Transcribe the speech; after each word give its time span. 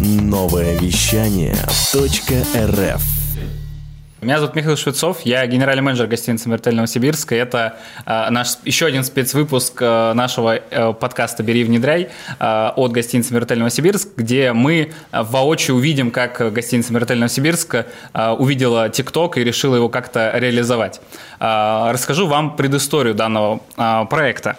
Новое 0.00 0.78
вещание 0.78 1.54
.рф 1.54 3.02
меня 4.22 4.38
зовут 4.38 4.54
Михаил 4.54 4.76
Швецов, 4.76 5.22
я 5.24 5.46
генеральный 5.46 5.82
менеджер 5.82 6.06
гостиницы 6.06 6.48
«Мертель 6.50 6.74
Новосибирска». 6.74 7.34
Это 7.34 7.78
э, 8.04 8.28
наш 8.28 8.58
еще 8.64 8.84
один 8.84 9.02
спецвыпуск 9.02 9.80
э, 9.80 10.12
нашего 10.12 10.56
э, 10.56 10.92
подкаста 10.92 11.42
«Бери, 11.42 11.64
внедряй» 11.64 12.10
э, 12.38 12.70
от 12.76 12.92
гостиницы 12.92 13.32
«Мертель 13.32 13.56
Новосибирск», 13.58 14.10
где 14.18 14.52
мы 14.52 14.92
воочию 15.10 15.78
увидим, 15.78 16.10
как 16.10 16.52
гостиница 16.52 16.92
«Мертель 16.92 17.16
Новосибирск» 17.16 17.74
э, 17.74 18.30
увидела 18.32 18.90
ТикТок 18.90 19.38
и 19.38 19.44
решила 19.44 19.76
его 19.76 19.88
как-то 19.88 20.32
реализовать. 20.34 21.00
Э, 21.38 21.90
расскажу 21.90 22.26
вам 22.26 22.56
предысторию 22.56 23.14
данного 23.14 23.60
э, 23.78 24.04
проекта. 24.10 24.58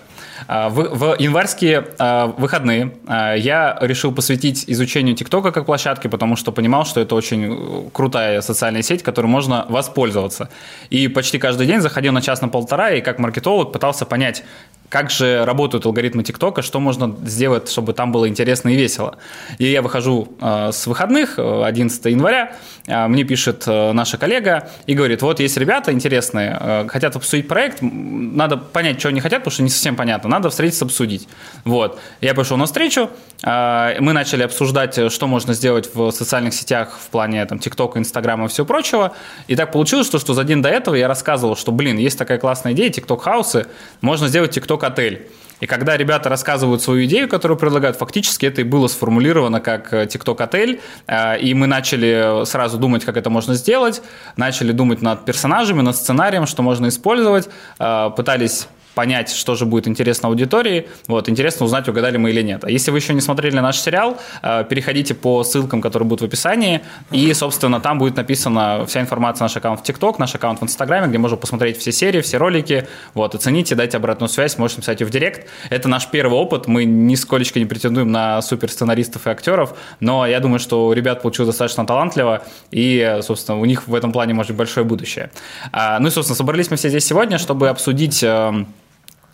А, 0.54 0.68
в, 0.68 0.84
в 0.84 1.16
январские 1.18 1.88
а, 1.98 2.28
выходные 2.28 2.92
а, 3.08 3.36
я 3.36 3.78
решил 3.80 4.14
посвятить 4.14 4.66
изучению 4.68 5.16
ТикТока 5.16 5.54
как 5.54 5.66
площадки, 5.66 6.08
потому 6.08 6.36
что 6.36 6.52
понимал, 6.52 6.84
что 6.84 7.00
это 7.00 7.16
очень 7.16 7.46
э, 7.46 7.90
крутая 7.94 8.42
социальная 8.42 8.82
сеть, 8.82 9.02
которой 9.02 9.28
можно 9.28 9.66
воспользоваться. 9.70 10.50
И 10.90 11.08
почти 11.08 11.40
каждый 11.40 11.68
день 11.68 11.80
заходил 11.80 12.12
на 12.12 12.22
час 12.22 12.42
на 12.42 12.50
полтора 12.50 12.92
и 12.92 13.00
как 13.00 13.18
маркетолог 13.18 13.72
пытался 13.72 14.06
понять, 14.06 14.44
как 14.92 15.10
же 15.10 15.46
работают 15.46 15.86
алгоритмы 15.86 16.22
ТикТока, 16.22 16.62
что 16.62 16.82
можно 16.82 17.16
сделать, 17.24 17.72
чтобы 17.72 17.94
там 17.94 18.12
было 18.12 18.28
интересно 18.28 18.68
и 18.68 18.76
весело. 18.76 19.18
И 19.58 19.66
я 19.66 19.82
выхожу 19.82 20.28
э, 20.42 20.72
с 20.74 20.86
выходных, 20.86 21.40
11 21.40 22.06
э, 22.06 22.12
января, 22.12 22.58
э, 22.88 23.08
мне 23.08 23.24
пишет 23.24 23.64
э, 23.68 23.94
наша 23.94 24.18
коллега 24.18 24.70
и 24.88 24.94
говорит, 24.94 25.22
вот 25.22 25.40
есть 25.40 25.56
ребята 25.56 25.94
интересные, 25.94 26.58
э, 26.60 26.88
хотят 26.90 27.16
обсудить 27.16 27.48
проект, 27.48 27.78
надо 27.82 28.58
понять, 28.58 29.00
что 29.00 29.08
они 29.08 29.22
хотят, 29.22 29.40
потому 29.40 29.54
что 29.54 29.64
не 29.64 29.70
совсем 29.70 29.96
понятно, 29.96 30.30
надо 30.30 30.50
встретиться, 30.50 30.84
обсудить. 30.84 31.30
Вот. 31.64 31.98
Я 32.20 32.34
пошел 32.34 32.58
на 32.58 32.66
встречу, 32.66 33.10
э, 33.44 33.96
мы 34.02 34.12
начали 34.12 34.44
обсуждать, 34.44 35.10
что 35.10 35.26
можно 35.26 35.54
сделать 35.54 35.90
в 35.96 36.12
социальных 36.12 36.54
сетях 36.54 37.00
в 37.02 37.10
плане 37.12 37.46
там, 37.46 37.60
ТикТока, 37.60 37.98
Инстаграма 37.98 38.48
и 38.48 38.48
всего 38.50 38.68
прочего. 38.68 39.14
И 39.48 39.56
так 39.56 39.72
получилось, 39.72 40.08
что, 40.08 40.20
что 40.20 40.34
за 40.34 40.44
день 40.44 40.62
до 40.62 40.68
этого 40.68 40.96
я 40.96 41.08
рассказывал, 41.08 41.56
что, 41.56 41.72
блин, 41.72 41.98
есть 41.98 42.18
такая 42.18 42.40
классная 42.40 42.74
идея, 42.74 42.90
ТикТок-хаусы, 42.90 43.68
можно 44.02 44.28
сделать 44.28 44.52
ТикТок 44.52 44.81
TikTok-отель. 44.82 45.28
И 45.60 45.68
когда 45.68 45.96
ребята 45.96 46.28
рассказывают 46.30 46.82
свою 46.82 47.06
идею, 47.06 47.30
которую 47.30 47.58
предлагают, 47.58 47.96
фактически 47.96 48.48
это 48.48 48.62
и 48.62 48.64
было 48.64 48.88
сформулировано 48.88 49.62
как 49.62 49.94
TikTok-отель, 49.94 50.82
э, 51.08 51.36
э, 51.36 51.40
и 51.40 51.54
мы 51.54 51.68
начали 51.68 52.46
сразу 52.46 52.78
думать, 52.80 53.06
как 53.06 53.16
это 53.16 53.30
можно 53.30 53.54
сделать, 53.54 54.02
начали 54.38 54.72
думать 54.72 55.04
над 55.04 55.24
персонажами, 55.24 55.82
над 55.82 55.96
сценарием, 55.96 56.48
что 56.48 56.64
можно 56.64 56.88
использовать, 56.88 57.48
э, 57.80 58.10
пытались 58.16 58.68
понять, 58.96 59.32
что 59.32 59.56
же 59.56 59.66
будет 59.66 59.88
интересно 59.88 60.30
аудитории. 60.30 60.88
Вот, 61.08 61.30
интересно 61.30 61.66
узнать, 61.66 61.88
угадали 61.88 62.18
мы 62.18 62.32
или 62.32 62.42
нет. 62.42 62.64
А 62.64 62.70
если 62.70 62.92
вы 62.92 62.98
еще 62.98 63.14
не 63.14 63.22
смотрели 63.22 63.60
наш 63.60 63.80
сериал, 63.80 64.18
э, 64.42 64.66
переходите 64.70 65.14
по 65.14 65.44
ссылкам, 65.44 65.82
которые 65.82 66.08
будут 66.08 66.22
в 66.22 66.26
описании, 66.26 66.82
и, 67.12 67.34
собственно, 67.34 67.80
там 67.80 68.00
будет 68.00 68.18
написана 68.18 68.86
вся 68.88 69.02
информация 69.02 69.46
наш 69.46 69.56
аккаунт 69.56 69.80
в 69.80 69.84
ТикТок, 69.84 70.20
наш 70.20 70.36
аккаунт 70.36 70.60
в 70.60 70.64
Инстаграме, 70.64 71.08
где 71.08 71.18
можно 71.18 71.38
посмотреть 71.38 71.78
все 71.78 71.92
серии, 71.92 72.22
все 72.22 72.38
ролики, 72.38 72.88
вот, 73.14 73.36
оцените, 73.36 73.76
дайте 73.76 73.98
обратную 73.98 74.30
связь, 74.30 74.58
можете 74.58 74.80
написать 74.80 75.02
ее 75.02 75.08
в 75.08 75.10
Директ. 75.10 75.48
Это 75.70 75.88
наш 75.88 76.08
первый 76.08 76.38
опыт, 76.38 76.68
мы 76.68 76.86
нисколечко 76.86 77.60
не 77.60 77.66
претендуем 77.66 78.12
на 78.12 78.42
супер 78.42 78.70
сценаристов 78.70 79.28
и 79.28 79.30
актеров, 79.30 79.76
но 80.00 80.26
я 80.26 80.40
думаю, 80.40 80.60
что 80.60 80.88
у 80.88 80.94
ребят 80.94 81.22
получилось 81.22 81.48
достаточно 81.50 81.86
талантливо, 81.86 82.44
и, 82.72 83.20
собственно, 83.22 83.60
у 83.60 83.66
них 83.66 83.88
в 83.88 83.96
этом 83.96 84.12
плане 84.12 84.34
может 84.34 84.52
быть 84.52 84.58
большое 84.58 84.86
будущее. 84.86 85.32
А, 85.72 86.00
ну 86.00 86.08
и, 86.08 86.12
собственно, 86.12 86.36
собрались 86.36 86.70
мы 86.72 86.78
все 86.78 86.90
здесь 86.90 87.06
сегодня, 87.06 87.38
чтобы 87.38 87.70
обсудить 87.70 88.24
эм, 88.24 88.68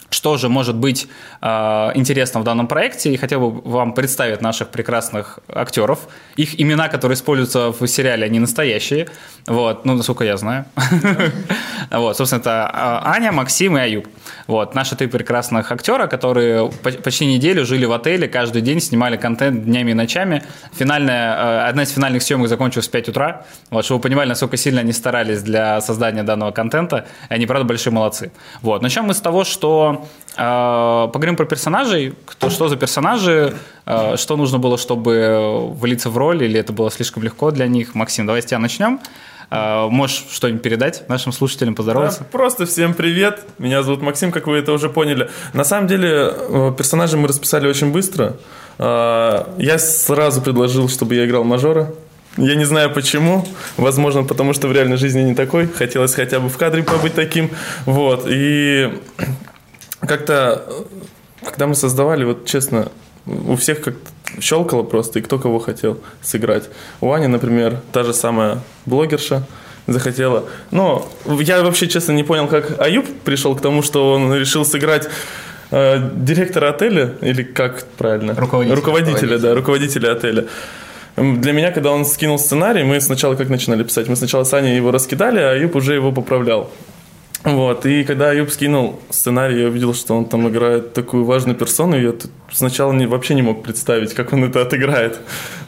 что 0.10 0.38
же 0.38 0.48
может 0.50 0.76
быть 0.76 1.08
э, 1.42 1.48
интересно 1.96 2.40
в 2.40 2.44
данном 2.44 2.68
проекте. 2.68 3.12
И 3.12 3.18
хотел 3.18 3.52
бы 3.52 3.70
вам 3.70 3.94
представить 3.94 4.42
наших 4.42 4.70
прекрасных 4.70 5.40
актеров. 5.50 6.08
Их 6.38 6.60
имена, 6.60 6.88
которые 6.88 7.16
используются 7.16 7.72
в 7.72 7.88
сериале, 7.88 8.26
они 8.26 8.40
настоящие. 8.40 9.08
Вот, 9.48 9.86
ну, 9.86 9.96
насколько 9.96 10.24
я 10.24 10.38
знаю. 10.38 10.66
Вот, 11.90 12.18
собственно, 12.18 12.42
это 12.42 12.70
а, 12.74 13.14
Аня, 13.14 13.32
Максим 13.32 13.78
и 13.78 13.80
Аюб. 13.82 14.08
Вот, 14.48 14.76
наши 14.76 14.98
три 14.98 15.08
прекрасных 15.08 15.72
актера, 15.72 16.08
которые 16.08 16.70
почти 17.04 17.26
неделю 17.26 17.66
жили 17.66 17.86
в 17.86 17.94
отеле, 17.94 18.28
каждый 18.28 18.62
день 18.62 18.82
снимали 18.82 19.16
контент 19.16 19.64
днями 19.64 19.92
и 19.92 19.94
ночами. 19.94 20.44
Финальная, 20.74 21.36
э, 21.36 21.60
одна 21.70 21.84
из 21.84 21.92
финальных 21.92 22.24
съемок 22.24 22.50
закончилась 22.50 22.90
в 22.90 22.92
5 22.92 23.10
утра. 23.10 23.46
Вот, 23.70 23.86
чтобы 23.86 24.00
вы 24.00 24.04
понимали, 24.04 24.28
насколько 24.28 24.58
сильно 24.58 24.82
они 24.82 24.92
старались 24.92 25.42
для 25.44 25.80
создания 25.80 26.24
данного 26.24 26.52
контента. 26.52 27.08
Они, 27.30 27.46
правда, 27.46 27.64
большие 27.64 27.94
молодцы. 27.94 28.32
Вот, 28.62 28.82
начнем 28.82 29.06
мы 29.06 29.14
с 29.14 29.22
того, 29.22 29.46
что 29.46 29.97
э, 30.38 31.10
поговорим 31.12 31.36
про 31.36 31.46
персонажей. 31.46 32.14
Кто, 32.26 32.50
что 32.50 32.68
за 32.68 32.76
персонажи, 32.76 33.56
э, 33.86 34.18
что 34.18 34.38
нужно 34.38 34.60
было, 34.60 34.78
чтобы 34.78 35.70
влиться 35.72 36.10
в 36.10 36.18
роль, 36.18 36.44
или 36.44 36.60
это 36.60 36.74
было 36.74 36.92
слишком 36.92 37.24
легко 37.24 37.52
для 37.52 37.68
них. 37.68 37.96
Максим, 37.96 38.26
давай 38.26 38.42
с 38.42 38.46
тебя 38.46 38.60
начнем. 38.60 39.00
Uh, 39.50 39.90
можешь 39.90 40.26
что-нибудь 40.30 40.62
передать 40.62 41.08
нашим 41.08 41.32
слушателям, 41.32 41.74
поздороваться? 41.74 42.20
Да, 42.20 42.26
просто 42.30 42.66
всем 42.66 42.94
привет. 42.94 43.46
Меня 43.60 43.82
зовут 43.82 44.02
Максим, 44.02 44.34
как 44.34 44.46
вы 44.46 44.58
это 44.58 44.74
уже 44.74 44.90
поняли. 44.90 45.30
На 45.54 45.64
самом 45.64 45.88
деле, 45.88 46.34
э, 46.34 46.74
персонажа 46.78 47.16
мы 47.16 47.30
расписали 47.30 47.66
очень 47.66 47.94
быстро. 47.94 48.36
Uh, 48.78 49.48
я 49.58 49.80
сразу 49.80 50.42
предложил, 50.42 50.90
чтобы 50.90 51.16
я 51.16 51.26
играл 51.26 51.46
мажора. 51.46 51.94
Я 52.36 52.56
не 52.56 52.66
знаю 52.66 52.94
почему. 52.94 53.48
Возможно, 53.78 54.24
потому 54.24 54.54
что 54.54 54.68
в 54.68 54.74
реальной 54.74 54.98
жизни 54.98 55.22
не 55.22 55.34
такой. 55.34 55.68
Хотелось 55.68 56.14
хотя 56.14 56.40
бы 56.40 56.50
в 56.50 56.58
кадре 56.58 56.84
побыть 56.84 57.16
таким. 57.16 57.50
Вот. 57.86 58.26
И 58.28 59.00
как-то, 60.00 60.64
когда 61.44 61.68
мы 61.68 61.76
создавали, 61.76 62.24
вот 62.24 62.46
честно, 62.46 62.92
у 63.26 63.56
всех 63.56 63.82
как 63.82 63.96
щелкало 64.40 64.84
просто, 64.84 65.20
и 65.20 65.22
кто 65.22 65.40
кого 65.40 65.60
хотел 65.60 66.00
сыграть. 66.22 66.70
У 67.02 67.12
Ани, 67.12 67.28
например, 67.28 67.82
та 67.92 68.04
же 68.04 68.14
самая 68.14 68.60
блогерша 68.86 69.44
захотела. 69.88 70.46
Но 70.72 71.08
я 71.26 71.64
вообще, 71.64 71.88
честно, 71.88 72.12
не 72.12 72.24
понял, 72.24 72.48
как 72.48 72.80
Аюб 72.80 73.06
пришел 73.24 73.56
к 73.56 73.62
тому, 73.62 73.82
что 73.82 74.14
он 74.14 74.34
решил 74.34 74.66
сыграть 74.66 75.08
э, 75.72 76.10
директора 76.16 76.70
отеля, 76.70 77.16
или 77.22 77.44
как 77.44 77.86
правильно? 77.98 78.36
Руководителя. 78.36 78.76
Руководителя, 78.76 79.14
руководителя. 79.14 79.40
да, 79.40 79.56
руководителя 79.56 80.12
отеля. 80.12 80.46
Для 81.16 81.52
меня, 81.52 81.72
когда 81.72 81.92
он 81.92 82.06
скинул 82.06 82.38
сценарий, 82.38 82.84
мы 82.84 83.02
сначала 83.02 83.36
как 83.36 83.50
начинали 83.50 83.84
писать? 83.84 84.08
Мы 84.08 84.16
сначала 84.16 84.44
с 84.44 84.54
Аней 84.54 84.76
его 84.76 84.92
раскидали, 84.92 85.40
а 85.40 85.52
Аюб 85.52 85.76
уже 85.76 85.96
его 85.96 86.12
поправлял. 86.12 86.70
Вот, 87.48 87.86
и 87.86 88.04
когда 88.04 88.34
Юб 88.34 88.50
скинул 88.52 89.00
сценарий, 89.10 89.62
я 89.62 89.68
увидел, 89.68 89.94
что 89.94 90.18
он 90.18 90.26
там 90.26 90.50
играет 90.50 90.94
такую 90.94 91.24
важную 91.24 91.56
персону, 91.56 91.98
я 91.98 92.14
сначала 92.52 92.92
не, 92.92 93.08
вообще 93.08 93.36
не 93.36 93.42
мог 93.42 93.64
представить, 93.64 94.14
как 94.14 94.34
он 94.34 94.44
это 94.44 94.62
отыграет. 94.62 95.20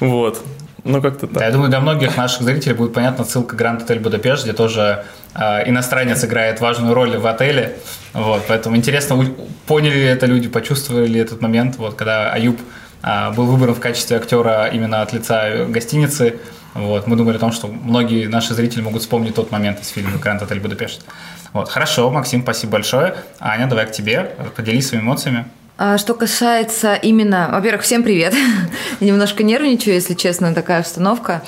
Вот. 0.01 0.43
Ну, 0.83 1.01
как-то 1.01 1.27
так. 1.27 1.37
Да, 1.37 1.45
я 1.45 1.51
думаю, 1.51 1.69
для 1.69 1.79
многих 1.79 2.17
наших 2.17 2.41
зрителей 2.41 2.73
будет 2.73 2.93
понятна 2.93 3.23
ссылка 3.23 3.55
Гранд 3.55 3.83
Отель 3.83 3.99
Будапешт, 3.99 4.43
где 4.43 4.51
тоже 4.51 5.05
э, 5.35 5.69
иностранец 5.69 6.23
играет 6.25 6.59
важную 6.59 6.93
роль 6.93 7.17
в 7.17 7.25
отеле. 7.25 7.77
Вот, 8.11 8.43
поэтому 8.49 8.75
интересно, 8.75 9.25
поняли 9.65 9.95
ли 9.95 10.03
это 10.03 10.25
люди, 10.25 10.49
почувствовали 10.49 11.07
ли 11.07 11.19
этот 11.21 11.41
момент, 11.41 11.77
вот, 11.77 11.95
когда 11.95 12.33
Аюб 12.33 12.59
э, 13.03 13.31
был 13.31 13.45
выбран 13.45 13.73
в 13.73 13.79
качестве 13.79 14.17
актера 14.17 14.67
именно 14.67 15.01
от 15.01 15.13
лица 15.13 15.65
гостиницы. 15.69 16.39
Вот, 16.73 17.07
мы 17.07 17.15
думали 17.15 17.37
о 17.37 17.39
том, 17.39 17.53
что 17.53 17.67
многие 17.67 18.27
наши 18.27 18.53
зрители 18.53 18.81
могут 18.81 19.01
вспомнить 19.01 19.35
тот 19.35 19.51
момент 19.51 19.81
из 19.81 19.87
фильма 19.87 20.17
«Гранд 20.17 20.41
Отель 20.41 20.59
Будапешт». 20.59 21.05
Вот, 21.53 21.69
хорошо, 21.69 22.09
Максим, 22.11 22.43
спасибо 22.43 22.73
большое. 22.73 23.15
Аня, 23.39 23.67
давай 23.67 23.87
к 23.87 23.91
тебе, 23.91 24.35
поделись 24.55 24.87
своими 24.87 25.03
эмоциями. 25.03 25.45
А, 25.81 25.97
что 25.97 26.13
касается 26.13 26.95
именно, 26.95 27.49
во-первых, 27.51 27.83
всем 27.83 28.03
привет. 28.03 28.35
Немножко 28.99 29.43
нервничаю, 29.43 29.95
если 29.95 30.13
честно, 30.13 30.53
такая 30.53 30.81
установка. 30.81 31.41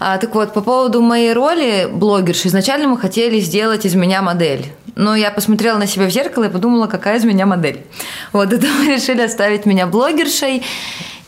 А, 0.00 0.16
так 0.16 0.34
вот, 0.34 0.54
по 0.54 0.62
поводу 0.62 1.02
моей 1.02 1.32
роли 1.34 1.86
блогерши, 1.92 2.48
изначально 2.48 2.88
мы 2.88 2.98
хотели 2.98 3.38
сделать 3.38 3.84
из 3.84 3.94
меня 3.94 4.22
модель. 4.22 4.64
Но 4.94 5.14
я 5.14 5.30
посмотрела 5.30 5.76
на 5.76 5.86
себя 5.86 6.06
в 6.06 6.10
зеркало 6.10 6.44
и 6.44 6.48
подумала, 6.48 6.86
какая 6.86 7.18
из 7.18 7.24
меня 7.24 7.44
модель. 7.44 7.84
Вот, 8.32 8.50
это 8.52 8.66
мы 8.66 8.94
решили 8.94 9.20
оставить 9.20 9.66
меня 9.66 9.86
блогершей. 9.86 10.62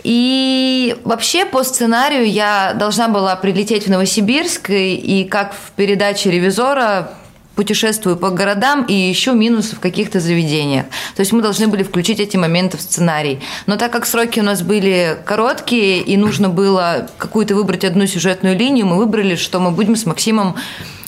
И 0.03 0.97
вообще 1.05 1.45
по 1.45 1.63
сценарию 1.63 2.27
я 2.27 2.73
должна 2.75 3.09
была 3.09 3.37
прилететь 3.37 3.87
в 3.87 3.91
Новосибирск, 3.91 4.71
и, 4.71 4.95
и 4.95 5.25
как 5.29 5.53
в 5.53 5.73
передаче 5.73 6.31
«Ревизора» 6.31 7.11
путешествую 7.59 8.17
по 8.17 8.31
городам 8.31 8.85
и 8.85 9.11
ищу 9.11 9.35
минусы 9.35 9.75
в 9.75 9.81
каких-то 9.81 10.21
заведениях. 10.21 10.87
То 11.17 11.21
есть 11.23 11.33
мы 11.33 11.43
должны 11.43 11.67
были 11.67 11.83
включить 11.83 12.21
эти 12.21 12.37
моменты 12.37 12.77
в 12.77 12.81
сценарий. 12.81 13.41
Но 13.67 13.77
так 13.77 13.91
как 13.91 14.07
сроки 14.07 14.39
у 14.39 14.45
нас 14.45 14.63
были 14.63 15.19
короткие 15.25 16.01
и 16.01 16.17
нужно 16.17 16.49
было 16.51 17.09
какую-то 17.19 17.57
выбрать 17.57 17.85
одну 17.85 18.07
сюжетную 18.07 18.57
линию, 18.57 18.87
мы 18.87 18.97
выбрали, 18.97 19.35
что 19.35 19.59
мы 19.59 19.73
будем 19.73 19.97
с 19.97 20.07
Максимом 20.07 20.55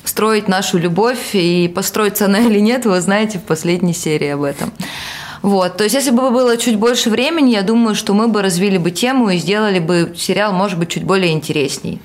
строить 0.03 0.49
нашу 0.49 0.79
любовь 0.79 1.35
и 1.35 1.71
построиться 1.73 2.25
она 2.25 2.41
или 2.41 2.59
нет, 2.59 2.85
вы 2.85 3.01
знаете 3.01 3.39
в 3.39 3.43
последней 3.43 3.95
серии 3.95 4.31
об 4.31 4.43
этом. 4.43 4.73
Вот, 5.43 5.77
то 5.77 5.85
есть, 5.85 5.95
если 5.95 6.11
бы 6.11 6.31
было 6.31 6.57
чуть 6.57 6.77
больше 6.77 7.11
времени, 7.11 7.53
я 7.53 7.63
думаю, 7.63 7.95
что 7.95 8.13
мы 8.13 8.27
бы 8.27 8.43
развили 8.43 8.77
бы 8.77 8.91
тему 8.91 9.31
и 9.31 9.39
сделали 9.39 9.79
бы 9.79 10.15
сериал, 10.19 10.53
может 10.53 10.81
быть, 10.81 10.89
чуть 10.89 11.05
более 11.05 11.31
интересней. 11.31 12.01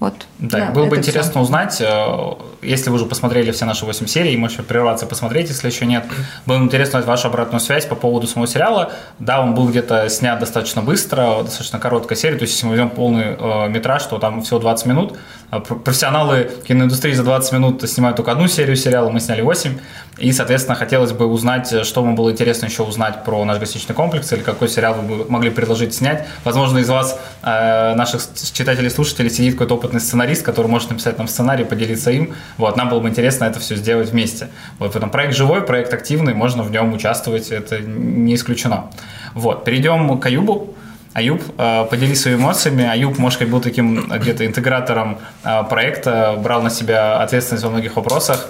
Вот. 0.00 0.14
Да, 0.38 0.58
Да, 0.58 0.70
было 0.70 0.86
бы 0.86 0.96
интересно 0.96 1.32
всё. 1.32 1.40
узнать, 1.40 1.80
э, 1.80 2.32
если 2.62 2.90
вы 2.90 2.96
уже 2.96 3.06
посмотрели 3.06 3.50
все 3.50 3.64
наши 3.64 3.84
8 3.84 4.06
серий, 4.06 4.36
можете 4.36 4.62
прерваться 4.62 5.06
и 5.06 5.08
посмотреть, 5.08 5.48
если 5.48 5.66
еще 5.68 5.86
нет. 5.86 6.04
Было 6.46 6.58
бы 6.58 6.64
интересно 6.64 7.00
узнать 7.00 7.06
вашу 7.08 7.26
обратную 7.28 7.60
связь 7.60 7.84
по 7.86 7.96
поводу 7.96 8.28
самого 8.28 8.46
сериала. 8.46 8.92
Да, 9.18 9.40
он 9.40 9.54
был 9.54 9.66
где-то 9.68 10.08
снят 10.08 10.38
достаточно 10.38 10.82
быстро, 10.82 11.42
достаточно 11.42 11.80
короткая 11.80 12.16
серия, 12.16 12.36
то 12.36 12.42
есть 12.42 12.54
если 12.54 12.66
мы 12.66 12.70
возьмем 12.72 12.90
полный 12.90 13.36
э, 13.38 13.68
метраж, 13.68 14.04
то 14.04 14.18
там 14.18 14.42
всего 14.42 14.60
20 14.60 14.86
минут. 14.86 15.18
А 15.50 15.60
пр- 15.60 15.78
Профессионалы 15.78 16.48
киноиндустрии 16.68 17.14
за 17.14 17.24
20 17.24 17.52
минут 17.54 17.88
снимают 17.90 18.16
только 18.16 18.30
одну 18.32 18.46
серию 18.48 18.76
сериала, 18.76 19.08
мы 19.10 19.18
сняли 19.18 19.40
8. 19.42 19.78
И, 20.18 20.32
соответственно, 20.32 20.74
хотелось 20.76 21.12
бы 21.12 21.26
узнать, 21.26 21.72
э, 21.72 21.82
что 21.84 22.02
вам 22.04 22.14
было 22.14 22.30
интересно 22.30 22.66
еще 22.66 22.82
узнать 22.84 23.24
про 23.24 23.44
наш 23.44 23.58
гостиничный 23.58 23.94
комплекс, 23.96 24.32
или 24.32 24.40
какой 24.42 24.68
сериал 24.68 24.94
вы 24.94 25.24
могли 25.28 25.50
предложить 25.50 25.94
снять. 25.94 26.26
Возможно, 26.44 26.78
из 26.78 26.88
вас, 26.88 27.18
э, 27.42 27.94
наших 27.94 28.20
читателей 28.52 28.86
и 28.88 28.90
слушателей, 28.90 29.30
сидит 29.30 29.54
какой-то 29.54 29.87
опытный 29.88 30.00
сценарист, 30.00 30.44
который 30.44 30.66
может 30.66 30.90
написать 30.90 31.18
нам 31.18 31.28
сценарий, 31.28 31.64
поделиться 31.64 32.10
им. 32.10 32.34
Вот, 32.58 32.76
нам 32.76 32.88
было 32.88 33.00
бы 33.00 33.08
интересно 33.08 33.44
это 33.46 33.58
все 33.58 33.74
сделать 33.76 34.10
вместе. 34.10 34.48
Вот, 34.78 34.92
поэтому 34.92 35.10
проект 35.10 35.34
живой, 35.34 35.62
проект 35.62 35.94
активный, 35.94 36.34
можно 36.34 36.62
в 36.62 36.70
нем 36.70 36.92
участвовать, 36.92 37.50
это 37.50 37.80
не 37.80 38.34
исключено. 38.34 38.90
Вот, 39.34 39.64
перейдем 39.64 40.18
к 40.18 40.26
Аюбу. 40.26 40.74
Аюб, 41.14 41.42
э, 41.56 41.86
поделись 41.90 42.20
своими 42.20 42.38
эмоциями. 42.38 42.84
Аюб, 42.84 43.18
может, 43.18 43.38
как 43.38 43.48
был 43.48 43.60
таким 43.60 44.12
э, 44.12 44.18
где-то 44.18 44.44
интегратором 44.44 45.18
э, 45.42 45.64
проекта, 45.64 46.38
брал 46.38 46.62
на 46.62 46.70
себя 46.70 47.22
ответственность 47.22 47.64
во 47.64 47.70
многих 47.70 47.96
вопросах. 47.96 48.48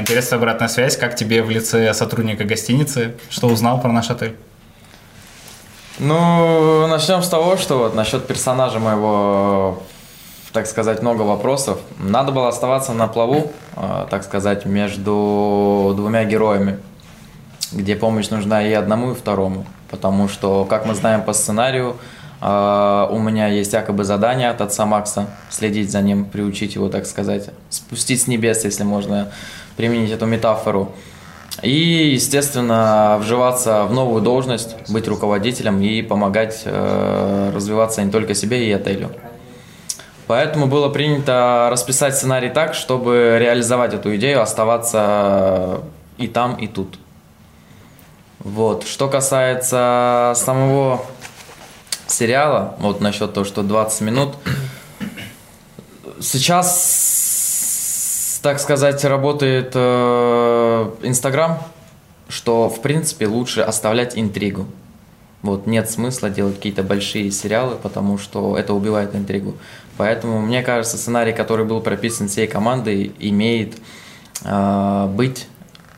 Интересная 0.00 0.38
обратная 0.38 0.68
связь. 0.68 0.96
Как 0.96 1.14
тебе 1.14 1.42
в 1.42 1.50
лице 1.50 1.94
сотрудника 1.94 2.44
гостиницы? 2.44 3.14
Что 3.30 3.46
узнал 3.46 3.80
про 3.80 3.92
наш 3.92 4.10
отель? 4.10 4.34
Ну, 5.98 6.86
начнем 6.88 7.22
с 7.22 7.28
того, 7.28 7.56
что 7.56 7.78
вот 7.78 7.94
насчет 7.94 8.26
персонажа 8.26 8.78
моего, 8.78 9.82
так 10.52 10.66
сказать, 10.66 11.02
много 11.02 11.22
вопросов. 11.22 11.78
Надо 11.98 12.32
было 12.32 12.48
оставаться 12.48 12.92
на 12.92 13.06
плаву, 13.06 13.52
э, 13.76 14.06
так 14.10 14.24
сказать, 14.24 14.64
между 14.64 15.92
двумя 15.96 16.24
героями, 16.24 16.78
где 17.72 17.96
помощь 17.96 18.30
нужна 18.30 18.66
и 18.66 18.72
одному, 18.72 19.12
и 19.12 19.14
второму. 19.14 19.66
Потому 19.90 20.28
что, 20.28 20.64
как 20.64 20.86
мы 20.86 20.94
знаем 20.94 21.22
по 21.22 21.32
сценарию, 21.32 21.96
э, 22.40 23.08
у 23.10 23.18
меня 23.18 23.48
есть 23.48 23.72
якобы 23.72 24.04
задание 24.04 24.50
от 24.50 24.60
отца 24.60 24.86
Макса 24.86 25.26
следить 25.50 25.90
за 25.90 26.00
ним, 26.00 26.24
приучить 26.24 26.74
его, 26.74 26.88
так 26.88 27.06
сказать, 27.06 27.50
спустить 27.68 28.22
с 28.22 28.26
небес, 28.26 28.64
если 28.64 28.84
можно 28.84 29.30
применить 29.76 30.10
эту 30.10 30.26
метафору. 30.26 30.92
И, 31.62 32.10
естественно, 32.12 33.18
вживаться 33.20 33.84
в 33.84 33.92
новую 33.92 34.22
должность, 34.22 34.76
быть 34.88 35.08
руководителем 35.08 35.80
и 35.82 36.02
помогать 36.02 36.62
э, 36.64 37.50
развиваться 37.52 38.02
не 38.02 38.10
только 38.12 38.34
себе 38.34 38.68
и 38.68 38.72
отелю. 38.72 39.10
Поэтому 40.28 40.66
было 40.66 40.90
принято 40.90 41.68
расписать 41.72 42.14
сценарий 42.14 42.50
так, 42.50 42.74
чтобы 42.74 43.38
реализовать 43.40 43.94
эту 43.94 44.14
идею, 44.16 44.42
оставаться 44.42 45.80
и 46.18 46.28
там, 46.28 46.56
и 46.56 46.66
тут. 46.68 46.98
Вот. 48.40 48.86
Что 48.86 49.08
касается 49.08 50.34
самого 50.36 51.00
сериала, 52.06 52.76
вот 52.78 53.00
насчет 53.00 53.32
того, 53.32 53.46
что 53.46 53.62
20 53.62 54.02
минут, 54.02 54.34
сейчас, 56.20 56.78
так 58.42 58.60
сказать, 58.60 59.02
работает 59.06 59.72
э, 59.74 60.90
Инстаграм, 61.04 61.58
что, 62.28 62.68
в 62.68 62.82
принципе, 62.82 63.26
лучше 63.26 63.62
оставлять 63.62 64.18
интригу. 64.18 64.66
Вот 65.40 65.66
нет 65.66 65.88
смысла 65.88 66.28
делать 66.30 66.56
какие-то 66.56 66.82
большие 66.82 67.30
сериалы, 67.30 67.76
потому 67.76 68.18
что 68.18 68.58
это 68.58 68.74
убивает 68.74 69.14
интригу. 69.14 69.54
Поэтому, 69.98 70.40
мне 70.40 70.62
кажется, 70.62 70.96
сценарий, 70.96 71.32
который 71.32 71.66
был 71.66 71.80
прописан 71.80 72.28
всей 72.28 72.46
командой, 72.46 73.12
имеет 73.18 73.76
э, 74.44 75.06
быть 75.08 75.48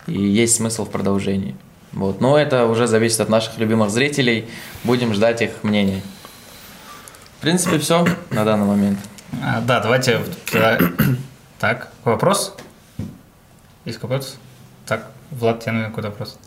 и 0.06 0.20
есть 0.20 0.56
смысл 0.56 0.86
в 0.86 0.90
продолжении. 0.90 1.54
Вот. 1.92 2.20
Но 2.20 2.38
это 2.38 2.66
уже 2.66 2.86
зависит 2.86 3.20
от 3.20 3.28
наших 3.28 3.58
любимых 3.58 3.90
зрителей. 3.90 4.48
Будем 4.84 5.12
ждать 5.12 5.42
их 5.42 5.62
мнений. 5.62 6.02
В 7.38 7.42
принципе, 7.42 7.78
все 7.78 8.06
на 8.30 8.44
данный 8.44 8.66
момент. 8.66 8.98
А, 9.42 9.60
да, 9.60 9.80
давайте... 9.80 10.20
Так, 11.58 11.90
вопрос? 12.04 12.56
Есть 13.84 14.02
вопрос? 14.02 14.38
Так, 14.86 15.10
Влад, 15.30 15.60
тебе, 15.60 15.72
наверное, 15.72 15.94
какой 15.94 16.10
вопрос? 16.10 16.38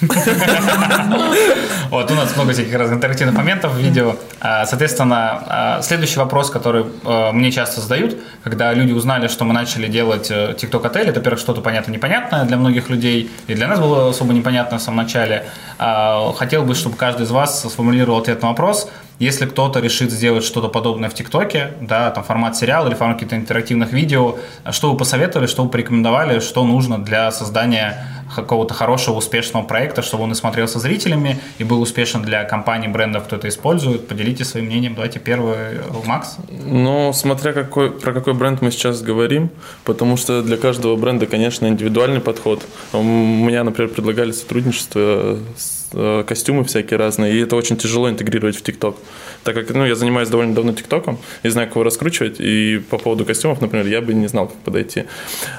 Вот, 1.90 2.10
у 2.10 2.14
нас 2.14 2.34
много 2.34 2.52
всяких 2.52 2.74
разных 2.74 2.96
интерактивных 2.96 3.36
моментов 3.36 3.74
в 3.74 3.78
видео. 3.78 4.16
А, 4.40 4.66
Соответственно, 4.66 5.42
а, 5.46 5.82
следующий 5.82 6.18
вопрос, 6.18 6.50
который 6.50 6.84
э, 7.04 7.32
мне 7.32 7.52
часто 7.52 7.80
задают, 7.80 8.16
когда 8.42 8.72
люди 8.72 8.92
узнали, 8.92 9.28
что 9.28 9.44
мы 9.44 9.54
начали 9.54 9.86
делать 9.86 10.30
э, 10.30 10.56
TikTok 10.58 10.86
отель, 10.86 11.08
это, 11.08 11.20
во-первых, 11.20 11.40
что-то 11.40 11.60
понятно 11.60 11.92
непонятное 11.92 12.44
для 12.44 12.56
многих 12.56 12.90
людей, 12.90 13.30
и 13.46 13.54
для 13.54 13.68
нас 13.68 13.78
было 13.78 14.10
особо 14.10 14.34
непонятно 14.34 14.78
в 14.78 14.82
самом 14.82 14.98
начале. 14.98 15.46
А, 15.78 16.32
Хотел 16.32 16.64
бы, 16.64 16.74
чтобы 16.74 16.96
каждый 16.96 17.22
из 17.22 17.30
вас 17.30 17.62
сформулировал 17.62 18.18
ответ 18.18 18.42
на 18.42 18.48
вопрос, 18.48 18.90
если 19.18 19.46
кто-то 19.46 19.80
решит 19.80 20.10
сделать 20.10 20.44
что-то 20.44 20.68
подобное 20.68 21.08
в 21.08 21.14
ТикТоке, 21.14 21.72
да, 21.80 22.10
там 22.10 22.24
формат 22.24 22.56
сериала 22.56 22.88
или 22.88 22.94
формат 22.94 23.16
каких-то 23.16 23.36
интерактивных 23.36 23.92
видео, 23.92 24.36
что 24.70 24.90
вы 24.92 24.98
посоветовали, 24.98 25.46
что 25.46 25.64
вы 25.64 25.70
порекомендовали, 25.70 26.40
что 26.40 26.64
нужно 26.64 26.98
для 26.98 27.30
создания 27.32 28.06
какого-то 28.34 28.74
хорошего, 28.74 29.16
успешного 29.16 29.64
проекта, 29.64 30.02
чтобы 30.02 30.24
он 30.24 30.32
и 30.32 30.34
смотрелся 30.34 30.78
зрителями, 30.78 31.38
и 31.58 31.64
был 31.64 31.80
успешен 31.80 32.22
для 32.22 32.44
компаний, 32.44 32.88
брендов, 32.88 33.24
кто 33.24 33.36
это 33.36 33.48
использует. 33.48 34.08
Поделитесь 34.08 34.48
своим 34.48 34.66
мнением. 34.66 34.94
Давайте 34.94 35.20
первый, 35.20 35.56
Макс. 36.04 36.36
Ну, 36.48 37.12
смотря 37.12 37.52
какой, 37.52 37.90
про 37.92 38.12
какой 38.12 38.34
бренд 38.34 38.62
мы 38.62 38.70
сейчас 38.70 39.00
говорим, 39.00 39.50
потому 39.84 40.16
что 40.16 40.42
для 40.42 40.56
каждого 40.56 40.96
бренда, 40.96 41.26
конечно, 41.26 41.66
индивидуальный 41.66 42.20
подход. 42.20 42.64
У 42.92 43.02
меня, 43.02 43.64
например, 43.64 43.92
предлагали 43.92 44.32
сотрудничество 44.32 45.38
с 45.56 45.75
костюмы 45.92 46.64
всякие 46.64 46.98
разные, 46.98 47.34
и 47.34 47.40
это 47.40 47.56
очень 47.56 47.76
тяжело 47.76 48.08
интегрировать 48.08 48.56
в 48.56 48.62
ТикТок. 48.62 48.96
Так 49.44 49.54
как 49.54 49.70
ну, 49.70 49.86
я 49.86 49.94
занимаюсь 49.94 50.28
довольно 50.28 50.54
давно 50.54 50.72
ТикТоком 50.72 51.18
и 51.42 51.48
знаю, 51.48 51.68
как 51.68 51.76
его 51.76 51.84
раскручивать, 51.84 52.36
и 52.40 52.80
по 52.90 52.98
поводу 52.98 53.24
костюмов, 53.24 53.60
например, 53.60 53.86
я 53.86 54.00
бы 54.00 54.14
не 54.14 54.26
знал, 54.26 54.48
как 54.48 54.56
подойти. 54.58 55.04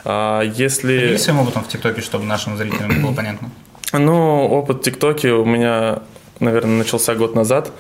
А 0.04 0.42
если... 0.42 1.00
Поделись 1.00 1.24
своим 1.24 1.40
опытом 1.40 1.64
в 1.64 1.68
ТикТоке, 1.68 2.02
чтобы 2.02 2.26
нашим 2.26 2.58
зрителям 2.58 3.02
было 3.02 3.14
понятно. 3.14 3.50
Ну, 3.94 4.48
опыт 4.48 4.82
ТикТоке 4.82 5.32
у 5.32 5.46
меня, 5.46 6.04
наверное, 6.40 6.80
начался 6.80 7.16
год 7.16 7.36
назад. 7.36 7.72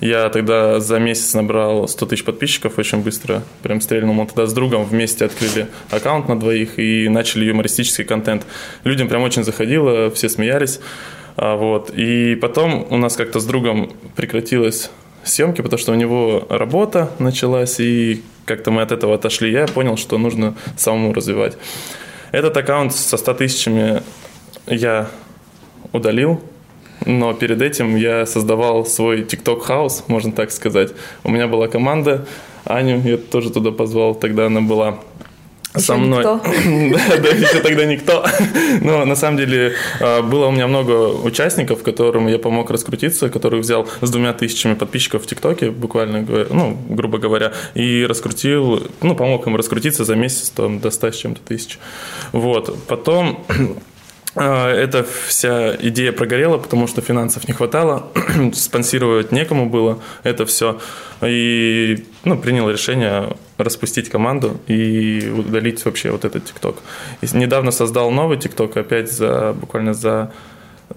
Я 0.00 0.28
тогда 0.30 0.80
за 0.80 0.98
месяц 0.98 1.32
набрал 1.32 1.86
100 1.86 2.06
тысяч 2.06 2.24
подписчиков 2.24 2.76
очень 2.76 3.02
быстро. 3.02 3.44
Прям 3.62 3.80
стрельнул. 3.80 4.12
Мы 4.14 4.26
тогда 4.26 4.46
с 4.46 4.52
другом 4.52 4.84
вместе 4.84 5.24
открыли 5.24 5.68
аккаунт 5.90 6.28
на 6.28 6.36
двоих 6.36 6.80
и 6.80 7.08
начали 7.08 7.44
юмористический 7.44 8.04
контент. 8.04 8.44
Людям 8.82 9.06
прям 9.06 9.22
очень 9.22 9.44
заходило, 9.44 10.10
все 10.10 10.28
смеялись. 10.28 10.80
А, 11.36 11.56
Вот. 11.56 11.90
И 11.90 12.36
потом 12.36 12.86
у 12.90 12.96
нас 12.96 13.16
как-то 13.16 13.40
с 13.40 13.44
другом 13.44 13.92
прекратилась 14.16 14.90
съемки, 15.24 15.62
потому 15.62 15.78
что 15.78 15.92
у 15.92 15.94
него 15.94 16.46
работа 16.48 17.10
началась, 17.18 17.80
и 17.80 18.22
как-то 18.44 18.70
мы 18.70 18.82
от 18.82 18.92
этого 18.92 19.14
отошли. 19.14 19.50
Я 19.50 19.66
понял, 19.66 19.96
что 19.96 20.18
нужно 20.18 20.54
самому 20.76 21.12
развивать. 21.12 21.56
Этот 22.32 22.56
аккаунт 22.56 22.94
со 22.94 23.16
100 23.16 23.34
тысячами 23.34 24.02
я 24.66 25.08
удалил, 25.92 26.40
но 27.04 27.34
перед 27.34 27.60
этим 27.62 27.96
я 27.96 28.26
создавал 28.26 28.86
свой 28.86 29.22
TikTok 29.22 29.60
хаус, 29.60 30.04
можно 30.08 30.32
так 30.32 30.50
сказать. 30.50 30.92
У 31.24 31.30
меня 31.30 31.46
была 31.46 31.68
команда, 31.68 32.26
Аню 32.64 33.00
я 33.02 33.16
тоже 33.16 33.50
туда 33.50 33.70
позвал, 33.70 34.14
тогда 34.14 34.46
она 34.46 34.60
была 34.60 34.98
со 35.74 35.94
Ещё 35.94 35.96
мной. 35.96 36.18
никто. 36.18 36.40
Да, 37.08 37.16
да, 37.16 37.28
еще 37.28 37.60
тогда 37.60 37.84
никто. 37.84 38.24
Но 38.80 39.04
на 39.04 39.16
самом 39.16 39.38
деле 39.38 39.74
э, 40.00 40.22
было 40.22 40.46
у 40.46 40.50
меня 40.50 40.66
много 40.66 41.08
участников, 41.08 41.82
которым 41.82 42.26
я 42.26 42.38
помог 42.38 42.70
раскрутиться, 42.70 43.28
которых 43.28 43.62
взял 43.62 43.86
с 44.00 44.10
двумя 44.10 44.32
тысячами 44.32 44.74
подписчиков 44.74 45.22
в 45.22 45.26
ТикТоке, 45.26 45.70
буквально, 45.70 46.26
ну, 46.50 46.76
грубо 46.88 47.18
говоря, 47.18 47.52
и 47.74 48.04
раскрутил, 48.06 48.82
ну, 49.00 49.14
помог 49.14 49.46
им 49.46 49.56
раскрутиться 49.56 50.04
за 50.04 50.14
месяц 50.16 50.50
там, 50.50 50.80
до 50.80 50.90
100 50.90 51.12
с 51.12 51.16
чем-то 51.16 51.40
тысяч. 51.42 51.78
Вот. 52.32 52.76
Потом 52.86 53.44
а, 53.48 53.54
эта 54.34 55.06
вся 55.26 55.76
идея 55.76 56.12
прогорела, 56.12 56.56
потому 56.56 56.86
что 56.86 57.02
финансов 57.02 57.46
не 57.48 57.54
хватало, 57.54 58.10
спонсировать 58.54 59.30
некому 59.30 59.68
было 59.68 59.98
это 60.22 60.46
все. 60.46 60.80
И 61.22 62.04
ну, 62.24 62.38
принял 62.38 62.70
решение 62.70 63.36
распустить 63.58 64.08
команду 64.08 64.60
и 64.66 65.30
удалить 65.36 65.84
вообще 65.84 66.10
вот 66.10 66.24
этот 66.24 66.46
ТикТок. 66.46 66.76
Недавно 67.32 67.70
создал 67.70 68.10
новый 68.10 68.38
ТикТок, 68.38 68.76
опять 68.76 69.12
за 69.12 69.52
буквально 69.52 69.92
за 69.92 70.32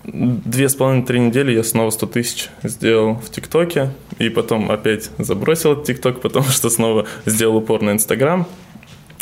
две 0.04 0.70
с 0.70 0.75
половиной-три 0.75 1.20
недели 1.20 1.51
я 1.51 1.63
снова 1.63 1.89
100 1.89 2.08
тысяч 2.08 2.50
сделал 2.63 3.15
в 3.15 3.30
ТикТоке, 3.30 3.92
и 4.20 4.30
потом 4.30 4.72
опять 4.72 5.10
забросил 5.18 5.82
ТикТок, 5.82 6.22
потому 6.22 6.48
что 6.48 6.70
снова 6.70 7.06
сделал 7.25 7.58
упор 7.58 7.82
на 7.82 7.92
Инстаграм, 7.92 8.48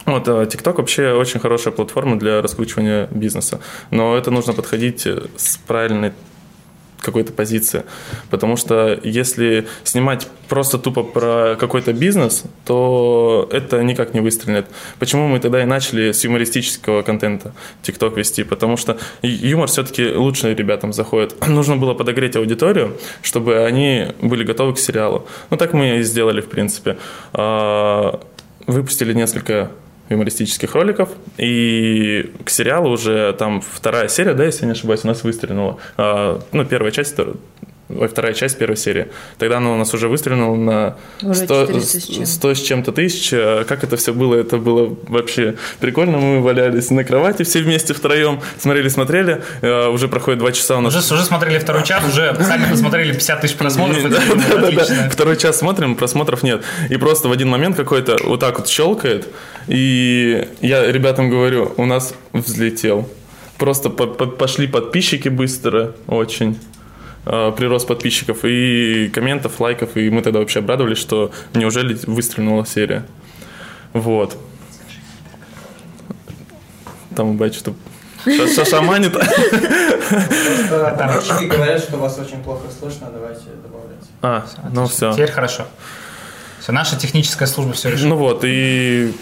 вот, 0.05 0.27
а, 0.27 0.43
TikTok 0.43 0.77
вообще 0.77 1.13
очень 1.13 1.39
хорошая 1.39 1.73
платформа 1.73 2.17
для 2.19 2.41
раскручивания 2.41 3.07
бизнеса, 3.11 3.59
но 3.91 4.17
это 4.17 4.31
нужно 4.31 4.53
подходить 4.53 5.07
с 5.37 5.57
правильной 5.67 6.11
какой-то 7.03 7.33
позиции. 7.33 7.83
Потому 8.29 8.57
что 8.57 8.99
если 9.03 9.67
снимать 9.83 10.27
просто 10.49 10.77
тупо 10.79 11.03
про 11.03 11.55
какой-то 11.59 11.93
бизнес, 11.93 12.43
то 12.65 13.47
это 13.51 13.83
никак 13.83 14.13
не 14.13 14.21
выстрелит. 14.21 14.65
Почему 14.99 15.27
мы 15.27 15.39
тогда 15.39 15.61
и 15.61 15.65
начали 15.65 16.11
с 16.11 16.23
юмористического 16.23 17.03
контента 17.03 17.53
TikTok 17.83 18.15
вести? 18.15 18.43
Потому 18.43 18.77
что 18.77 18.97
юмор 19.21 19.67
все-таки 19.67 20.07
лучше 20.15 20.53
ребятам 20.53 20.93
заходит. 20.93 21.35
Нужно 21.47 21.75
было 21.77 21.93
подогреть 21.93 22.35
аудиторию, 22.35 22.97
чтобы 23.21 23.65
они 23.65 24.07
были 24.21 24.43
готовы 24.43 24.73
к 24.73 24.79
сериалу. 24.79 25.27
Ну, 25.49 25.57
так 25.57 25.73
мы 25.73 25.97
и 25.97 26.03
сделали, 26.03 26.41
в 26.41 26.47
принципе. 26.47 26.97
А, 27.33 28.19
выпустили 28.65 29.13
несколько 29.13 29.71
юмористических 30.13 30.73
роликов. 30.75 31.09
И 31.37 32.31
к 32.43 32.49
сериалу 32.49 32.89
уже 32.91 33.33
там 33.33 33.61
вторая 33.61 34.07
серия, 34.07 34.33
да, 34.33 34.45
если 34.45 34.61
я 34.61 34.67
не 34.67 34.71
ошибаюсь, 34.73 35.03
у 35.03 35.07
нас 35.07 35.23
выстрелила. 35.23 35.77
А, 35.97 36.41
ну, 36.51 36.65
первая 36.65 36.91
часть 36.91 37.15
вторая 38.09 38.33
часть 38.33 38.57
первой 38.57 38.77
серии. 38.77 39.07
Тогда 39.37 39.57
она 39.57 39.71
у 39.71 39.77
нас 39.77 39.93
уже 39.93 40.07
выстрелила 40.07 40.55
на 40.55 40.95
100, 41.21 41.79
100 42.25 42.53
с 42.55 42.61
чем-то 42.61 42.91
тысяч. 42.91 43.31
А 43.33 43.63
как 43.63 43.83
это 43.83 43.97
все 43.97 44.13
было? 44.13 44.35
Это 44.35 44.57
было 44.57 44.95
вообще 45.07 45.55
прикольно. 45.79 46.17
Мы 46.17 46.41
валялись 46.41 46.89
на 46.91 47.03
кровати 47.03 47.43
все 47.43 47.61
вместе 47.61 47.93
втроем, 47.93 48.41
смотрели-смотрели. 48.59 49.41
А, 49.61 49.89
уже 49.89 50.07
проходит 50.07 50.39
два 50.39 50.51
часа 50.51 50.77
у 50.77 50.81
нас. 50.81 50.95
Уже, 50.95 51.13
уже 51.13 51.23
смотрели 51.23 51.59
второй 51.59 51.83
час, 51.83 52.03
уже 52.07 52.35
сами 52.41 52.69
посмотрели 52.69 53.11
50 53.11 53.41
тысяч 53.41 53.55
просмотров. 53.55 54.03
Да, 54.09 54.19
да, 54.19 54.57
да, 54.57 54.71
да. 54.71 55.09
Второй 55.09 55.37
час 55.37 55.59
смотрим, 55.59 55.95
просмотров 55.95 56.43
нет. 56.43 56.61
И 56.89 56.97
просто 56.97 57.27
в 57.27 57.31
один 57.31 57.49
момент 57.49 57.75
какой-то 57.75 58.17
вот 58.23 58.39
так 58.39 58.59
вот 58.59 58.67
щелкает. 58.67 59.27
И 59.67 60.47
я 60.61 60.91
ребятам 60.91 61.29
говорю, 61.29 61.73
у 61.77 61.85
нас 61.85 62.13
взлетел. 62.33 63.09
Просто 63.57 63.89
пошли 63.89 64.67
подписчики 64.67 65.29
быстро 65.29 65.93
очень. 66.07 66.59
Э, 67.25 67.53
прирост 67.55 67.87
подписчиков 67.87 68.39
и 68.43 69.09
комментов, 69.13 69.61
лайков, 69.61 69.95
и 69.95 70.09
мы 70.09 70.21
тогда 70.21 70.39
вообще 70.39 70.59
обрадовались, 70.59 70.97
что 70.97 71.31
неужели 71.53 71.97
выстрелила 72.05 72.65
серия. 72.65 73.05
Вот. 73.93 74.35
Там 77.15 77.37
бать, 77.37 77.55
что 77.55 77.73
шаманит. 78.65 79.13
Подписчики 79.13 81.45
говорят, 81.45 81.81
что 81.81 81.95
вас 81.97 82.19
очень 82.19 82.43
плохо 82.43 82.65
слышно, 82.77 83.09
давайте 83.13 83.43
добавлять. 83.63 84.03
А, 84.21 84.45
ну 84.73 84.87
все. 84.87 85.13
Теперь 85.13 85.31
хорошо. 85.31 85.65
Все, 86.59 86.73
наша 86.73 86.97
техническая 86.97 87.47
служба 87.47 87.71
все 87.73 87.91
решила. 87.91 88.09
Ну 88.09 88.17
вот, 88.17 88.41
и 88.43 89.13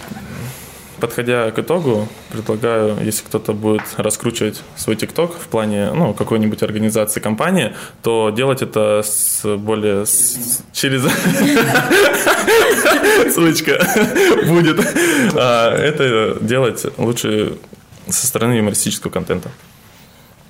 подходя 1.01 1.51
к 1.51 1.59
итогу, 1.59 2.07
предлагаю, 2.31 2.97
если 3.03 3.25
кто-то 3.25 3.53
будет 3.53 3.81
раскручивать 3.97 4.61
свой 4.77 4.95
ТикТок 4.95 5.33
в 5.33 5.47
плане 5.47 5.91
ну, 5.91 6.13
какой-нибудь 6.13 6.63
организации 6.63 7.19
компании, 7.19 7.73
то 8.01 8.29
делать 8.29 8.61
это 8.61 9.01
с 9.03 9.41
более 9.57 10.05
с, 10.05 10.63
через 10.71 11.01
ссылочка 13.33 13.85
будет. 14.47 14.79
А, 15.33 15.75
это 15.75 16.37
делать 16.39 16.85
лучше 16.97 17.57
со 18.07 18.27
стороны 18.27 18.53
юмористического 18.53 19.11
контента. 19.11 19.49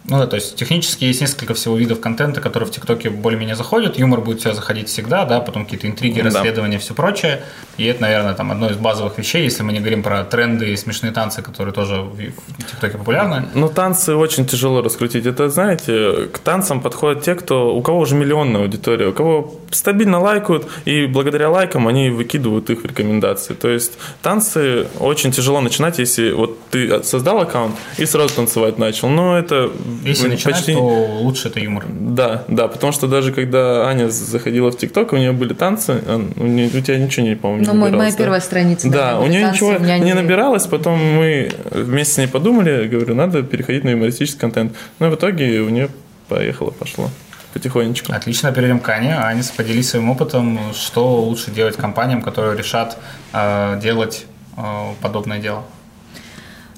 Ну 0.05 0.17
да, 0.17 0.25
то 0.25 0.35
есть 0.35 0.55
технически 0.55 1.05
есть 1.05 1.21
несколько 1.21 1.53
всего 1.53 1.77
видов 1.77 1.99
контента, 1.99 2.41
которые 2.41 2.67
в 2.67 2.71
ТикТоке 2.71 3.09
более-менее 3.09 3.55
заходят. 3.55 3.99
Юмор 3.99 4.21
будет 4.21 4.45
у 4.45 4.53
заходить 4.53 4.89
всегда, 4.89 5.25
да, 5.25 5.39
потом 5.39 5.65
какие-то 5.65 5.87
интриги, 5.87 6.19
расследования, 6.19 6.77
да. 6.77 6.79
все 6.79 6.93
прочее. 6.93 7.43
И 7.77 7.85
это, 7.85 8.01
наверное, 8.01 8.33
там 8.33 8.51
одно 8.51 8.69
из 8.69 8.77
базовых 8.77 9.17
вещей, 9.17 9.43
если 9.43 9.63
мы 9.63 9.73
не 9.73 9.79
говорим 9.79 10.01
про 10.01 10.23
тренды 10.23 10.73
и 10.73 10.75
смешные 10.75 11.11
танцы, 11.11 11.41
которые 11.41 11.73
тоже 11.73 12.01
в 12.01 12.17
ТикТоке 12.63 12.97
популярны. 12.97 13.45
Ну, 13.53 13.69
танцы 13.69 14.15
очень 14.15 14.45
тяжело 14.45 14.81
раскрутить. 14.81 15.25
Это, 15.25 15.49
знаете, 15.49 16.27
к 16.33 16.39
танцам 16.39 16.81
подходят 16.81 17.23
те, 17.23 17.35
кто, 17.35 17.75
у 17.75 17.81
кого 17.81 17.99
уже 17.99 18.15
миллионная 18.15 18.61
аудитория, 18.61 19.07
у 19.07 19.13
кого 19.13 19.55
стабильно 19.69 20.19
лайкают, 20.19 20.67
и 20.85 21.05
благодаря 21.05 21.49
лайкам 21.49 21.87
они 21.87 22.09
выкидывают 22.09 22.69
их 22.69 22.81
в 22.81 22.85
рекомендации. 22.85 23.53
То 23.53 23.69
есть 23.69 23.93
танцы 24.21 24.87
очень 24.99 25.31
тяжело 25.31 25.61
начинать, 25.61 25.99
если 25.99 26.31
вот 26.31 26.57
ты 26.71 27.03
создал 27.03 27.39
аккаунт 27.39 27.75
и 27.97 28.05
сразу 28.05 28.35
танцевать 28.35 28.77
начал. 28.79 29.07
Но 29.09 29.37
это 29.37 29.71
если 30.03 30.27
начинать, 30.27 30.57
почти... 30.57 30.73
то 30.73 30.81
лучше 31.21 31.47
это 31.49 31.59
юмор. 31.59 31.85
Да, 31.89 32.43
да, 32.47 32.67
потому 32.67 32.93
что 32.93 33.07
даже 33.07 33.31
когда 33.31 33.87
Аня 33.87 34.09
заходила 34.09 34.71
в 34.71 34.77
ТикТок, 34.77 35.13
у 35.13 35.17
нее 35.17 35.31
были 35.31 35.53
танцы, 35.53 36.01
у, 36.37 36.45
нее, 36.45 36.67
у 36.67 36.81
тебя 36.81 36.97
ничего 36.97 37.25
не, 37.25 37.35
по-моему, 37.35 37.63
не 37.63 37.67
Ну, 37.67 37.97
моя 37.97 38.11
да? 38.11 38.17
первая 38.17 38.39
страница. 38.41 38.89
Да, 38.89 39.19
у 39.19 39.27
нее 39.27 39.41
танцы, 39.41 39.55
ничего 39.55 39.77
не, 39.77 39.99
не 39.99 40.13
набиралось, 40.13 40.65
потом 40.67 40.99
мы 40.99 41.51
вместе 41.71 42.13
с 42.13 42.17
ней 42.17 42.27
подумали, 42.27 42.87
говорю, 42.87 43.15
надо 43.15 43.43
переходить 43.43 43.83
на 43.83 43.89
юмористический 43.89 44.39
контент. 44.39 44.73
Ну, 44.99 45.07
и 45.07 45.09
в 45.09 45.15
итоге 45.15 45.61
у 45.61 45.69
нее 45.69 45.89
поехало, 46.27 46.71
пошло 46.71 47.09
потихонечку. 47.53 48.13
Отлично, 48.13 48.51
перейдем 48.51 48.79
к 48.79 48.89
Ане. 48.89 49.15
Аня, 49.17 49.43
поделись 49.55 49.89
своим 49.89 50.09
опытом, 50.09 50.59
что 50.73 51.21
лучше 51.21 51.51
делать 51.51 51.75
компаниям, 51.75 52.21
которые 52.21 52.57
решат 52.57 52.97
э, 53.33 53.79
делать 53.81 54.25
э, 54.57 54.61
подобное 55.01 55.39
дело. 55.39 55.63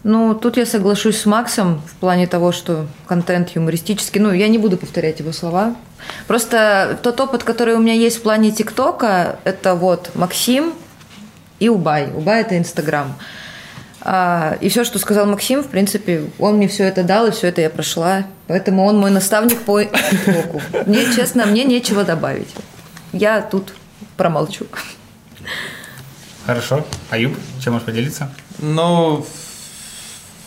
Ну, 0.03 0.35
тут 0.35 0.57
я 0.57 0.65
соглашусь 0.65 1.21
с 1.21 1.25
Максом 1.25 1.81
в 1.87 1.95
плане 1.95 2.27
того, 2.27 2.51
что 2.51 2.87
контент 3.07 3.51
юмористический. 3.55 4.19
Ну, 4.19 4.33
я 4.33 4.49
не 4.49 4.57
буду 4.57 4.77
повторять 4.77 5.19
его 5.19 5.31
слова. 5.31 5.75
Просто 6.27 6.99
тот 7.01 7.19
опыт, 7.21 7.43
который 7.43 7.75
у 7.75 7.79
меня 7.79 7.93
есть 7.93 8.17
в 8.17 8.21
плане 8.21 8.51
ТикТока, 8.51 9.39
это 9.45 9.75
вот 9.75 10.11
Максим 10.15 10.73
и 11.59 11.69
Убай. 11.69 12.09
Убай– 12.13 12.41
это 12.41 12.57
Инстаграм. 12.57 13.15
А, 14.01 14.57
и 14.59 14.67
все, 14.67 14.83
что 14.83 14.99
сказал 14.99 15.25
Максим, 15.25 15.63
в 15.63 15.67
принципе, 15.67 16.25
он 16.37 16.57
мне 16.57 16.67
все 16.67 16.83
это 16.83 17.03
дал, 17.03 17.27
и 17.27 17.31
все 17.31 17.47
это 17.47 17.61
я 17.61 17.69
прошла. 17.69 18.25
Поэтому 18.47 18.83
он 18.83 18.97
мой 18.97 19.11
наставник 19.11 19.61
по 19.61 19.81
ТикТоку. 19.81 20.61
Мне, 20.85 21.05
честно, 21.15 21.45
мне 21.45 21.63
нечего 21.63 22.03
добавить. 22.03 22.53
Я 23.13 23.41
тут 23.41 23.73
промолчу. 24.17 24.65
Хорошо. 26.45 26.85
Аюб, 27.09 27.37
чем 27.63 27.73
можешь 27.73 27.85
поделиться? 27.85 28.29
Ну, 28.59 29.25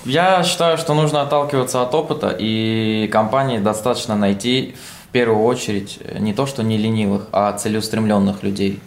я 0.07 0.43
считаю, 0.45 0.79
что 0.79 0.95
нужно 0.95 1.23
отталкиваться 1.23 1.83
от 1.83 1.95
опыта, 1.95 2.35
и 2.39 3.09
компании 3.13 3.59
достаточно 3.59 4.17
найти 4.17 4.75
в 5.09 5.13
первую 5.13 5.45
очередь 5.45 5.99
не 6.19 6.33
то, 6.33 6.47
что 6.47 6.63
не 6.63 6.79
ленивых, 6.79 7.27
а 7.33 7.53
целеустремленных 7.53 8.43
людей. 8.43 8.81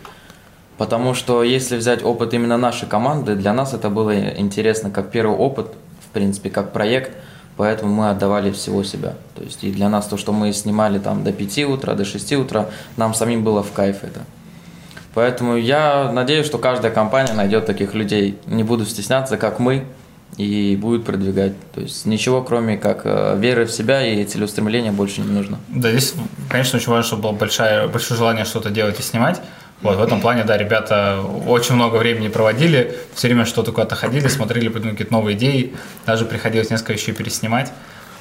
Потому 0.78 1.14
что 1.14 1.44
если 1.44 1.76
взять 1.76 2.04
опыт 2.04 2.34
именно 2.34 2.58
нашей 2.58 2.88
команды, 2.88 3.36
для 3.36 3.52
нас 3.52 3.74
это 3.74 3.90
было 3.90 4.18
интересно 4.38 4.90
как 4.90 5.12
первый 5.12 5.36
опыт, 5.36 5.74
в 6.02 6.14
принципе, 6.14 6.50
как 6.50 6.72
проект, 6.72 7.12
поэтому 7.58 7.94
мы 7.94 8.10
отдавали 8.10 8.52
всего 8.52 8.84
себя. 8.84 9.16
То 9.36 9.44
есть 9.44 9.62
и 9.66 9.72
для 9.72 9.90
нас 9.90 10.08
то, 10.08 10.16
что 10.16 10.32
мы 10.32 10.54
снимали 10.54 11.00
там 11.00 11.26
до 11.26 11.34
5 11.34 11.60
утра, 11.66 11.96
до 11.96 12.06
6 12.06 12.34
утра, 12.34 12.70
нам 12.96 13.14
самим 13.14 13.44
было 13.44 13.62
в 13.62 13.74
кайф 13.74 14.04
это. 14.04 14.22
Поэтому 15.14 15.58
я 15.58 16.10
надеюсь, 16.14 16.46
что 16.46 16.58
каждая 16.60 16.94
компания 16.94 17.34
найдет 17.34 17.66
таких 17.66 17.94
людей. 17.94 18.38
Не 18.46 18.64
буду 18.64 18.86
стесняться, 18.86 19.36
как 19.36 19.60
мы, 19.60 19.84
и 20.38 20.76
будет 20.76 21.06
продвигать. 21.06 21.54
То 21.74 21.82
есть 21.82 22.06
ничего, 22.06 22.42
кроме 22.42 22.78
как 22.78 23.02
э, 23.04 23.38
веры 23.38 23.66
в 23.66 23.72
себя 23.72 24.06
и 24.06 24.24
целеустремления 24.24 24.92
больше 24.92 25.22
не 25.22 25.32
нужно. 25.32 25.60
Да, 25.68 25.92
здесь, 25.92 26.14
конечно, 26.50 26.78
очень 26.78 26.90
важно, 26.90 27.04
чтобы 27.04 27.24
было 27.24 27.32
большое, 27.34 27.88
большое 27.88 28.18
желание 28.18 28.46
что-то 28.46 28.70
делать 28.70 29.00
и 29.00 29.04
снимать. 29.04 29.42
Вот, 29.82 29.98
в 29.98 30.02
этом 30.02 30.20
плане, 30.20 30.44
да, 30.44 30.58
ребята 30.58 31.22
очень 31.48 31.76
много 31.76 31.96
времени 31.96 32.28
проводили, 32.28 32.98
все 33.14 33.28
время 33.28 33.46
что-то 33.46 33.72
куда-то 33.72 33.96
ходили, 33.96 34.28
смотрели, 34.28 34.68
придумали 34.68 34.92
какие-то 34.92 35.14
новые 35.14 35.38
идеи, 35.38 35.74
даже 36.06 36.26
приходилось 36.26 36.70
несколько 36.70 36.94
вещей 36.94 37.14
переснимать. 37.14 37.72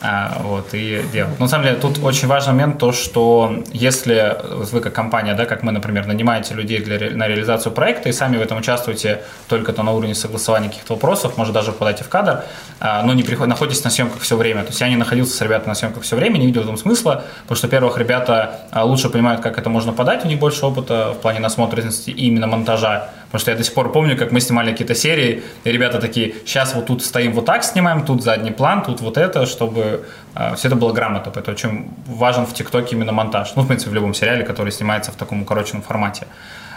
А, 0.00 0.40
вот, 0.42 0.74
и 0.74 1.02
делать. 1.12 1.38
Но 1.40 1.46
на 1.46 1.48
самом 1.48 1.64
деле 1.64 1.76
тут 1.76 1.98
очень 2.04 2.28
важный 2.28 2.52
момент 2.52 2.78
то, 2.78 2.92
что 2.92 3.64
если 3.72 4.36
вы 4.70 4.80
как 4.80 4.92
компания, 4.92 5.34
да, 5.34 5.44
как 5.44 5.64
мы, 5.64 5.72
например, 5.72 6.06
нанимаете 6.06 6.54
людей 6.54 6.78
для, 6.78 7.10
на 7.10 7.26
реализацию 7.26 7.72
проекта 7.72 8.08
и 8.08 8.12
сами 8.12 8.36
в 8.36 8.40
этом 8.40 8.58
участвуете 8.58 9.22
только 9.48 9.72
то 9.72 9.82
на 9.82 9.92
уровне 9.92 10.14
согласования 10.14 10.68
каких-то 10.68 10.94
вопросов, 10.94 11.36
может 11.36 11.52
даже 11.52 11.72
попадаете 11.72 12.04
в 12.04 12.08
кадр, 12.08 12.44
а, 12.78 13.02
но 13.02 13.12
не 13.12 13.24
приходите, 13.24 13.48
находитесь 13.50 13.82
на 13.82 13.90
съемках 13.90 14.22
все 14.22 14.36
время. 14.36 14.62
То 14.62 14.68
есть 14.68 14.80
я 14.80 14.88
не 14.88 14.96
находился 14.96 15.36
с 15.36 15.40
ребятами 15.40 15.70
на 15.70 15.74
съемках 15.74 16.04
все 16.04 16.14
время, 16.14 16.38
не 16.38 16.46
видел 16.46 16.60
в 16.60 16.64
этом 16.64 16.76
смысла, 16.76 17.24
потому 17.42 17.56
что, 17.56 17.66
во-первых, 17.66 17.98
ребята 17.98 18.60
а, 18.70 18.84
лучше 18.84 19.10
понимают, 19.10 19.40
как 19.40 19.58
это 19.58 19.68
можно 19.68 19.92
подать, 19.92 20.24
у 20.24 20.28
них 20.28 20.38
больше 20.38 20.64
опыта 20.64 21.12
в 21.12 21.20
плане 21.20 21.40
насмотренности 21.40 22.10
и 22.10 22.26
именно 22.26 22.46
монтажа, 22.46 23.08
Потому 23.28 23.40
что 23.40 23.50
я 23.50 23.56
до 23.58 23.62
сих 23.62 23.74
пор 23.74 23.92
помню, 23.92 24.16
как 24.16 24.32
мы 24.32 24.40
снимали 24.40 24.70
какие-то 24.70 24.94
серии, 24.94 25.42
и 25.64 25.72
ребята 25.72 26.00
такие, 26.00 26.34
сейчас 26.46 26.74
вот 26.74 26.86
тут 26.86 27.04
стоим 27.04 27.32
вот 27.32 27.44
так 27.44 27.62
снимаем, 27.62 28.04
тут 28.06 28.22
задний 28.22 28.52
план, 28.52 28.82
тут 28.82 29.02
вот 29.02 29.18
это, 29.18 29.44
чтобы 29.44 30.06
э, 30.34 30.54
все 30.54 30.68
это 30.68 30.76
было 30.76 30.94
грамотно. 30.94 31.30
Поэтому 31.30 31.54
очень 31.54 31.90
важен 32.06 32.46
в 32.46 32.54
ТикТоке 32.54 32.96
именно 32.96 33.12
монтаж. 33.12 33.52
Ну, 33.54 33.62
в 33.62 33.66
принципе, 33.66 33.90
в 33.90 33.94
любом 33.94 34.14
сериале, 34.14 34.44
который 34.44 34.72
снимается 34.72 35.12
в 35.12 35.16
таком 35.16 35.42
укороченном 35.42 35.82
формате. 35.82 36.26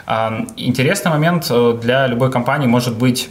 Э, 0.08 0.46
интересный 0.58 1.12
момент 1.12 1.48
э, 1.50 1.79
для 1.81 2.08
любой 2.08 2.29
компании 2.29 2.67
может 2.67 2.98
быть, 2.98 3.29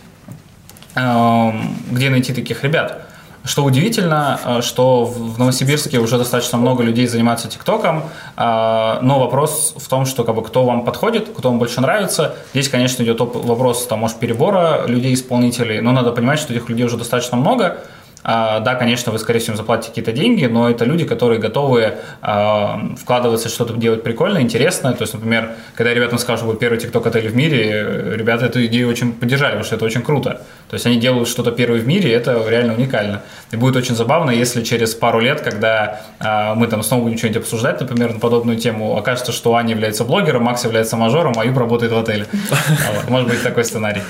э, 0.94 1.52
где 1.90 2.08
найти 2.08 2.32
таких 2.32 2.64
ребят. 2.64 3.09
Что 3.44 3.64
удивительно, 3.64 4.38
э, 4.44 4.60
что 4.62 5.04
в 5.04 5.38
Новосибирске 5.38 5.98
уже 5.98 6.18
достаточно 6.18 6.58
много 6.58 6.82
людей 6.82 7.06
занимаются 7.06 7.48
ТикТоком, 7.48 8.04
э, 8.36 8.98
но 9.00 9.18
вопрос 9.18 9.74
в 9.76 9.88
том, 9.88 10.04
что 10.04 10.24
как 10.24 10.34
бы, 10.34 10.42
кто 10.42 10.64
вам 10.64 10.84
подходит, 10.84 11.28
кто 11.36 11.48
вам 11.48 11.58
больше 11.58 11.80
нравится. 11.80 12.34
Здесь, 12.52 12.68
конечно, 12.68 13.02
идет 13.02 13.20
вопрос, 13.20 13.86
там, 13.86 14.00
может, 14.00 14.18
перебора 14.18 14.84
людей-исполнителей, 14.86 15.80
но 15.80 15.92
надо 15.92 16.12
понимать, 16.12 16.38
что 16.38 16.52
этих 16.52 16.68
людей 16.68 16.84
уже 16.84 16.98
достаточно 16.98 17.38
много, 17.38 17.64
А, 17.64 17.99
да, 18.22 18.74
конечно, 18.74 19.12
вы, 19.12 19.18
скорее 19.18 19.38
всего, 19.38 19.56
заплатите 19.56 19.88
какие-то 19.88 20.12
деньги, 20.12 20.44
но 20.44 20.68
это 20.68 20.84
люди, 20.84 21.04
которые 21.04 21.40
готовы 21.40 21.94
а, 22.20 22.94
вкладываться, 23.00 23.48
что-то 23.48 23.74
делать 23.74 24.02
прикольное, 24.02 24.42
интересное. 24.42 24.92
То 24.92 25.02
есть, 25.02 25.14
например, 25.14 25.52
когда 25.74 25.94
ребятам 25.94 26.18
скажут, 26.18 26.46
вы 26.46 26.56
первый 26.56 26.78
TikTok-отель 26.78 27.28
в 27.28 27.34
мире, 27.34 28.16
ребята 28.16 28.46
эту 28.46 28.64
идею 28.66 28.90
очень 28.90 29.12
поддержали, 29.12 29.52
потому 29.52 29.64
что 29.64 29.76
это 29.76 29.84
очень 29.86 30.02
круто. 30.02 30.42
То 30.68 30.74
есть, 30.74 30.86
они 30.86 30.98
делают 30.98 31.28
что-то 31.28 31.50
первое 31.50 31.80
в 31.80 31.86
мире, 31.86 32.10
и 32.10 32.12
это 32.12 32.44
реально 32.46 32.74
уникально. 32.74 33.22
И 33.52 33.56
будет 33.56 33.76
очень 33.76 33.96
забавно, 33.96 34.30
если 34.30 34.62
через 34.62 34.94
пару 34.94 35.20
лет, 35.20 35.40
когда 35.40 36.02
а, 36.18 36.54
мы 36.54 36.66
там 36.66 36.82
снова 36.82 37.04
будем 37.04 37.16
что-нибудь 37.16 37.42
обсуждать, 37.42 37.80
например, 37.80 38.12
на 38.12 38.20
подобную 38.20 38.58
тему, 38.58 38.98
окажется, 38.98 39.32
что 39.32 39.54
Аня 39.54 39.70
является 39.70 40.04
блогером, 40.04 40.44
Макс 40.44 40.62
является 40.64 40.96
мажором, 40.96 41.34
а 41.38 41.44
Юб 41.46 41.56
работает 41.56 41.92
в 41.92 41.98
отеле. 41.98 42.26
Может 43.08 43.28
быть 43.30 43.42
такой 43.42 43.64
сценарий. 43.64 44.02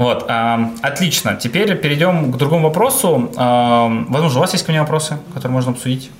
Вот, 0.00 0.24
отлично. 0.28 1.36
Теперь 1.36 1.76
перейдем 1.76 2.32
к 2.32 2.38
другому 2.38 2.68
вопросу. 2.68 3.30
Возможно, 3.36 4.38
у 4.38 4.40
вас 4.40 4.54
есть 4.54 4.64
ко 4.64 4.72
мне 4.72 4.80
вопросы, 4.80 5.18
которые 5.34 5.52
можно 5.52 5.72
обсудить? 5.72 6.10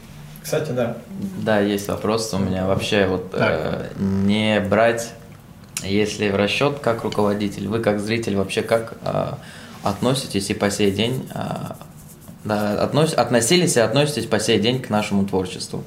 Кстати, 0.43 0.73
да. 0.73 0.97
Да, 1.43 1.61
есть 1.61 1.89
вопрос 1.89 2.33
у 2.35 2.39
меня. 2.39 2.67
Вообще, 2.67 3.07
вот 3.07 3.31
э, 3.33 3.91
не 3.99 4.61
брать, 4.61 5.13
если 5.83 6.31
в 6.31 6.37
расчет 6.37 6.79
как 6.81 7.05
руководитель, 7.05 7.69
вы 7.69 7.81
как 7.81 8.01
зритель 8.01 8.37
вообще 8.37 8.63
как 8.63 8.95
э, 9.05 9.33
относитесь 9.83 10.51
и 10.51 10.55
по 10.55 10.71
сей 10.71 10.91
день, 10.91 11.29
э, 11.35 11.41
да, 12.45 12.83
относ, 12.83 13.13
относились 13.13 13.77
и 13.77 13.81
относитесь 13.81 14.27
по 14.27 14.41
сей 14.41 14.59
день 14.59 14.81
к 14.81 14.91
нашему 14.91 15.27
творчеству? 15.27 15.85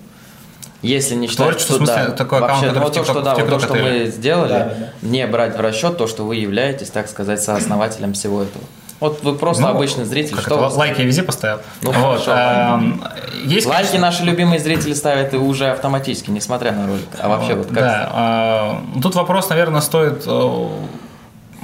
Если 0.83 1.15
не 1.15 1.27
считать, 1.27 1.59
что 1.61 1.73
в 1.73 1.77
смысле, 1.77 1.95
да, 1.95 2.11
такой 2.11 2.41
вообще, 2.41 2.67
аккаунт, 2.67 2.75
ну, 2.75 2.83
вот 2.83 2.91
в 2.91 2.95
то, 2.95 3.03
что, 3.05 3.21
да, 3.21 3.35
вот 3.35 3.49
то, 3.49 3.59
что 3.59 3.73
мы 3.73 4.05
сделали, 4.07 4.49
Да, 4.49 4.65
да, 4.65 4.89
не 5.01 5.25
брать 5.27 5.57
в 5.57 5.61
расчет 5.61 5.97
то, 5.97 6.07
что 6.07 6.25
вы 6.25 6.35
являетесь, 6.35 6.89
так 6.89 7.07
сказать, 7.07 7.41
сооснователем 7.41 8.13
всего 8.13 8.41
этого. 8.43 8.63
Вот 8.99 9.23
вы 9.23 9.35
просто 9.35 9.63
Ну, 9.63 9.69
обычный 9.69 10.05
зритель, 10.05 10.35
Как 10.35 10.45
что 10.45 10.55
это, 10.65 10.75
лайки 10.77 10.99
я 10.99 11.05
везде 11.05 11.23
поставил. 11.23 11.59
Ну, 11.81 11.91
вот, 11.91 12.23
хорошо, 12.23 12.31
эм, 12.31 13.03
есть, 13.45 13.65
Лайки 13.65 13.87
конечно, 13.87 13.99
наши 13.99 14.23
любимые 14.23 14.59
зрители 14.59 14.93
ставят 14.93 15.33
и 15.33 15.37
уже 15.37 15.71
автоматически, 15.71 16.29
несмотря 16.31 16.71
на 16.73 16.87
ролик. 16.87 17.07
А 17.19 17.27
вообще 17.29 17.55
вот 17.55 17.67
как? 17.67 17.75
Да, 17.75 18.79
э, 18.95 19.01
тут 19.01 19.15
вопрос, 19.15 19.49
наверное, 19.49 19.81
стоит 19.81 20.23
э, 20.25 20.67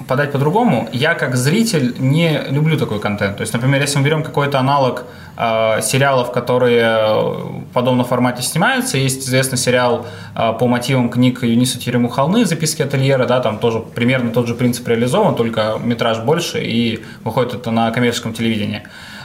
подать 0.10 0.32
по-другому. 0.32 0.90
Я 0.92 1.14
как 1.14 1.36
зритель 1.36 1.96
не 2.00 2.42
люблю 2.50 2.78
такой 2.78 3.00
контент. 3.00 3.38
То 3.38 3.42
есть, 3.42 3.54
например, 3.54 3.80
если 3.82 4.00
мы 4.00 4.06
берем 4.06 4.24
какой-то 4.24 4.60
аналог 4.60 5.06
э, 5.38 5.82
сериалов, 5.82 6.32
которые 6.32 6.84
в 7.62 7.74
подобном 7.74 8.06
формате 8.06 8.42
снимаются, 8.42 8.98
есть 8.98 9.28
известный 9.28 9.60
сериал 9.60 10.08
э, 10.36 10.54
по 10.60 10.68
мотивам 10.68 11.10
книг 11.10 11.44
Юниса 11.44 11.80
Терему 11.80 12.10
«Холмы. 12.10 12.46
Записки 12.46 12.82
ательера», 12.82 13.28
да, 13.28 13.40
там 13.40 13.60
тоже 13.60 13.80
примерно 13.80 14.32
тот 14.32 14.48
же 14.48 14.56
принцип 14.56 14.88
реализован, 14.88 15.36
только 15.36 15.78
метраж 15.84 16.20
больше, 16.20 16.60
и 16.64 17.04
выходит 17.24 17.54
это 17.54 17.72
на 17.72 17.92
коммерческом 17.92 18.34
телевидении. 18.34 18.82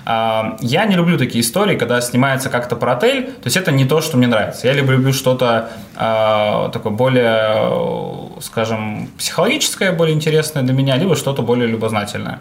Я 0.06 0.86
не 0.86 0.96
люблю 0.96 1.16
такие 1.16 1.40
истории, 1.40 1.76
когда 1.76 2.00
снимается 2.00 2.50
как-то 2.50 2.76
про 2.76 2.92
отель. 2.92 3.24
То 3.24 3.46
есть 3.46 3.56
это 3.56 3.72
не 3.72 3.86
то, 3.86 4.00
что 4.02 4.16
мне 4.16 4.26
нравится. 4.26 4.66
Я 4.66 4.74
люблю 4.74 5.12
что-то 5.12 5.70
а, 5.96 6.68
такое 6.70 6.92
более, 6.92 8.40
скажем, 8.40 9.08
психологическое, 9.16 9.92
более 9.92 10.14
интересное 10.14 10.62
для 10.62 10.74
меня, 10.74 10.96
либо 10.96 11.16
что-то 11.16 11.42
более 11.42 11.68
любознательное. 11.68 12.40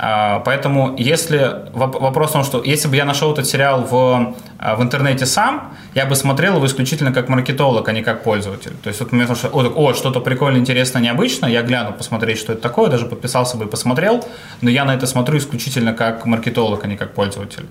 А, 0.00 0.40
Поэтому, 0.40 0.94
если 0.96 1.38
воп- 1.72 2.00
вопрос 2.00 2.30
в 2.30 2.32
том, 2.34 2.44
что 2.44 2.62
если 2.62 2.88
бы 2.88 2.96
я 2.96 3.04
нашел 3.04 3.32
этот 3.32 3.46
сериал 3.46 3.82
в, 3.82 4.34
а, 4.58 4.76
в 4.76 4.82
интернете 4.82 5.26
сам, 5.26 5.74
я 5.94 6.06
бы 6.06 6.14
смотрел 6.14 6.56
его 6.56 6.66
исключительно 6.66 7.12
как 7.12 7.28
маркетолог, 7.28 7.88
а 7.88 7.92
не 7.92 8.02
как 8.02 8.22
пользователь. 8.22 8.72
То 8.82 8.88
есть 8.88 9.00
вот 9.00 9.10
мне 9.12 9.26
кажется, 9.26 9.48
о, 9.48 9.62
о, 9.62 9.94
что-то 9.94 10.20
прикольное, 10.20 10.60
интересное, 10.60 11.02
необычное, 11.02 11.50
я 11.50 11.62
гляну 11.62 11.92
посмотреть, 11.92 12.38
что 12.38 12.52
это 12.52 12.62
такое, 12.62 12.88
даже 12.88 13.06
подписался 13.06 13.56
бы 13.56 13.64
и 13.64 13.68
посмотрел, 13.68 14.24
но 14.60 14.70
я 14.70 14.84
на 14.84 14.94
это 14.94 15.06
смотрю 15.06 15.38
исключительно 15.38 15.92
как 15.92 16.24
маркетолог, 16.26 16.84
а 16.84 16.86
не 16.86 16.96
как 16.96 17.14
пользователь. 17.14 17.66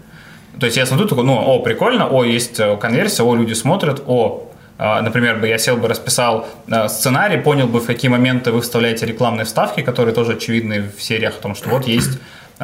То 0.60 0.66
есть 0.66 0.76
я 0.76 0.86
смотрю, 0.86 1.08
такой, 1.08 1.24
ну, 1.24 1.38
о, 1.38 1.60
прикольно, 1.60 2.08
о, 2.08 2.26
есть 2.26 2.60
э, 2.60 2.76
конверсия, 2.78 3.24
о, 3.24 3.36
люди 3.36 3.54
смотрят, 3.54 4.04
о, 4.08 4.50
Например, 4.78 5.38
бы 5.38 5.48
я 5.48 5.58
сел 5.58 5.78
бы, 5.78 5.88
расписал 5.88 6.48
э, 6.68 6.88
сценарий, 6.88 7.38
понял 7.38 7.68
бы, 7.68 7.80
в 7.80 7.88
какие 7.88 8.12
моменты 8.12 8.52
вы 8.52 8.62
вставляете 8.62 9.08
рекламные 9.08 9.46
вставки, 9.46 9.82
которые 9.82 10.14
тоже 10.14 10.34
очевидны 10.34 10.92
в 10.96 11.02
сериях, 11.02 11.36
о 11.40 11.42
том, 11.42 11.56
что 11.56 11.70
вот 11.70 11.88
есть 11.88 12.20
э, 12.60 12.64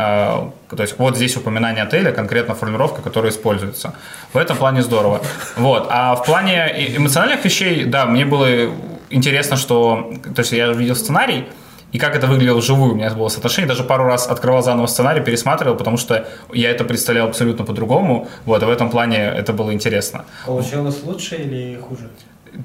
то 0.75 0.81
есть 0.81 0.99
вот 0.99 1.15
здесь 1.15 1.35
упоминание 1.37 1.83
отеля, 1.83 2.11
конкретно 2.11 2.53
формулировка, 2.53 3.01
которая 3.01 3.31
используется. 3.31 3.95
В 4.31 4.37
этом 4.37 4.57
плане 4.57 4.83
здорово. 4.83 5.21
Вот. 5.55 5.87
А 5.89 6.15
в 6.15 6.23
плане 6.25 6.95
эмоциональных 6.97 7.43
вещей, 7.45 7.85
да, 7.85 8.05
мне 8.05 8.25
было 8.25 8.71
интересно, 9.09 9.57
что... 9.57 10.13
То 10.35 10.41
есть 10.41 10.51
я 10.51 10.67
видел 10.67 10.95
сценарий, 10.95 11.45
и 11.93 11.99
как 11.99 12.15
это 12.15 12.27
выглядело 12.27 12.57
вживую. 12.57 12.91
У 12.91 12.95
меня 12.95 13.09
было 13.11 13.29
соотношение. 13.29 13.69
Даже 13.69 13.83
пару 13.83 14.03
раз 14.03 14.27
открывал 14.27 14.61
заново 14.61 14.87
сценарий, 14.87 15.21
пересматривал, 15.21 15.75
потому 15.77 15.95
что 15.97 16.27
я 16.53 16.69
это 16.71 16.83
представлял 16.83 17.27
абсолютно 17.29 17.63
по-другому. 17.63 18.27
Вот, 18.45 18.61
и 18.61 18.65
в 18.65 18.69
этом 18.69 18.89
плане 18.89 19.17
это 19.17 19.53
было 19.53 19.71
интересно. 19.73 20.25
Получилось 20.45 21.01
лучше 21.03 21.35
или 21.35 21.77
хуже? 21.77 22.09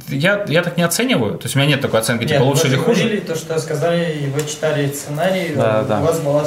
Я, 0.08 0.44
я 0.48 0.62
так 0.62 0.76
не 0.76 0.82
оцениваю. 0.82 1.38
То 1.38 1.44
есть 1.44 1.56
у 1.56 1.58
меня 1.58 1.68
нет 1.68 1.80
такой 1.80 2.00
оценки, 2.00 2.24
типа 2.24 2.38
Нет, 2.40 2.42
лучше 2.42 2.62
вы 2.64 2.68
или 2.68 2.74
же 2.76 2.82
хуже. 2.82 3.00
говорили 3.00 3.20
то, 3.20 3.34
что 3.36 3.58
сказали, 3.58 4.18
и 4.22 4.26
вы 4.30 4.40
читали 4.46 4.86
сценарий, 4.90 5.54
Да, 5.54 5.82
у 5.82 5.88
да. 5.88 6.00
вас 6.00 6.18
была 6.20 6.44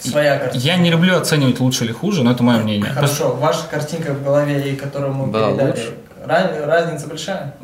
своя 0.00 0.38
картинка. 0.38 0.66
Я 0.66 0.76
не 0.76 0.90
люблю 0.90 1.16
оценивать 1.16 1.60
лучше 1.60 1.84
или 1.84 1.92
хуже, 1.92 2.22
но 2.24 2.32
это 2.32 2.42
мое 2.42 2.58
мнение. 2.58 2.90
Хорошо, 2.92 3.32
ваша 3.34 3.66
картинка 3.70 4.12
в 4.14 4.24
голове, 4.24 4.72
и 4.72 4.76
которую 4.76 5.12
мы 5.14 5.26
Была 5.26 5.48
передали, 5.50 5.70
лучше? 5.70 5.94
ра- 6.26 6.66
разница 6.66 7.06
большая? 7.06 7.54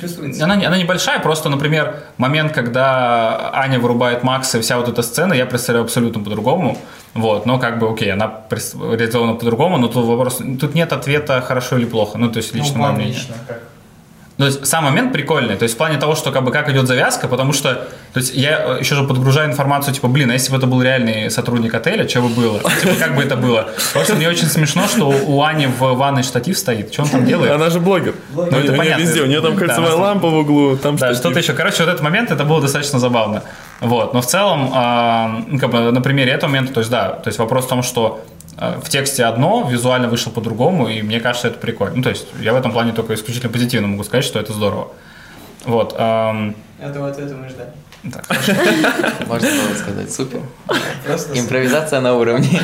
Чувствуется? 0.00 0.44
Она, 0.44 0.54
она 0.54 0.76
небольшая, 0.76 1.18
просто, 1.20 1.48
например, 1.48 1.96
момент, 2.16 2.52
когда 2.52 3.50
Аня 3.52 3.78
вырубает 3.80 4.22
Макса 4.22 4.58
и 4.58 4.60
вся 4.60 4.78
вот 4.78 4.88
эта 4.88 5.02
сцена, 5.02 5.32
я 5.32 5.46
представляю 5.46 5.84
абсолютно 5.84 6.22
по-другому. 6.22 6.78
Вот, 7.14 7.46
но 7.46 7.58
как 7.58 7.78
бы, 7.78 7.90
окей, 7.90 8.12
она 8.12 8.40
реализована 8.50 9.34
по-другому, 9.34 9.78
но 9.78 9.88
тут 9.88 10.04
вопрос, 10.06 10.40
тут 10.60 10.74
нет 10.74 10.92
ответа 10.92 11.40
хорошо 11.40 11.78
или 11.78 11.86
плохо, 11.86 12.18
ну, 12.18 12.30
то 12.30 12.38
есть 12.38 12.54
лично 12.54 12.78
ну, 12.78 12.82
мое 12.82 12.92
мнение. 12.92 13.20
как? 13.48 13.62
То 14.36 14.46
есть 14.46 14.66
сам 14.66 14.84
момент 14.84 15.12
прикольный, 15.12 15.54
то 15.54 15.62
есть 15.62 15.76
в 15.76 15.78
плане 15.78 15.96
того, 15.96 16.16
что 16.16 16.32
как 16.32 16.42
бы 16.42 16.50
как 16.50 16.68
идет 16.68 16.88
завязка, 16.88 17.28
потому 17.28 17.52
что, 17.52 17.86
то 18.12 18.18
есть 18.18 18.34
я 18.34 18.76
э, 18.76 18.80
еще 18.80 18.96
же 18.96 19.04
подгружаю 19.04 19.48
информацию, 19.48 19.94
типа, 19.94 20.08
блин, 20.08 20.28
а 20.30 20.32
если 20.32 20.50
бы 20.50 20.58
это 20.58 20.66
был 20.66 20.82
реальный 20.82 21.30
сотрудник 21.30 21.72
отеля, 21.72 22.08
что 22.08 22.20
бы 22.20 22.28
было? 22.28 22.58
Типа, 22.80 22.94
как 22.98 23.14
бы 23.14 23.22
это 23.22 23.36
было? 23.36 23.68
Просто 23.92 24.16
мне 24.16 24.28
очень 24.28 24.48
смешно, 24.48 24.88
что 24.88 25.08
у 25.08 25.42
Ани 25.42 25.66
в 25.66 25.78
ванной 25.94 26.24
штатив 26.24 26.58
стоит, 26.58 26.92
что 26.92 27.02
он 27.02 27.08
там 27.10 27.26
делает? 27.26 27.52
Она 27.52 27.70
же 27.70 27.78
блогер. 27.78 28.14
Ну, 28.34 28.42
это 28.42 28.72
у 28.72 28.76
понятно. 28.76 29.02
везде. 29.02 29.22
У 29.22 29.26
нее 29.26 29.40
там 29.40 29.56
кольцевая 29.56 29.94
лампа 29.94 30.28
в 30.28 30.34
углу, 30.34 30.76
там 30.76 30.96
Да, 30.96 31.14
что-то 31.14 31.38
еще. 31.38 31.52
Короче, 31.52 31.84
вот 31.84 31.90
этот 31.90 32.02
момент, 32.02 32.32
это 32.32 32.44
было 32.44 32.60
достаточно 32.60 32.98
забавно. 32.98 33.44
Вот. 33.80 34.14
Но 34.14 34.20
в 34.20 34.26
целом, 34.26 34.64
ну, 35.48 35.58
как 35.60 35.70
бы 35.70 35.92
на 35.92 36.00
примере 36.00 36.32
этого 36.32 36.50
момента, 36.50 36.72
то 36.72 36.80
есть, 36.80 36.90
да, 36.90 37.10
то 37.10 37.28
есть 37.28 37.38
вопрос 37.38 37.66
в 37.66 37.68
том, 37.68 37.84
что 37.84 38.24
в 38.56 38.88
тексте 38.88 39.24
одно, 39.24 39.68
визуально 39.68 40.08
вышло 40.08 40.30
по-другому, 40.30 40.88
и 40.88 41.02
мне 41.02 41.20
кажется, 41.20 41.48
это 41.48 41.58
прикольно. 41.58 41.96
Ну, 41.96 42.02
то 42.02 42.10
есть, 42.10 42.26
я 42.40 42.52
в 42.52 42.56
этом 42.56 42.72
плане 42.72 42.92
только 42.92 43.14
исключительно 43.14 43.52
позитивно 43.52 43.88
могу 43.88 44.04
сказать, 44.04 44.24
что 44.24 44.38
это 44.38 44.52
здорово. 44.52 44.88
Вот. 45.64 45.94
ам, 45.98 46.54
Этого 46.80 47.08
ответа 47.08 47.34
мы 47.34 47.48
ждали. 47.48 47.70
Так. 48.10 48.24
Можно 49.26 49.48
было 49.48 49.74
сказать, 49.74 50.12
супер. 50.12 50.40
Импровизация 51.34 52.00
на 52.00 52.14
уровне. 52.14 52.60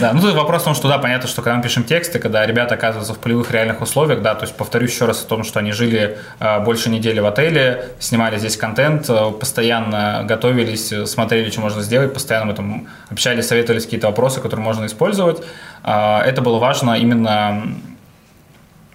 Да, 0.00 0.12
ну 0.12 0.20
тут 0.20 0.34
вопрос 0.34 0.62
в 0.62 0.64
том, 0.64 0.74
что 0.74 0.88
да, 0.88 0.98
понятно, 0.98 1.28
что 1.28 1.42
когда 1.42 1.56
мы 1.56 1.62
пишем 1.62 1.84
тексты, 1.84 2.18
когда 2.18 2.44
ребята 2.44 2.74
оказываются 2.74 3.14
в 3.14 3.18
полевых 3.18 3.50
реальных 3.52 3.80
условиях, 3.80 4.22
да, 4.22 4.34
то 4.34 4.44
есть 4.44 4.56
повторюсь 4.56 4.92
еще 4.92 5.06
раз 5.06 5.22
о 5.22 5.26
том, 5.26 5.44
что 5.44 5.60
они 5.60 5.72
жили 5.72 6.18
э, 6.40 6.60
больше 6.60 6.90
недели 6.90 7.20
в 7.20 7.26
отеле, 7.26 7.90
снимали 8.00 8.38
здесь 8.38 8.56
контент, 8.56 9.08
э, 9.08 9.30
постоянно 9.30 10.24
готовились, 10.24 10.92
э, 10.92 11.06
смотрели, 11.06 11.50
что 11.50 11.60
можно 11.60 11.82
сделать, 11.82 12.12
постоянно 12.12 12.46
мы 12.46 12.54
там 12.54 12.88
общались, 13.10 13.46
советовались 13.46 13.84
какие-то 13.84 14.08
вопросы, 14.08 14.40
которые 14.40 14.64
можно 14.64 14.86
использовать. 14.86 15.42
Э, 15.84 16.18
это 16.20 16.42
было 16.42 16.58
важно 16.58 16.94
именно 16.94 17.62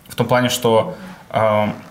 в 0.07 0.15
том 0.15 0.27
плане, 0.27 0.49
что 0.49 0.95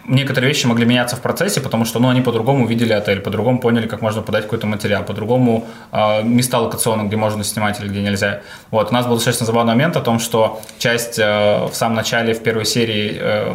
некоторые 0.07 0.49
вещи 0.49 0.67
могли 0.67 0.87
меняться 0.87 1.17
в 1.17 1.21
процессе, 1.21 1.61
потому 1.61 1.85
что 1.85 1.99
ну, 1.99 2.09
они 2.09 2.23
по-другому 2.23 2.67
видели 2.67 2.93
отель, 2.93 3.21
по-другому 3.21 3.59
поняли, 3.59 3.87
как 3.87 4.01
можно 4.01 4.23
подать 4.23 4.45
какой-то 4.45 4.67
материал, 4.67 5.05
по-другому 5.05 5.67
э, 5.93 6.23
места 6.23 6.59
локационно, 6.59 7.07
где 7.07 7.17
можно 7.17 7.45
снимать 7.45 7.79
или 7.81 7.89
где 7.89 8.03
нельзя. 8.03 8.41
Вот, 8.71 8.91
у 8.91 8.95
нас 8.95 9.07
был 9.07 9.17
достаточно 9.17 9.45
забавный 9.47 9.75
момент 9.75 9.97
о 9.97 10.01
том, 10.01 10.21
что 10.21 10.61
часть 10.79 11.19
э, 11.19 11.67
в 11.67 11.75
самом 11.75 11.97
начале, 11.97 12.33
в 12.33 12.43
первой 12.43 12.65
серии 12.65 13.19
э, 13.21 13.55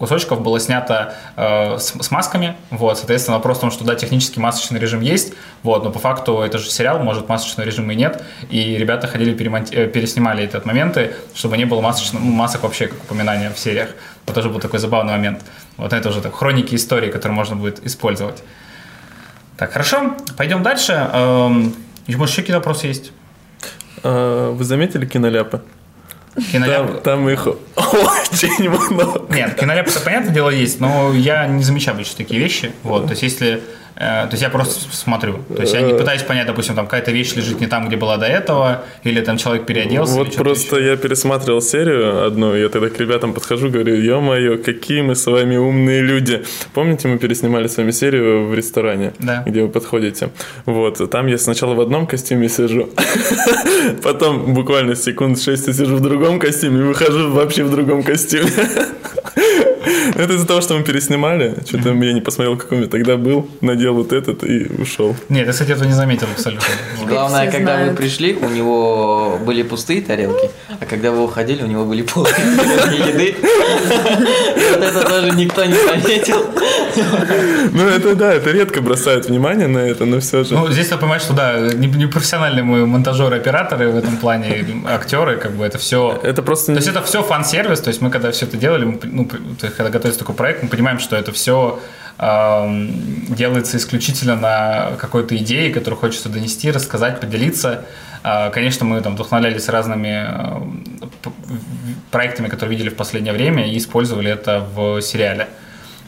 кусочков 0.00 0.40
было 0.40 0.58
снято 0.58 1.14
э, 1.36 1.76
с, 1.78 1.92
с 1.92 2.10
масками, 2.10 2.56
вот, 2.70 2.96
соответственно, 2.96 3.36
вопрос 3.36 3.58
в 3.58 3.60
том, 3.60 3.70
что 3.70 3.84
да, 3.84 3.94
технически 3.94 4.38
масочный 4.38 4.80
режим 4.80 5.02
есть, 5.02 5.34
вот, 5.62 5.84
но 5.84 5.90
по 5.90 5.98
факту 5.98 6.40
это 6.40 6.58
же 6.58 6.70
сериал, 6.70 6.98
может, 7.00 7.28
масочного 7.28 7.66
режима 7.66 7.92
и 7.92 7.96
нет, 7.96 8.24
и 8.48 8.76
ребята 8.78 9.06
ходили, 9.06 9.34
перемонти- 9.34 9.76
э, 9.76 9.86
переснимали 9.88 10.42
эти 10.42 10.56
моменты, 10.64 11.14
чтобы 11.34 11.58
не 11.58 11.66
было 11.66 11.82
масочных, 11.82 12.22
ну, 12.22 12.32
масок 12.32 12.62
вообще, 12.62 12.86
как 12.86 12.98
упоминания 13.02 13.50
в 13.50 13.58
сериях. 13.58 13.90
Вот 14.26 14.34
тоже 14.34 14.48
был 14.48 14.58
такой 14.58 14.78
забавный 14.78 15.12
момент. 15.12 15.42
Вот 15.76 15.92
это 15.92 16.08
уже 16.08 16.22
так, 16.22 16.34
хроники 16.34 16.74
истории, 16.74 17.10
которые 17.10 17.36
можно 17.36 17.56
будет 17.56 17.84
использовать. 17.86 18.42
Так, 19.58 19.72
хорошо, 19.72 20.16
пойдем 20.38 20.62
дальше. 20.62 21.10
Эм, 21.12 21.74
может, 22.08 22.30
еще 22.30 22.42
какие-то 22.42 22.60
вопросы 22.60 22.86
есть? 22.86 23.12
А, 24.02 24.50
Вы 24.52 24.64
заметили 24.64 25.04
киноляпы? 25.04 25.60
Киноляп... 26.52 27.02
Там, 27.02 27.02
там 27.02 27.28
их 27.28 27.46
очень 27.46 28.68
много. 28.68 29.26
Нет, 29.34 29.54
киноляп, 29.54 29.88
это 29.88 30.00
понятное 30.00 30.32
дело, 30.32 30.50
есть, 30.50 30.80
но 30.80 31.12
я 31.12 31.46
не 31.46 31.62
замечаю 31.62 31.96
больше 31.96 32.16
такие 32.16 32.40
вещи. 32.40 32.72
Вот, 32.82 33.04
то 33.04 33.10
есть, 33.10 33.22
если 33.22 33.62
то 33.96 34.28
есть 34.30 34.42
я 34.42 34.48
просто 34.50 34.80
смотрю. 34.94 35.40
То 35.54 35.60
есть 35.62 35.74
я 35.74 35.82
не 35.82 35.92
пытаюсь 35.92 36.22
понять, 36.22 36.46
допустим, 36.46 36.74
там 36.74 36.86
какая-то 36.86 37.10
вещь 37.12 37.34
лежит 37.34 37.60
не 37.60 37.66
там, 37.66 37.88
где 37.88 37.96
была 37.96 38.16
до 38.16 38.26
этого, 38.26 38.82
или 39.04 39.20
там 39.20 39.36
человек 39.36 39.66
переоделся. 39.66 40.14
Вот 40.14 40.34
просто 40.36 40.76
еще. 40.76 40.86
я 40.90 40.96
пересматривал 40.96 41.60
серию 41.60 42.26
одну, 42.26 42.54
я 42.54 42.68
тогда 42.68 42.88
к 42.88 42.98
ребятам 42.98 43.32
подхожу, 43.34 43.68
говорю, 43.68 43.94
ё-моё, 43.96 44.58
какие 44.58 45.02
мы 45.02 45.14
с 45.14 45.26
вами 45.26 45.56
умные 45.56 46.00
люди. 46.00 46.42
Помните, 46.72 47.08
мы 47.08 47.18
переснимали 47.18 47.66
с 47.66 47.76
вами 47.76 47.90
серию 47.90 48.46
в 48.46 48.54
ресторане, 48.54 49.12
Да. 49.18 49.42
где 49.46 49.62
вы 49.62 49.68
подходите? 49.68 50.30
Вот, 50.66 51.10
там 51.10 51.26
я 51.26 51.38
сначала 51.38 51.74
в 51.74 51.80
одном 51.80 52.06
костюме 52.06 52.48
сижу, 52.48 52.88
потом 54.02 54.54
буквально 54.54 54.94
секунд 54.96 55.40
шесть 55.40 55.66
я 55.66 55.72
сижу 55.72 55.96
в 55.96 56.00
другом 56.00 56.38
костюме 56.38 56.80
и 56.80 56.82
выхожу 56.82 57.30
вообще 57.30 57.64
в 57.64 57.70
другом 57.70 58.02
костюме. 58.02 58.50
Это 60.14 60.34
из-за 60.34 60.46
того, 60.46 60.60
что 60.60 60.74
мы 60.76 60.84
переснимали. 60.84 61.56
Что-то 61.66 61.90
я 61.90 62.12
не 62.12 62.20
посмотрел, 62.20 62.56
какой 62.56 62.82
я 62.82 62.86
тогда 62.86 63.16
был. 63.16 63.48
Надел 63.60 63.94
вот 63.94 64.12
этот 64.12 64.44
и 64.44 64.66
ушел. 64.80 65.16
Нет, 65.28 65.46
я, 65.46 65.52
кстати, 65.52 65.72
этого 65.72 65.86
не 65.86 65.94
заметил 65.94 66.26
абсолютно. 66.32 66.66
Главное, 67.06 67.50
когда 67.50 67.76
вы 67.76 67.82
знают. 67.82 67.96
пришли, 67.96 68.34
у 68.34 68.48
него 68.48 69.38
были 69.44 69.62
пустые 69.62 70.02
тарелки, 70.02 70.50
а 70.68 70.84
когда 70.84 71.10
вы 71.10 71.24
уходили, 71.24 71.62
у 71.62 71.66
него 71.66 71.84
были 71.84 72.02
полные 72.02 72.34
еды. 73.08 73.36
Вот 74.70 74.82
это 74.82 75.08
тоже 75.08 75.30
никто 75.32 75.64
не 75.64 75.74
заметил. 75.74 76.44
Ну, 77.72 77.86
это 77.86 78.14
да, 78.14 78.32
это 78.32 78.50
редко 78.50 78.82
бросают 78.82 79.26
внимание 79.26 79.68
на 79.68 79.78
это, 79.78 80.04
но 80.04 80.20
все 80.20 80.44
же. 80.44 80.54
Ну, 80.54 80.70
здесь 80.70 80.90
надо 80.90 81.02
понимать, 81.02 81.22
что 81.22 81.32
да, 81.32 81.58
не, 81.58 81.86
не 81.86 82.06
профессиональные 82.06 82.62
мы 82.62 82.86
монтажеры, 82.86 83.36
операторы 83.36 83.90
в 83.90 83.96
этом 83.96 84.16
плане, 84.16 84.64
актеры, 84.86 85.36
как 85.36 85.52
бы 85.52 85.64
это 85.64 85.78
все. 85.78 86.20
Это 86.22 86.42
просто... 86.42 86.72
То 86.72 86.78
есть 86.78 86.88
это 86.88 87.02
все 87.02 87.22
фан-сервис, 87.22 87.80
то 87.80 87.88
есть 87.88 88.00
мы 88.00 88.10
когда 88.10 88.30
все 88.30 88.46
это 88.46 88.56
делали, 88.56 88.84
мы, 88.84 88.98
ну, 89.02 89.24
то 89.26 89.69
когда 89.76 89.90
готовится 89.90 90.20
такой 90.20 90.34
проект, 90.34 90.62
мы 90.62 90.68
понимаем, 90.68 90.98
что 90.98 91.16
это 91.16 91.32
все 91.32 91.80
делается 92.18 93.78
исключительно 93.78 94.36
на 94.36 94.92
какой-то 94.98 95.34
идее, 95.38 95.72
которую 95.72 95.98
хочется 95.98 96.28
донести, 96.28 96.70
рассказать, 96.70 97.18
поделиться. 97.18 97.86
А, 98.22 98.50
Конечно, 98.50 98.84
мы 98.84 99.00
там 99.00 99.14
вдохновлялись 99.14 99.70
разными 99.70 100.26
э, 100.28 101.30
проектами, 102.10 102.48
которые 102.48 102.76
видели 102.76 102.90
в 102.90 102.96
последнее 102.96 103.32
время, 103.32 103.66
и 103.72 103.78
использовали 103.78 104.30
это 104.30 104.68
в 104.74 105.00
сериале. 105.00 105.48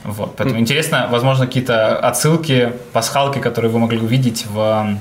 Вот. 0.05 0.37
Поэтому 0.37 0.61
интересно, 0.61 1.09
возможно, 1.11 1.47
какие-то 1.47 1.97
отсылки, 1.97 2.75
пасхалки, 2.93 3.39
которые 3.39 3.71
вы 3.71 3.79
могли 3.79 3.99
увидеть 3.99 4.45
в 4.47 4.99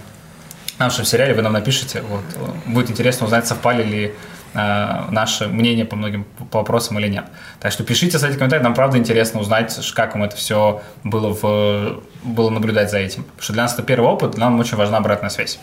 нашем 0.79 1.03
сериале, 1.03 1.33
вы 1.33 1.41
нам 1.41 1.53
напишите. 1.53 2.03
Вот. 2.07 2.23
Будет 2.65 2.89
интересно 2.89 3.25
узнать, 3.25 3.47
совпали 3.47 3.83
ли 3.83 4.15
э, 4.53 5.03
наши 5.11 5.47
мнения 5.47 5.85
по 5.85 5.95
многим 5.95 6.25
по 6.51 6.59
вопросам 6.59 6.99
или 6.99 7.07
нет. 7.07 7.25
Так 7.59 7.71
что 7.71 7.83
пишите, 7.83 8.17
ставьте 8.17 8.37
комментарии, 8.37 8.63
нам 8.63 8.73
правда 8.73 8.97
интересно 8.97 9.39
узнать, 9.39 9.77
как 9.95 10.13
вам 10.13 10.23
это 10.23 10.35
все 10.35 10.81
было, 11.03 11.33
в, 11.33 12.01
было 12.23 12.49
наблюдать 12.49 12.91
за 12.91 12.99
этим. 12.99 13.23
Потому 13.23 13.41
что 13.41 13.53
для 13.53 13.63
нас 13.63 13.73
это 13.73 13.83
первый 13.83 14.09
опыт, 14.09 14.37
нам 14.37 14.59
очень 14.59 14.77
важна 14.77 14.97
обратная 14.97 15.29
связь. 15.29 15.59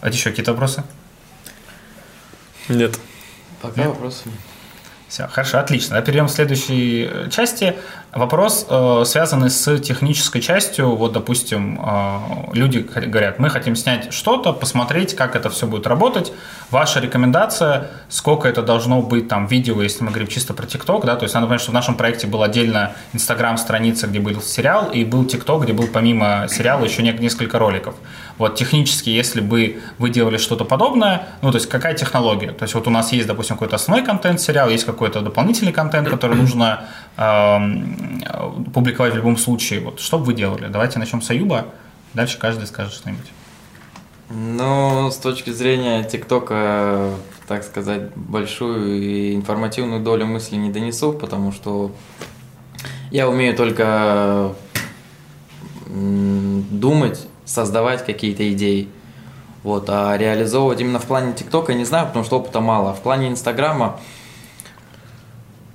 А 0.00 0.08
еще 0.08 0.30
какие-то 0.30 0.52
вопросы? 0.52 0.84
Нет. 2.68 2.98
Пока 3.60 3.88
вопросов 3.88 4.26
нет. 4.26 4.34
Все, 5.08 5.28
хорошо, 5.28 5.60
отлично. 5.60 6.02
Перейдем 6.02 6.26
к 6.26 6.30
следующей 6.30 7.08
э, 7.08 7.28
части. 7.30 7.76
Вопрос, 8.14 8.66
э, 8.68 9.02
связанный 9.06 9.50
с 9.50 9.78
технической 9.80 10.40
частью. 10.40 10.94
Вот, 10.94 11.12
допустим, 11.12 11.80
э, 11.84 12.18
люди 12.52 12.78
говорят, 12.78 13.40
мы 13.40 13.50
хотим 13.50 13.74
снять 13.74 14.12
что-то, 14.12 14.52
посмотреть, 14.52 15.16
как 15.16 15.34
это 15.34 15.50
все 15.50 15.66
будет 15.66 15.88
работать. 15.88 16.32
Ваша 16.70 17.00
рекомендация, 17.00 17.90
сколько 18.08 18.48
это 18.48 18.62
должно 18.62 19.02
быть 19.02 19.26
там 19.26 19.46
видео, 19.48 19.82
если 19.82 20.04
мы 20.04 20.10
говорим 20.10 20.28
чисто 20.28 20.54
про 20.54 20.64
ТикТок, 20.64 21.04
да, 21.04 21.16
то 21.16 21.24
есть 21.24 21.34
надо 21.34 21.48
понять, 21.48 21.62
что 21.62 21.72
в 21.72 21.74
нашем 21.74 21.96
проекте 21.96 22.28
был 22.28 22.44
отдельно 22.44 22.92
Инстаграм-страница, 23.12 24.06
где 24.06 24.20
был 24.20 24.40
сериал, 24.40 24.90
и 24.92 25.04
был 25.04 25.24
ТикТок, 25.24 25.64
где 25.64 25.72
был 25.72 25.88
помимо 25.88 26.46
сериала 26.48 26.84
еще 26.84 27.02
не- 27.02 27.12
несколько 27.12 27.58
роликов. 27.58 27.96
Вот 28.38 28.56
технически, 28.56 29.10
если 29.10 29.40
бы 29.40 29.80
вы 29.98 30.10
делали 30.10 30.38
что-то 30.38 30.64
подобное, 30.64 31.28
ну, 31.42 31.52
то 31.52 31.58
есть 31.58 31.68
какая 31.68 31.94
технология? 31.94 32.50
То 32.50 32.64
есть 32.64 32.74
вот 32.74 32.86
у 32.88 32.90
нас 32.90 33.12
есть, 33.12 33.28
допустим, 33.28 33.56
какой-то 33.56 33.76
основной 33.76 34.04
контент 34.04 34.40
сериал, 34.40 34.68
есть 34.68 34.84
какой-то 34.84 35.20
дополнительный 35.20 35.72
контент, 35.72 36.08
который 36.08 36.36
нужно 36.36 36.86
эм, 37.16 38.22
э, 38.26 38.70
публиковать 38.72 39.12
в 39.12 39.16
любом 39.16 39.36
случае. 39.36 39.80
Вот 39.80 40.00
что 40.00 40.18
бы 40.18 40.26
вы 40.26 40.34
делали? 40.34 40.66
Давайте 40.66 40.98
начнем 40.98 41.22
с 41.22 41.30
Аюба, 41.30 41.66
дальше 42.12 42.38
каждый 42.38 42.66
скажет 42.66 42.94
что-нибудь. 42.94 43.30
Ну, 44.30 45.10
с 45.10 45.16
точки 45.16 45.50
зрения 45.50 46.02
ТикТока, 46.02 47.10
так 47.46 47.62
сказать, 47.62 48.10
большую 48.16 49.00
и 49.00 49.34
информативную 49.34 50.02
долю 50.02 50.26
мысли 50.26 50.56
не 50.56 50.70
донесу, 50.70 51.12
потому 51.12 51.52
что 51.52 51.92
я 53.10 53.28
умею 53.28 53.54
только 53.54 54.54
думать, 55.86 57.28
создавать 57.44 58.04
какие-то 58.04 58.50
идеи. 58.52 58.88
Вот, 59.62 59.86
а 59.88 60.16
реализовывать 60.16 60.80
именно 60.80 60.98
в 60.98 61.06
плане 61.06 61.32
ТикТока 61.32 61.72
не 61.74 61.84
знаю, 61.84 62.06
потому 62.06 62.24
что 62.24 62.38
опыта 62.38 62.60
мало. 62.60 62.92
В 62.92 63.00
плане 63.00 63.28
Инстаграма, 63.28 63.98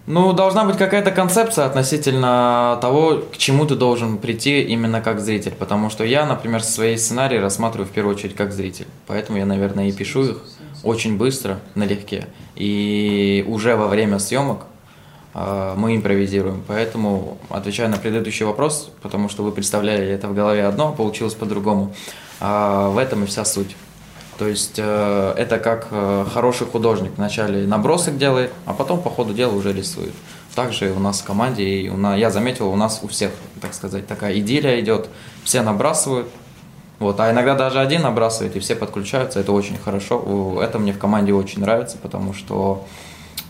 ну, 0.06 0.32
должна 0.34 0.64
быть 0.66 0.78
какая-то 0.78 1.12
концепция 1.12 1.66
относительно 1.66 2.78
того, 2.82 3.22
к 3.32 3.38
чему 3.38 3.66
ты 3.66 3.76
должен 3.76 4.18
прийти 4.18 4.62
именно 4.62 5.02
как 5.02 5.20
зритель. 5.20 5.54
Потому 5.54 5.90
что 5.90 6.04
я, 6.04 6.26
например, 6.26 6.64
свои 6.64 6.98
сценарии 6.98 7.38
рассматриваю 7.38 7.88
в 7.88 7.92
первую 7.92 8.16
очередь 8.16 8.36
как 8.36 8.52
зритель. 8.52 8.88
Поэтому 9.08 9.40
я, 9.40 9.46
наверное, 9.46 9.88
и 9.88 9.92
пишу 9.92 10.24
их 10.24 10.38
очень 10.84 11.18
быстро, 11.18 11.60
налегке. 11.76 12.28
И 12.56 13.44
уже 13.48 13.76
во 13.76 13.88
время 13.88 14.20
съемок 14.20 14.66
мы 15.76 15.96
импровизируем. 15.96 16.64
Поэтому, 16.68 17.38
отвечая 17.50 17.88
на 17.88 17.98
предыдущий 17.98 18.46
вопрос, 18.46 18.92
потому 19.02 19.30
что 19.30 19.44
вы 19.44 19.52
представляли 19.52 20.06
это 20.06 20.28
в 20.28 20.36
голове 20.36 20.66
одно, 20.66 20.90
а 20.90 20.92
получилось 20.92 21.34
по-другому, 21.34 21.94
а 22.40 22.90
в 22.90 22.98
этом 22.98 23.24
и 23.24 23.28
вся 23.28 23.46
суть. 23.46 23.76
То 24.40 24.48
есть 24.48 24.76
э, 24.78 25.34
это 25.36 25.60
как 25.60 25.90
э, 25.92 26.26
хороший 26.34 26.66
художник 26.66 27.12
вначале 27.18 27.68
набросок 27.68 28.18
делает, 28.18 28.54
а 28.66 28.74
потом 28.74 29.02
по 29.02 29.10
ходу 29.10 29.34
дела 29.34 29.54
уже 29.54 29.74
рисует. 29.74 30.14
Также 30.56 30.92
у 30.92 31.00
нас 31.00 31.20
в 31.20 31.26
команде, 31.26 31.64
и 31.64 31.90
у 31.90 31.98
нас, 31.98 32.18
я 32.18 32.32
заметил, 32.32 32.70
у 32.70 32.76
нас 32.78 33.02
у 33.04 33.10
всех, 33.10 33.32
так 33.60 33.74
сказать, 33.74 34.08
такая 34.08 34.40
идиллия 34.40 34.80
идет, 34.80 35.10
все 35.44 35.62
набрасывают, 35.62 36.30
вот, 37.00 37.20
а 37.20 37.30
иногда 37.32 37.56
даже 37.56 37.82
один 37.82 38.04
набрасывает, 38.04 38.56
и 38.56 38.60
все 38.60 38.78
подключаются, 38.78 39.42
это 39.42 39.52
очень 39.52 39.78
хорошо. 39.78 40.58
Это 40.64 40.80
мне 40.80 40.94
в 40.94 41.00
команде 41.00 41.34
очень 41.34 41.60
нравится, 41.60 41.98
потому 42.02 42.34
что 42.34 42.86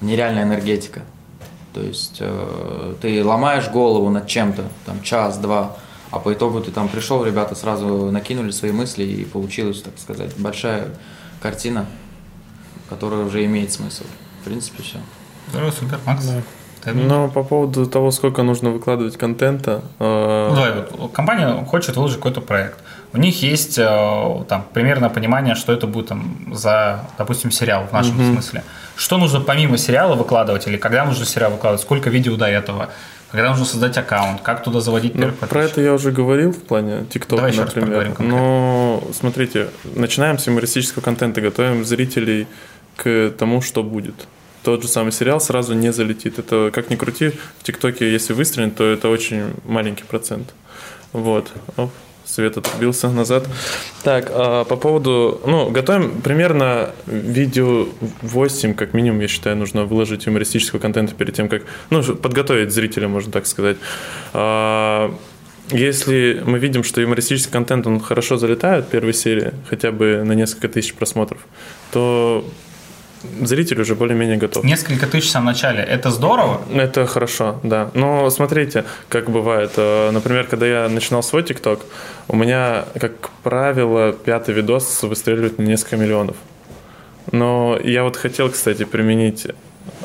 нереальная 0.02 0.44
энергетика. 0.44 1.02
То 1.74 1.82
есть 1.82 2.18
э, 2.20 2.94
ты 3.02 3.24
ломаешь 3.24 3.70
голову 3.70 4.10
над 4.10 4.28
чем-то, 4.28 4.64
там 4.86 5.02
час-два, 5.02 5.78
а 6.12 6.20
по 6.20 6.34
итогу 6.34 6.62
ты 6.62 6.72
там 6.72 6.88
пришел, 6.90 7.24
ребята 7.24 7.54
сразу 7.56 8.10
накинули 8.12 8.52
свои 8.52 8.72
мысли, 8.72 9.04
и 9.04 9.26
получилась, 9.26 9.82
так 9.82 9.94
сказать, 10.00 10.36
большая 10.38 10.88
картина, 11.42 11.86
которая 12.90 13.24
уже 13.26 13.46
имеет 13.46 13.72
смысл. 13.72 14.04
В 14.42 14.46
принципе, 14.46 14.82
все. 14.84 14.98
Здорово, 15.50 15.72
супер, 15.72 16.00
Макс. 16.06 16.26
Ты- 16.84 16.94
Но 16.94 17.28
по 17.28 17.44
поводу 17.44 17.86
того, 17.86 18.10
сколько 18.12 18.42
нужно 18.44 18.70
выкладывать 18.70 19.18
контента, 19.18 19.82
э, 20.00 20.48
Ну, 20.50 20.56
давай, 20.56 20.74
вот, 20.98 21.12
компания 21.12 21.66
хочет 21.66 21.98
выложить 21.98 22.18
какой-то 22.18 22.40
проект. 22.42 22.80
У 23.14 23.18
них 23.18 23.44
есть 23.44 23.78
э, 23.78 24.46
там 24.48 24.64
примерное 24.74 25.10
понимание, 25.10 25.56
что 25.56 25.74
это 25.74 25.88
будет 25.88 26.08
там 26.08 26.48
за, 26.54 27.02
допустим, 27.18 27.52
сериал 27.52 27.86
в 27.86 27.92
нашем 27.94 28.16
смысле. 28.34 28.64
Что 29.00 29.18
нужно 29.18 29.40
помимо 29.40 29.78
сериала 29.78 30.16
выкладывать 30.16 30.68
или 30.68 30.76
когда 30.76 31.06
нужно 31.06 31.26
сериал 31.26 31.52
выкладывать, 31.52 31.82
сколько 31.82 32.10
видео 32.10 32.36
до 32.36 32.48
этого, 32.48 32.90
когда 33.32 33.50
нужно 33.52 33.64
создать 33.64 33.98
аккаунт, 33.98 34.42
как 34.42 34.62
туда 34.62 34.82
заводить 34.82 35.16
Ну, 35.16 35.32
про 35.32 35.64
это 35.64 35.80
я 35.80 35.94
уже 35.94 36.12
говорил 36.12 36.52
в 36.52 36.62
плане 36.62 37.06
ТикТока, 37.10 37.38
Давай 37.38 37.52
еще 37.52 37.64
раз 37.64 37.74
например. 37.74 38.04
конкретно. 38.04 38.26
Но 38.26 39.04
смотрите, 39.18 39.70
начинаем 39.96 40.38
с 40.38 40.48
юмористического 40.48 41.02
контента, 41.02 41.40
готовим 41.40 41.86
зрителей 41.86 42.46
к 42.98 43.34
тому, 43.40 43.62
что 43.62 43.84
будет. 43.84 44.28
Тот 44.64 44.82
же 44.82 44.90
самый 44.90 45.14
сериал 45.14 45.40
сразу 45.40 45.74
не 45.74 45.94
залетит. 45.94 46.38
Это 46.38 46.70
как 46.74 46.90
ни 46.90 46.98
крути, 46.98 47.32
в 47.60 47.64
ТикТоке, 47.64 48.12
если 48.12 48.34
выстрелит, 48.34 48.76
то 48.76 48.84
это 48.84 49.08
очень 49.08 49.54
маленький 49.64 50.04
процент. 50.04 50.54
Вот. 51.14 51.48
Оп, 51.78 51.92
свет 52.30 52.58
отрубился 52.58 53.10
назад. 53.10 53.48
Так, 54.04 54.30
а 54.32 54.64
по 54.64 54.76
поводу... 54.76 55.42
Ну, 55.46 55.70
готовим 55.70 56.22
примерно 56.22 56.92
видео 57.08 57.88
8, 58.22 58.74
как 58.76 58.94
минимум, 58.94 59.20
я 59.22 59.28
считаю, 59.28 59.58
нужно 59.58 59.86
выложить 59.86 60.26
юмористического 60.26 60.80
контента 60.80 61.16
перед 61.16 61.34
тем, 61.34 61.50
как... 61.50 61.64
Ну, 61.90 62.04
подготовить 62.16 62.72
зрителя, 62.72 63.08
можно 63.08 63.32
так 63.32 63.48
сказать. 63.48 63.78
А, 64.34 65.14
если 65.72 66.42
мы 66.46 66.60
видим, 66.60 66.84
что 66.84 67.02
юмористический 67.02 67.52
контент, 67.52 67.86
он 67.88 68.00
хорошо 68.00 68.38
залетает 68.38 68.86
в 68.86 68.90
первой 68.90 69.14
серии, 69.14 69.52
хотя 69.70 69.92
бы 69.92 70.24
на 70.24 70.34
несколько 70.34 70.68
тысяч 70.68 70.94
просмотров, 70.94 71.40
то 71.92 72.46
зритель 73.42 73.82
уже 73.82 73.96
более-менее 73.96 74.38
готов. 74.38 74.64
Несколько 74.64 75.08
тысяч 75.08 75.28
в 75.28 75.32
самом 75.32 75.48
начале. 75.48 75.84
Это 75.84 76.12
здорово. 76.12 76.62
Это 76.74 77.06
хорошо, 77.06 77.60
да. 77.64 77.90
Но 77.94 78.30
смотрите, 78.30 78.86
как 79.10 79.30
бывает. 79.30 79.72
Э, 79.78 80.12
Например, 80.12 80.46
когда 80.46 80.66
я 80.66 80.90
начинал 80.90 81.24
свой 81.24 81.44
ТикТок, 81.44 81.82
у 82.28 82.36
меня, 82.36 82.86
как 83.00 83.30
правило, 83.44 84.12
пятый 84.14 84.54
видос 84.54 85.04
выстреливает 85.04 85.58
на 85.58 85.64
несколько 85.64 85.98
миллионов. 85.98 86.36
Но 87.32 87.80
я 87.84 88.04
вот 88.04 88.16
хотел, 88.16 88.50
кстати, 88.50 88.86
применить 88.86 89.48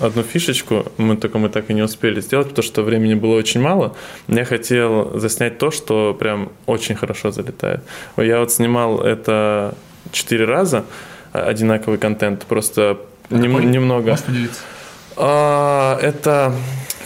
одну 0.01 0.23
фишечку, 0.23 0.87
мы 0.97 1.17
только 1.17 1.39
мы 1.39 1.49
так 1.49 1.71
и 1.71 1.75
не 1.75 1.83
успели 1.83 2.21
сделать, 2.21 2.49
потому 2.49 2.65
что 2.65 2.83
времени 2.83 3.15
было 3.15 3.37
очень 3.37 3.61
мало. 3.61 3.95
Я 4.29 4.45
хотел 4.45 5.19
заснять 5.19 5.59
то, 5.59 5.71
что 5.71 6.15
прям 6.15 6.53
очень 6.67 6.95
хорошо 6.95 7.31
залетает. 7.31 7.81
Я 8.17 8.41
вот 8.41 8.53
снимал 8.53 9.01
это 9.01 9.75
четыре 10.13 10.45
раза, 10.45 10.85
одинаковый 11.35 11.99
контент, 11.99 12.45
просто 12.45 12.99
нем- 13.31 13.71
немного. 13.71 14.17
А, 15.17 15.99
это 16.01 16.53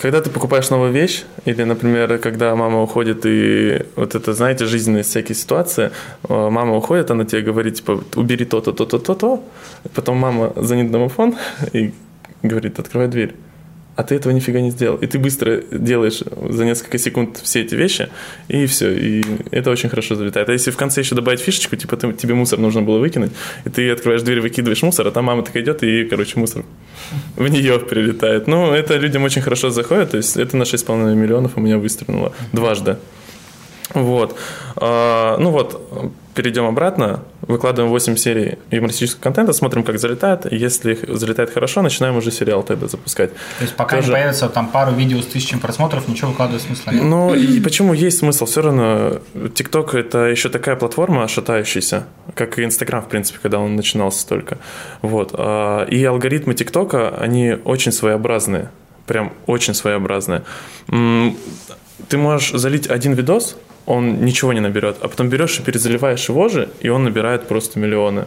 когда 0.00 0.20
ты 0.20 0.30
покупаешь 0.30 0.70
новую 0.70 0.92
вещь, 0.92 1.24
или, 1.44 1.64
например, 1.64 2.18
когда 2.18 2.54
мама 2.54 2.82
уходит, 2.82 3.26
и 3.26 3.82
вот 3.96 4.14
это, 4.14 4.32
знаете, 4.32 4.64
жизненные 4.66 5.02
всякие 5.02 5.34
ситуации, 5.34 5.90
а, 6.28 6.50
мама 6.50 6.76
уходит, 6.76 7.10
она 7.10 7.24
тебе 7.24 7.42
говорит, 7.42 7.76
типа, 7.76 8.00
убери 8.14 8.44
то-то, 8.44 8.72
то-то, 8.72 8.98
то-то, 8.98 9.42
потом 9.94 10.18
мама 10.18 10.52
звонит 10.56 10.90
домофон 10.90 11.36
и 11.72 11.92
говорит, 12.42 12.78
открывай 12.78 13.08
дверь. 13.08 13.34
А 13.98 14.04
ты 14.04 14.14
этого 14.14 14.32
нифига 14.32 14.60
не 14.60 14.70
сделал. 14.70 14.96
И 14.98 15.08
ты 15.08 15.18
быстро 15.18 15.60
делаешь 15.72 16.22
за 16.50 16.64
несколько 16.64 16.98
секунд 16.98 17.40
все 17.42 17.62
эти 17.62 17.74
вещи, 17.74 18.08
и 18.46 18.66
все. 18.66 18.92
И 18.96 19.24
это 19.50 19.72
очень 19.72 19.88
хорошо 19.88 20.14
залетает. 20.14 20.48
А 20.48 20.52
если 20.52 20.70
в 20.70 20.76
конце 20.76 21.00
еще 21.00 21.16
добавить 21.16 21.40
фишечку, 21.40 21.74
типа 21.74 21.96
ты- 21.96 22.12
тебе 22.12 22.34
мусор 22.34 22.60
нужно 22.60 22.82
было 22.82 22.98
выкинуть, 22.98 23.32
и 23.64 23.70
ты 23.70 23.90
открываешь 23.90 24.22
дверь, 24.22 24.40
выкидываешь 24.40 24.82
мусор, 24.82 25.08
а 25.08 25.10
там 25.10 25.24
мама 25.24 25.42
такая 25.42 25.64
идет, 25.64 25.82
и, 25.82 26.04
короче, 26.04 26.38
мусор 26.38 26.64
в 27.34 27.48
нее 27.48 27.80
прилетает. 27.80 28.46
Ну, 28.46 28.72
это 28.72 28.96
людям 28.96 29.24
очень 29.24 29.42
хорошо 29.42 29.70
заходит. 29.70 30.12
То 30.12 30.18
есть 30.18 30.36
это 30.36 30.56
на 30.56 30.62
6,5 30.62 31.16
миллионов 31.16 31.56
у 31.56 31.60
меня 31.60 31.76
выстрелило 31.76 32.32
дважды. 32.52 32.98
Вот. 33.94 34.38
А, 34.76 35.38
ну 35.38 35.50
вот, 35.50 36.12
перейдем 36.38 36.66
обратно. 36.66 37.24
Выкладываем 37.42 37.90
8 37.90 38.14
серий 38.16 38.58
юмористического 38.70 39.22
контента, 39.24 39.52
смотрим, 39.52 39.82
как 39.82 39.98
залетает. 39.98 40.46
Если 40.52 40.92
их 40.92 41.00
залетает 41.18 41.50
хорошо, 41.52 41.82
начинаем 41.82 42.16
уже 42.16 42.30
сериал 42.30 42.62
тогда 42.62 42.86
запускать. 42.86 43.32
То 43.34 43.62
есть 43.62 43.74
пока 43.74 43.96
Тоже- 43.96 44.08
не 44.08 44.12
появится 44.14 44.48
там 44.48 44.68
пару 44.68 44.92
видео 44.92 45.20
с 45.20 45.26
тысячами 45.26 45.58
просмотров, 45.58 46.06
ничего 46.06 46.30
выкладывать 46.30 46.62
смысла 46.62 46.92
нет. 46.92 47.02
Ну, 47.02 47.34
и 47.34 47.60
почему 47.60 47.92
есть 47.92 48.18
смысл? 48.18 48.46
Все 48.46 48.62
равно 48.62 49.18
TikTok 49.34 49.96
это 49.98 50.18
еще 50.26 50.48
такая 50.48 50.76
платформа 50.76 51.26
шатающаяся, 51.26 52.06
как 52.36 52.56
и 52.60 52.62
Instagram, 52.62 53.02
в 53.02 53.08
принципе, 53.08 53.40
когда 53.42 53.58
он 53.58 53.74
начинался 53.74 54.24
только. 54.28 54.58
Вот. 55.02 55.30
А, 55.34 55.86
И 55.86 56.04
алгоритмы 56.04 56.52
TikTok, 56.52 57.18
они 57.18 57.56
очень 57.64 57.90
своеобразные. 57.90 58.70
Прям 59.06 59.32
очень 59.46 59.74
своеобразные. 59.74 60.44
Ты 60.86 62.16
можешь 62.16 62.52
залить 62.52 62.86
один 62.88 63.14
видос, 63.14 63.56
он 63.88 64.20
ничего 64.20 64.52
не 64.52 64.60
наберет, 64.60 64.98
а 65.00 65.08
потом 65.08 65.30
берешь 65.30 65.58
и 65.58 65.62
перезаливаешь 65.62 66.28
его 66.28 66.48
же, 66.48 66.68
и 66.80 66.90
он 66.90 67.04
набирает 67.04 67.48
просто 67.48 67.78
миллионы. 67.78 68.26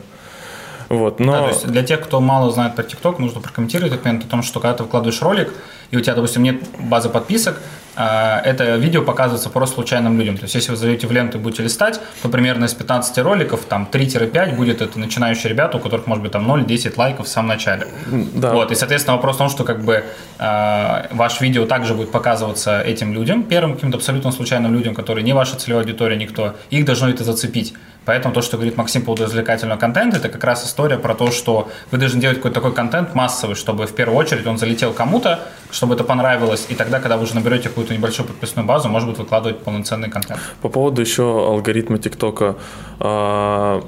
Вот, 0.89 1.19
но... 1.19 1.31
Да, 1.33 1.41
то 1.43 1.47
есть 1.49 1.67
для 1.67 1.83
тех, 1.83 2.01
кто 2.01 2.19
мало 2.19 2.51
знает 2.51 2.75
про 2.75 2.83
ТикТок, 2.83 3.19
нужно 3.19 3.41
прокомментировать 3.41 3.93
этот 3.93 4.03
момент 4.03 4.25
о 4.25 4.27
том, 4.27 4.41
что 4.41 4.59
когда 4.59 4.73
ты 4.73 4.83
выкладываешь 4.83 5.21
ролик, 5.21 5.53
и 5.91 5.97
у 5.97 6.01
тебя, 6.01 6.15
допустим, 6.15 6.41
нет 6.41 6.63
базы 6.79 7.09
подписок, 7.09 7.61
это 7.95 8.75
видео 8.77 9.01
показывается 9.03 9.49
просто 9.49 9.75
случайным 9.75 10.17
людям. 10.17 10.37
То 10.37 10.43
есть 10.43 10.55
если 10.55 10.71
вы 10.71 10.77
зайдете 10.77 11.07
в 11.07 11.11
ленту 11.11 11.37
и 11.37 11.41
будете 11.41 11.63
листать, 11.63 11.99
то 12.21 12.29
примерно 12.29 12.65
из 12.65 12.73
15 12.73 13.17
роликов 13.19 13.65
там 13.65 13.87
3-5 13.91 14.55
будет 14.55 14.81
это 14.81 14.99
начинающие 14.99 15.49
ребята, 15.49 15.77
у 15.77 15.79
которых 15.79 16.07
может 16.07 16.23
быть 16.23 16.31
там 16.31 16.49
0-10 16.49 16.93
лайков 16.97 17.27
в 17.27 17.29
самом 17.29 17.49
начале. 17.49 17.87
Да. 18.33 18.53
Вот, 18.53 18.71
и, 18.71 18.75
соответственно, 18.75 19.17
вопрос 19.17 19.35
в 19.35 19.39
том, 19.39 19.49
что 19.49 19.63
как 19.63 19.83
бы 19.83 20.03
э, 20.39 21.07
ваше 21.11 21.43
видео 21.43 21.65
также 21.65 21.93
будет 21.93 22.11
показываться 22.11 22.81
этим 22.81 23.13
людям, 23.13 23.43
первым 23.43 23.75
каким-то 23.75 23.97
абсолютно 23.97 24.31
случайным 24.31 24.73
людям, 24.73 24.95
которые 24.95 25.23
не 25.23 25.33
ваша 25.33 25.55
целевая 25.57 25.83
аудитория, 25.83 26.15
никто, 26.15 26.55
их 26.69 26.85
должно 26.85 27.09
это 27.09 27.23
зацепить. 27.23 27.73
Поэтому 28.05 28.33
то, 28.33 28.41
что 28.41 28.57
говорит 28.57 28.77
Максим 28.77 29.01
по 29.01 29.07
поводу 29.07 29.25
развлекательного 29.25 29.79
контента, 29.79 30.17
это 30.17 30.29
как 30.29 30.43
раз 30.43 30.65
история 30.65 30.97
про 30.97 31.13
то, 31.13 31.31
что 31.31 31.69
вы 31.91 31.97
должны 31.97 32.19
делать 32.19 32.37
какой-то 32.37 32.55
такой 32.55 32.73
контент 32.73 33.13
массовый, 33.13 33.55
чтобы 33.55 33.85
в 33.85 33.93
первую 33.93 34.17
очередь 34.17 34.47
он 34.47 34.57
залетел 34.57 34.93
кому-то, 34.93 35.39
чтобы 35.69 35.93
это 35.93 36.03
понравилось, 36.03 36.65
и 36.69 36.75
тогда, 36.75 36.99
когда 36.99 37.17
вы 37.17 37.23
уже 37.23 37.35
наберете 37.35 37.69
какую-то 37.69 37.93
небольшую 37.93 38.27
подписную 38.27 38.67
базу, 38.67 38.89
может 38.89 39.07
быть, 39.07 39.17
выкладывать 39.17 39.59
полноценный 39.59 40.09
контент. 40.09 40.39
По 40.61 40.69
поводу 40.69 41.01
еще 41.01 41.23
алгоритма 41.23 41.99
ТикТока. 41.99 42.55
а, 42.99 43.83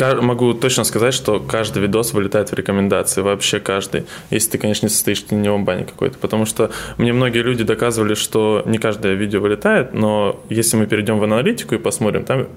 Могу 0.00 0.54
точно 0.54 0.82
сказать, 0.82 1.14
что 1.14 1.38
каждый 1.38 1.80
видос 1.80 2.12
вылетает 2.14 2.50
в 2.50 2.54
рекомендации, 2.54 3.20
вообще 3.20 3.60
каждый. 3.60 4.06
Если 4.30 4.50
ты, 4.50 4.58
конечно, 4.58 4.86
не 4.86 4.90
состоишь 4.90 5.22
в 5.22 5.28
теневом 5.28 5.64
бане 5.64 5.84
какой-то. 5.84 6.18
Потому 6.18 6.46
что 6.46 6.72
мне 6.98 7.12
многие 7.12 7.42
люди 7.42 7.62
доказывали, 7.62 8.14
что 8.14 8.62
не 8.66 8.78
каждое 8.78 9.14
видео 9.14 9.40
вылетает, 9.40 9.94
но 9.94 10.40
если 10.48 10.76
мы 10.76 10.86
перейдем 10.86 11.20
в 11.20 11.24
аналитику 11.24 11.76
и 11.76 11.78
посмотрим, 11.78 12.24
там 12.24 12.48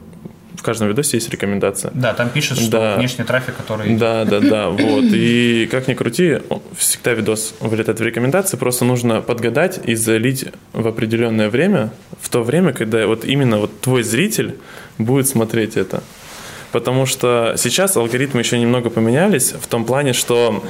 в 0.57 0.63
каждом 0.63 0.87
видосе 0.89 1.17
есть 1.17 1.29
рекомендация. 1.29 1.91
Да, 1.93 2.13
там 2.13 2.29
пишет, 2.29 2.57
что 2.57 2.71
Да. 2.71 2.95
внешний 2.97 3.23
трафик, 3.23 3.55
который... 3.55 3.95
Да, 3.95 4.25
да, 4.25 4.39
да, 4.39 4.69
вот. 4.69 5.05
И 5.05 5.67
как 5.71 5.87
ни 5.87 5.93
крути, 5.93 6.39
всегда 6.75 7.13
видос 7.13 7.53
вылетает 7.59 7.99
в 7.99 8.03
рекомендации, 8.03 8.57
просто 8.57 8.83
нужно 8.83 9.21
подгадать 9.21 9.79
и 9.85 9.95
залить 9.95 10.45
в 10.73 10.87
определенное 10.87 11.49
время, 11.49 11.91
в 12.19 12.29
то 12.29 12.43
время, 12.43 12.73
когда 12.73 13.07
вот 13.07 13.23
именно 13.23 13.59
вот 13.59 13.79
твой 13.81 14.03
зритель 14.03 14.55
будет 14.97 15.27
смотреть 15.27 15.77
это. 15.77 16.03
Потому 16.71 17.05
что 17.05 17.53
сейчас 17.57 17.95
алгоритмы 17.95 18.41
еще 18.41 18.59
немного 18.59 18.89
поменялись 18.89 19.53
в 19.53 19.67
том 19.67 19.85
плане, 19.85 20.13
что 20.13 20.63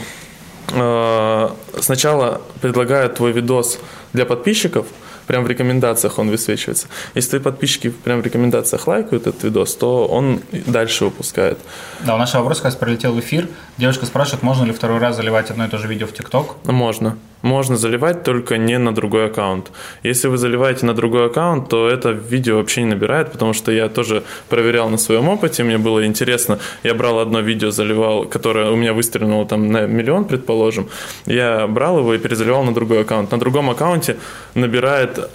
э, 0.71 1.49
сначала 1.79 2.41
предлагают 2.61 3.15
твой 3.15 3.31
видос 3.31 3.79
для 4.13 4.25
подписчиков, 4.25 4.85
прям 5.27 5.43
в 5.43 5.47
рекомендациях 5.47 6.17
он 6.17 6.29
высвечивается. 6.29 6.87
Если 7.13 7.31
твои 7.31 7.41
подписчики 7.41 7.89
прям 7.89 8.21
в 8.21 8.25
рекомендациях 8.25 8.87
лайкают 8.87 9.27
этот 9.27 9.43
видос, 9.43 9.75
то 9.75 10.07
он 10.07 10.41
дальше 10.51 11.05
выпускает. 11.05 11.59
Да, 12.05 12.15
у 12.15 12.17
нашего 12.17 12.41
вопрос, 12.41 12.61
когда 12.61 12.77
пролетел 12.77 13.13
в 13.13 13.19
эфир, 13.19 13.47
девушка 13.77 14.05
спрашивает, 14.05 14.43
можно 14.43 14.63
ли 14.63 14.71
второй 14.71 14.99
раз 14.99 15.15
заливать 15.15 15.51
одно 15.51 15.65
и 15.65 15.69
то 15.69 15.77
же 15.77 15.87
видео 15.87 16.07
в 16.07 16.13
ТикТок. 16.13 16.55
Можно. 16.65 17.17
Можно 17.41 17.77
заливать, 17.77 18.23
только 18.23 18.57
не 18.57 18.77
на 18.79 18.93
другой 18.95 19.27
аккаунт. 19.27 19.71
Если 20.03 20.27
вы 20.27 20.37
заливаете 20.37 20.85
на 20.85 20.93
другой 20.93 21.27
аккаунт, 21.27 21.69
то 21.69 21.87
это 21.87 22.09
видео 22.09 22.57
вообще 22.57 22.81
не 22.81 22.89
набирает, 22.89 23.31
потому 23.31 23.53
что 23.53 23.71
я 23.71 23.89
тоже 23.89 24.23
проверял 24.49 24.89
на 24.89 24.97
своем 24.97 25.29
опыте, 25.29 25.63
мне 25.63 25.77
было 25.77 26.05
интересно. 26.05 26.57
Я 26.83 26.93
брал 26.95 27.19
одно 27.19 27.39
видео, 27.41 27.69
заливал, 27.71 28.25
которое 28.25 28.71
у 28.71 28.75
меня 28.75 28.93
выстрелило 28.93 29.45
там 29.45 29.71
на 29.71 29.85
миллион, 29.85 30.25
предположим. 30.25 30.89
Я 31.25 31.67
брал 31.67 31.99
его 31.99 32.13
и 32.15 32.17
перезаливал 32.17 32.63
на 32.63 32.73
другой 32.73 33.01
аккаунт. 33.01 33.31
На 33.31 33.39
другом 33.39 33.69
аккаунте 33.69 34.17
набирает 34.55 35.29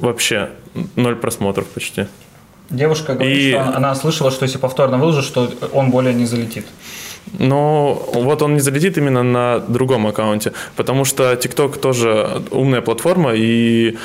вообще 0.00 0.50
ноль 0.96 1.16
просмотров 1.16 1.66
почти. 1.66 2.06
Девушка 2.70 3.14
говорит, 3.14 3.36
И- 3.38 3.50
что 3.50 3.76
она 3.76 3.94
слышала, 3.94 4.30
что 4.30 4.44
если 4.44 4.58
повторно 4.58 4.98
выложишь, 4.98 5.24
что 5.24 5.50
он 5.72 5.90
более 5.90 6.14
не 6.14 6.26
залетит. 6.26 6.66
Но 7.38 7.94
вот 8.14 8.42
он 8.42 8.54
не 8.54 8.60
залетит 8.60 8.98
именно 8.98 9.22
на 9.22 9.58
другом 9.58 10.06
аккаунте, 10.06 10.52
потому 10.76 11.04
что 11.04 11.32
TikTok 11.32 11.78
тоже 11.78 12.42
умная 12.50 12.80
платформа, 12.80 13.32
и 13.34 13.96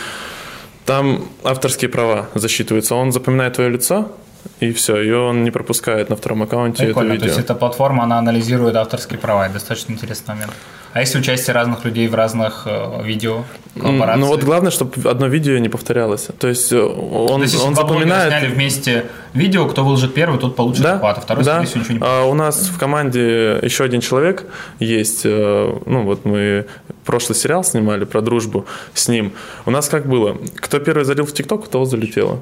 там 0.86 1.26
авторские 1.44 1.90
права 1.90 2.30
засчитываются. 2.36 2.96
Он 2.96 3.12
запоминает 3.12 3.54
твое 3.54 3.70
лицо, 3.70 4.12
и 4.60 4.71
все, 4.71 5.01
и 5.01 5.12
он 5.12 5.43
не 5.43 5.51
пропускает 5.51 6.10
на 6.10 6.15
втором 6.15 6.43
аккаунте 6.43 6.84
это 6.84 6.86
Прикольно, 6.93 7.10
то 7.10 7.13
видео. 7.15 7.27
есть 7.27 7.39
эта 7.39 7.56
платформа, 7.56 8.03
она 8.03 8.17
анализирует 8.19 8.75
авторские 8.75 9.19
права, 9.19 9.45
это 9.45 9.53
достаточно 9.56 9.93
интересный 9.93 10.36
момент. 10.36 10.53
А 10.93 10.99
если 10.99 11.17
участие 11.17 11.56
разных 11.56 11.86
людей 11.86 12.08
в 12.08 12.13
разных 12.13 12.63
э, 12.67 13.01
видео? 13.03 13.45
Ну 13.75 14.27
вот 14.27 14.43
главное, 14.43 14.69
чтобы 14.69 15.10
одно 15.10 15.25
видео 15.27 15.58
не 15.58 15.67
повторялось. 15.67 16.27
То 16.38 16.47
есть 16.47 16.71
э, 16.71 16.79
он, 16.79 17.39
То 17.39 17.41
есть, 17.41 17.60
он 17.63 17.73
запоминает... 17.73 18.29
сняли 18.29 18.53
вместе 18.53 19.06
видео, 19.34 19.67
кто 19.67 19.84
выложит 19.84 20.13
первый, 20.13 20.39
тот 20.39 20.56
получит 20.56 20.84
Да, 20.84 20.95
охват, 20.95 21.17
а 21.17 21.21
второй, 21.21 21.43
да. 21.43 21.63
всего, 21.63 21.82
ничего 21.82 21.97
не 21.97 21.99
А, 22.03 22.25
у 22.25 22.36
нас 22.36 22.67
в 22.67 22.77
команде 22.77 23.58
еще 23.63 23.84
один 23.86 24.01
человек 24.01 24.45
есть. 24.79 25.21
э, 25.25 25.77
Ну, 25.88 26.03
вот 26.03 26.25
мы 26.25 26.67
прошлый 27.06 27.36
сериал 27.36 27.63
снимали 27.63 28.06
про 28.06 28.21
дружбу 28.21 28.67
с 28.93 29.08
ним. 29.08 29.34
У 29.65 29.71
нас 29.71 29.89
как 29.89 30.06
было? 30.08 30.38
Кто 30.58 30.77
первый 30.79 31.06
залил 31.06 31.25
в 31.25 31.34
ТикТок, 31.34 31.67
того 31.69 31.86
залетело. 31.86 32.39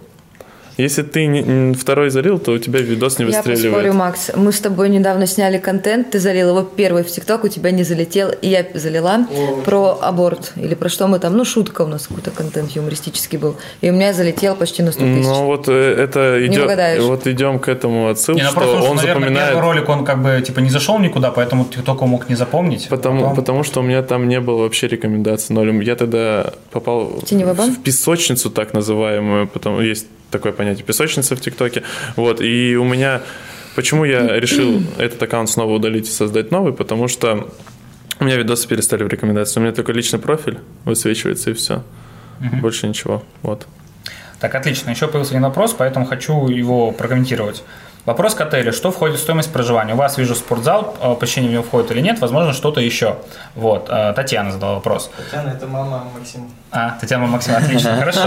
Если 0.77 1.01
ты 1.03 1.25
не- 1.27 1.73
второй 1.73 2.09
залил, 2.09 2.39
то 2.39 2.51
у 2.53 2.57
тебя 2.57 2.79
видос 2.79 3.19
не 3.19 3.25
Я 3.25 3.31
выстреливает. 3.31 3.73
поспорю, 3.73 3.93
Макс. 3.93 4.31
Мы 4.35 4.51
с 4.51 4.59
тобой 4.59 4.89
недавно 4.89 5.27
сняли 5.27 5.57
контент, 5.57 6.11
ты 6.11 6.19
залил 6.19 6.49
его 6.49 6.61
первый 6.63 7.03
в 7.03 7.07
ТикТок, 7.07 7.43
у 7.43 7.47
тебя 7.47 7.71
не 7.71 7.83
залетел, 7.83 8.29
и 8.41 8.47
я 8.47 8.65
залила 8.73 9.27
про 9.65 9.97
аборт. 10.01 10.53
Или 10.55 10.75
про 10.75 10.89
что 10.89 11.07
мы 11.07 11.19
там, 11.19 11.35
ну, 11.37 11.45
шутка 11.45 11.81
у 11.81 11.87
нас 11.87 12.07
какой-то 12.07 12.31
контент 12.31 12.71
юмористический 12.71 13.37
был. 13.37 13.55
И 13.81 13.89
у 13.89 13.93
меня 13.93 14.13
залетел 14.13 14.55
почти 14.55 14.83
на 14.83 14.91
100 14.91 15.01
тысяч. 15.01 15.25
Ну 15.25 15.45
вот 15.45 15.67
э, 15.67 15.73
это 15.73 16.45
идет, 16.45 17.01
вот 17.01 17.27
идем 17.27 17.59
к 17.59 17.67
этому 17.67 18.09
отсылу, 18.09 18.37
Не, 18.37 18.43
ну 18.43 18.49
что 18.51 18.59
просто, 18.59 18.77
он 18.89 18.95
наверное, 18.97 19.21
запоминает. 19.29 19.53
первый 19.53 19.61
ролик, 19.63 19.89
он 19.89 20.05
как 20.05 20.21
бы, 20.21 20.41
типа, 20.45 20.59
не 20.59 20.69
зашел 20.69 20.99
никуда, 20.99 21.31
поэтому 21.31 21.65
ТикТок 21.65 22.01
мог 22.01 22.29
не 22.29 22.35
запомнить. 22.35 22.87
Потому, 22.89 23.21
Потом- 23.21 23.35
потому 23.35 23.63
что 23.63 23.79
у 23.79 23.83
меня 23.83 24.01
там 24.03 24.27
не 24.27 24.39
было 24.39 24.61
вообще 24.63 24.87
рекомендаций 24.87 25.55
ноль. 25.55 25.71
Я 25.83 25.95
тогда 25.95 26.51
попал 26.71 27.21
бан? 27.57 27.71
в 27.75 27.79
песочницу 27.83 28.49
так 28.49 28.73
называемую, 28.73 29.47
потому 29.47 29.81
есть 29.81 30.07
такое 30.31 30.51
понятие 30.51 30.83
песочница 30.83 31.35
в 31.35 31.41
ТикТоке. 31.41 31.83
Вот, 32.15 32.41
и 32.41 32.75
у 32.75 32.83
меня... 32.83 33.21
Почему 33.75 34.03
я 34.03 34.37
решил 34.37 34.81
этот 34.97 35.21
аккаунт 35.23 35.49
снова 35.49 35.73
удалить 35.73 36.07
и 36.07 36.11
создать 36.11 36.51
новый? 36.51 36.73
Потому 36.73 37.07
что 37.07 37.49
у 38.19 38.23
меня 38.23 38.35
видосы 38.35 38.67
перестали 38.67 39.03
в 39.03 39.07
рекомендации. 39.07 39.59
У 39.59 39.63
меня 39.63 39.73
только 39.73 39.93
личный 39.93 40.19
профиль 40.19 40.59
высвечивается 40.85 41.51
и 41.51 41.53
все. 41.53 41.83
Больше 42.61 42.87
ничего. 42.87 43.23
Вот. 43.43 43.67
Так, 44.39 44.55
отлично. 44.55 44.89
Еще 44.89 45.07
появился 45.07 45.33
один 45.33 45.43
вопрос, 45.43 45.73
поэтому 45.77 46.05
хочу 46.05 46.47
его 46.47 46.91
прокомментировать. 46.91 47.63
Вопрос 48.05 48.33
к 48.33 48.41
отелю. 48.41 48.73
Что 48.73 48.91
входит 48.91 49.17
в 49.17 49.19
стоимость 49.19 49.53
проживания? 49.53 49.93
У 49.93 49.97
вас, 49.97 50.17
вижу, 50.17 50.33
спортзал, 50.33 50.97
э, 50.99 51.15
посещение 51.19 51.49
в 51.51 51.53
него 51.53 51.63
входит 51.63 51.91
или 51.91 52.01
нет? 52.01 52.19
Возможно, 52.19 52.51
что-то 52.51 52.81
еще. 52.81 53.17
Вот. 53.55 53.87
э, 53.89 54.13
Татьяна 54.15 54.51
задала 54.51 54.75
вопрос. 54.75 55.11
Татьяна, 55.15 55.49
это 55.49 55.67
мама 55.67 56.07
Максима. 56.17 56.47
А, 56.73 56.97
Татьяна 57.01 57.27
Максим, 57.27 57.53
отлично, 57.53 57.95
хорошо. 57.99 58.21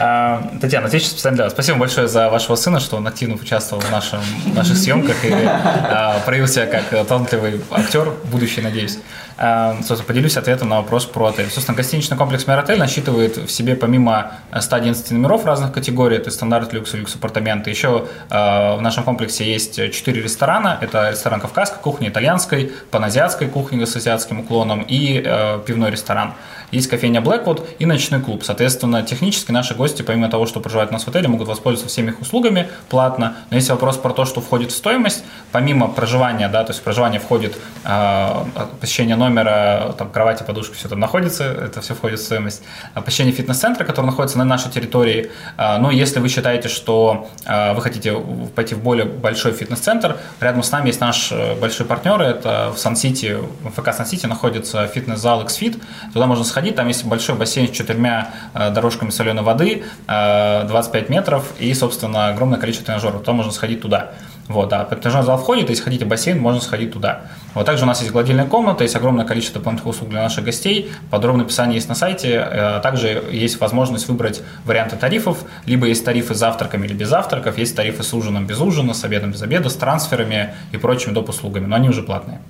А, 0.00 0.50
Татьяна, 0.60 0.88
отлично 0.88 1.10
специально 1.10 1.36
для 1.36 1.44
вас. 1.44 1.52
Спасибо 1.52 1.78
большое 1.78 2.08
за 2.08 2.28
вашего 2.28 2.56
сына, 2.56 2.80
что 2.80 2.96
он 2.96 3.06
активно 3.06 3.36
участвовал 3.36 3.80
в, 3.82 3.90
нашем, 3.92 4.18
в 4.46 4.54
наших 4.54 4.76
съемках 4.76 5.24
и 5.24 5.32
а, 5.32 6.18
проявил 6.26 6.48
себя 6.48 6.66
как 6.66 7.06
талантливый 7.06 7.60
актер, 7.70 8.10
будущий, 8.24 8.62
надеюсь. 8.62 8.98
А, 9.36 9.76
собственно, 9.76 10.02
поделюсь 10.02 10.36
ответом 10.36 10.70
на 10.70 10.78
вопрос 10.78 11.06
про 11.06 11.26
отель. 11.26 11.48
Собственно, 11.50 11.76
гостиничный 11.76 12.16
комплекс 12.16 12.48
Миротель 12.48 12.80
насчитывает 12.80 13.36
в 13.36 13.48
себе 13.48 13.76
помимо 13.76 14.32
111 14.58 15.12
номеров 15.12 15.46
разных 15.46 15.72
категорий, 15.72 16.16
это 16.16 16.32
стандарт, 16.32 16.72
люкс, 16.72 16.92
люкс 16.94 17.14
апартаменты, 17.14 17.70
еще 17.70 18.08
а, 18.28 18.76
в 18.76 18.82
нашем 18.82 19.04
комплексе 19.04 19.48
есть 19.48 19.76
4 19.76 20.20
ресторана. 20.20 20.78
Это 20.80 21.10
ресторан 21.10 21.40
кавказской 21.40 21.78
кухни, 21.80 22.08
итальянской, 22.08 22.72
паназиатской 22.90 23.46
кухни 23.46 23.84
с 23.84 23.94
азиатским 23.94 24.40
уклоном 24.40 24.82
и 24.82 25.22
э, 25.24 25.60
пивной 25.64 25.92
ресторан 25.92 26.34
есть 26.70 26.88
кофейня 26.88 27.20
Blackwood 27.20 27.66
и 27.78 27.86
ночной 27.86 28.20
клуб. 28.20 28.42
Соответственно, 28.44 29.02
технически 29.02 29.52
наши 29.52 29.74
гости, 29.74 30.02
помимо 30.02 30.28
того, 30.28 30.46
что 30.46 30.60
проживают 30.60 30.90
у 30.90 30.94
нас 30.94 31.04
в 31.04 31.08
отеле, 31.08 31.28
могут 31.28 31.48
воспользоваться 31.48 31.92
всеми 31.92 32.10
их 32.10 32.20
услугами 32.20 32.68
платно. 32.88 33.36
Но 33.50 33.56
если 33.56 33.72
вопрос 33.72 33.96
про 33.96 34.12
то, 34.12 34.24
что 34.24 34.40
входит 34.40 34.72
в 34.72 34.76
стоимость, 34.76 35.24
помимо 35.52 35.88
проживания, 35.88 36.48
да, 36.48 36.64
то 36.64 36.72
есть 36.72 36.82
проживание 36.82 37.20
входит 37.20 37.56
э, 37.84 38.44
посещение 38.80 39.16
номера, 39.16 39.94
там, 39.98 40.10
кровати, 40.10 40.42
подушки, 40.42 40.74
все 40.74 40.88
там 40.88 41.00
находится, 41.00 41.44
это 41.44 41.80
все 41.80 41.94
входит 41.94 42.20
в 42.20 42.24
стоимость. 42.24 42.62
А 42.94 43.00
посещение 43.00 43.32
фитнес-центра, 43.32 43.84
который 43.84 44.06
находится 44.06 44.38
на 44.38 44.44
нашей 44.44 44.70
территории. 44.70 45.30
Э, 45.56 45.78
но 45.78 45.90
если 45.90 46.20
вы 46.20 46.28
считаете, 46.28 46.68
что 46.68 47.28
э, 47.46 47.74
вы 47.74 47.80
хотите 47.82 48.14
пойти 48.54 48.74
в 48.74 48.82
более 48.82 49.06
большой 49.06 49.52
фитнес-центр, 49.52 50.18
рядом 50.40 50.62
с 50.62 50.70
нами 50.70 50.88
есть 50.88 51.00
наш 51.00 51.32
э, 51.32 51.54
большой 51.54 51.86
партнер, 51.86 52.20
это 52.20 52.72
в 52.74 52.78
Сан-Сити, 52.78 53.38
в 53.62 53.70
ФК 53.70 53.94
Сан-Сити 53.94 54.26
находится 54.26 54.86
фитнес-зал 54.86 55.42
XFIT. 55.42 55.80
Туда 56.12 56.26
можно 56.26 56.44
сходить 56.44 56.57
сходить, 56.58 56.74
там 56.74 56.88
есть 56.88 57.04
большой 57.04 57.36
бассейн 57.36 57.68
с 57.68 57.70
четырьмя 57.70 58.30
э, 58.52 58.70
дорожками 58.70 59.10
соленой 59.10 59.44
воды, 59.44 59.84
25 60.06 60.92
э, 60.92 61.12
метров 61.12 61.52
и, 61.60 61.72
собственно, 61.72 62.28
огромное 62.28 62.58
количество 62.58 62.86
тренажеров. 62.86 63.22
Там 63.22 63.36
можно 63.36 63.52
сходить 63.52 63.80
туда. 63.80 64.10
Вот, 64.48 64.68
да, 64.70 64.84
тренажерный 64.84 65.26
зал 65.26 65.38
входит, 65.38 65.70
если 65.70 65.84
хотите 65.84 66.04
бассейн, 66.04 66.40
можно 66.40 66.60
сходить 66.60 66.92
туда. 66.92 67.20
Вот 67.54 67.64
также 67.64 67.84
у 67.84 67.86
нас 67.86 68.00
есть 68.00 68.10
гладильная 68.10 68.46
комната, 68.46 68.82
есть 68.82 68.96
огромное 68.96 69.24
количество 69.24 69.60
дополнительных 69.60 69.94
услуг 69.94 70.10
для 70.10 70.22
наших 70.22 70.44
гостей. 70.44 70.90
Подробное 71.10 71.44
описание 71.44 71.76
есть 71.76 71.88
на 71.88 71.94
сайте. 71.94 72.44
Э, 72.50 72.80
также 72.82 73.24
есть 73.30 73.60
возможность 73.60 74.08
выбрать 74.08 74.42
варианты 74.64 74.96
тарифов. 74.96 75.38
Либо 75.64 75.86
есть 75.86 76.04
тарифы 76.04 76.34
с 76.34 76.38
завтраками 76.38 76.86
или 76.86 76.94
без 76.94 77.08
завтраков, 77.08 77.56
есть 77.56 77.76
тарифы 77.76 78.02
с 78.02 78.12
ужином 78.12 78.48
без 78.48 78.60
ужина, 78.60 78.94
с 78.94 79.04
обедом 79.04 79.30
без 79.30 79.42
обеда, 79.42 79.68
с 79.68 79.76
трансферами 79.76 80.54
и 80.72 80.76
прочими 80.76 81.12
доп. 81.12 81.28
услугами, 81.28 81.66
но 81.66 81.76
они 81.76 81.88
уже 81.88 82.02
платные. 82.02 82.40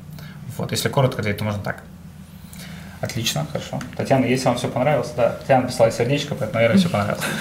Вот, 0.56 0.70
если 0.70 0.88
коротко 0.88 1.22
то 1.22 1.44
можно 1.44 1.62
так. 1.62 1.82
Отлично, 3.00 3.46
хорошо. 3.52 3.78
Татьяна, 3.96 4.24
если 4.24 4.46
вам 4.46 4.56
все 4.56 4.68
понравилось, 4.68 5.12
да, 5.16 5.30
Татьяна 5.30 5.68
писала 5.68 5.90
сердечко, 5.92 6.34
поэтому, 6.34 6.54
наверное, 6.54 6.78
все 6.78 6.88
понравилось. 6.88 7.24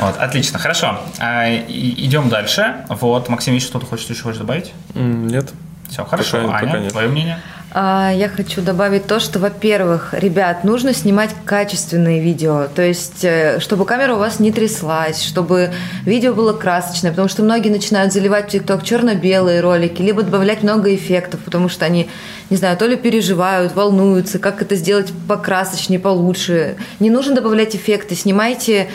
Вот, 0.00 0.16
отлично, 0.16 0.58
хорошо. 0.58 0.98
А, 1.18 1.48
и, 1.50 2.06
идем 2.06 2.30
дальше. 2.30 2.86
Вот, 2.88 3.28
Максим, 3.28 3.54
еще 3.54 3.66
что-то 3.66 3.84
хочешь 3.84 4.06
еще 4.06 4.22
хочешь 4.22 4.38
добавить? 4.38 4.72
Нет. 4.94 5.52
Все, 5.90 6.02
хорошо. 6.06 6.42
Пока, 6.46 6.56
Аня, 6.56 6.72
пока 6.72 6.90
твое 6.90 7.08
мнение? 7.08 7.38
А, 7.78 8.10
я 8.10 8.30
хочу 8.30 8.62
добавить 8.62 9.06
то, 9.06 9.20
что, 9.20 9.38
во-первых, 9.38 10.14
ребят, 10.14 10.64
нужно 10.64 10.94
снимать 10.94 11.34
качественные 11.44 12.22
видео, 12.22 12.68
то 12.74 12.80
есть, 12.80 13.22
э, 13.22 13.60
чтобы 13.60 13.84
камера 13.84 14.14
у 14.14 14.18
вас 14.18 14.40
не 14.40 14.50
тряслась, 14.50 15.22
чтобы 15.22 15.74
видео 16.06 16.32
было 16.32 16.54
красочное, 16.54 17.10
потому 17.10 17.28
что 17.28 17.42
многие 17.42 17.68
начинают 17.68 18.14
заливать 18.14 18.46
в 18.46 18.52
ТикТок 18.52 18.82
черно-белые 18.82 19.60
ролики, 19.60 20.00
либо 20.00 20.22
добавлять 20.22 20.62
много 20.62 20.94
эффектов, 20.94 21.40
потому 21.44 21.68
что 21.68 21.84
они, 21.84 22.08
не 22.48 22.56
знаю, 22.56 22.78
то 22.78 22.86
ли 22.86 22.96
переживают, 22.96 23.74
волнуются, 23.74 24.38
как 24.38 24.62
это 24.62 24.74
сделать 24.74 25.12
покрасочнее, 25.28 26.00
получше. 26.00 26.76
Не 26.98 27.10
нужно 27.10 27.34
добавлять 27.34 27.76
эффекты, 27.76 28.14
снимайте 28.14 28.88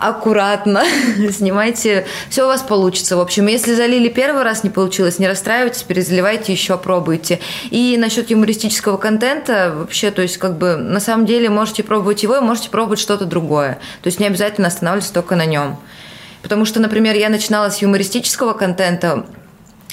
аккуратно, 0.00 0.84
снимайте, 1.30 2.06
все 2.28 2.44
у 2.44 2.46
вас 2.46 2.62
получится. 2.62 3.16
В 3.16 3.20
общем, 3.20 3.46
если 3.46 3.74
залили 3.74 4.08
первый 4.08 4.42
раз, 4.42 4.64
не 4.64 4.70
получилось, 4.70 5.18
не 5.18 5.28
расстраивайтесь, 5.28 5.82
перезаливайте 5.82 6.52
еще, 6.52 6.76
пробуйте. 6.76 7.40
И 7.70 7.96
насчет 7.98 8.30
юмористического 8.30 8.96
контента, 8.96 9.72
вообще, 9.74 10.10
то 10.10 10.22
есть, 10.22 10.38
как 10.38 10.58
бы, 10.58 10.76
на 10.76 11.00
самом 11.00 11.26
деле, 11.26 11.48
можете 11.50 11.82
пробовать 11.82 12.22
его, 12.22 12.40
можете 12.40 12.70
пробовать 12.70 12.98
что-то 12.98 13.24
другое. 13.24 13.78
То 14.02 14.08
есть, 14.08 14.20
не 14.20 14.26
обязательно 14.26 14.68
останавливаться 14.68 15.12
только 15.12 15.36
на 15.36 15.46
нем. 15.46 15.78
Потому 16.42 16.64
что, 16.66 16.80
например, 16.80 17.16
я 17.16 17.30
начинала 17.30 17.70
с 17.70 17.80
юмористического 17.80 18.52
контента, 18.52 19.24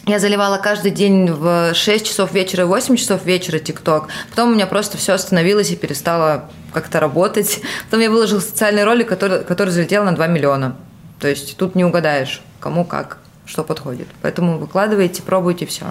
я 0.07 0.19
заливала 0.19 0.57
каждый 0.57 0.91
день 0.91 1.31
в 1.31 1.73
6 1.73 2.05
часов 2.05 2.33
вечера, 2.33 2.65
8 2.65 2.95
часов 2.95 3.23
вечера 3.25 3.59
ТикТок. 3.59 4.07
Потом 4.29 4.49
у 4.49 4.53
меня 4.55 4.65
просто 4.65 4.97
все 4.97 5.13
остановилось 5.13 5.71
и 5.71 5.75
перестало 5.75 6.49
как-то 6.73 6.99
работать. 6.99 7.61
Потом 7.85 8.01
я 8.01 8.09
выложила 8.09 8.39
социальный 8.39 8.83
ролик, 8.83 9.07
который, 9.07 9.43
который 9.43 9.69
залетел 9.69 10.03
на 10.03 10.15
2 10.15 10.27
миллиона. 10.27 10.75
То 11.19 11.27
есть 11.27 11.55
тут 11.55 11.75
не 11.75 11.85
угадаешь, 11.85 12.41
кому 12.59 12.83
как, 12.83 13.19
что 13.45 13.63
подходит. 13.63 14.07
Поэтому 14.23 14.57
выкладывайте, 14.57 15.21
пробуйте 15.21 15.67
все. 15.67 15.85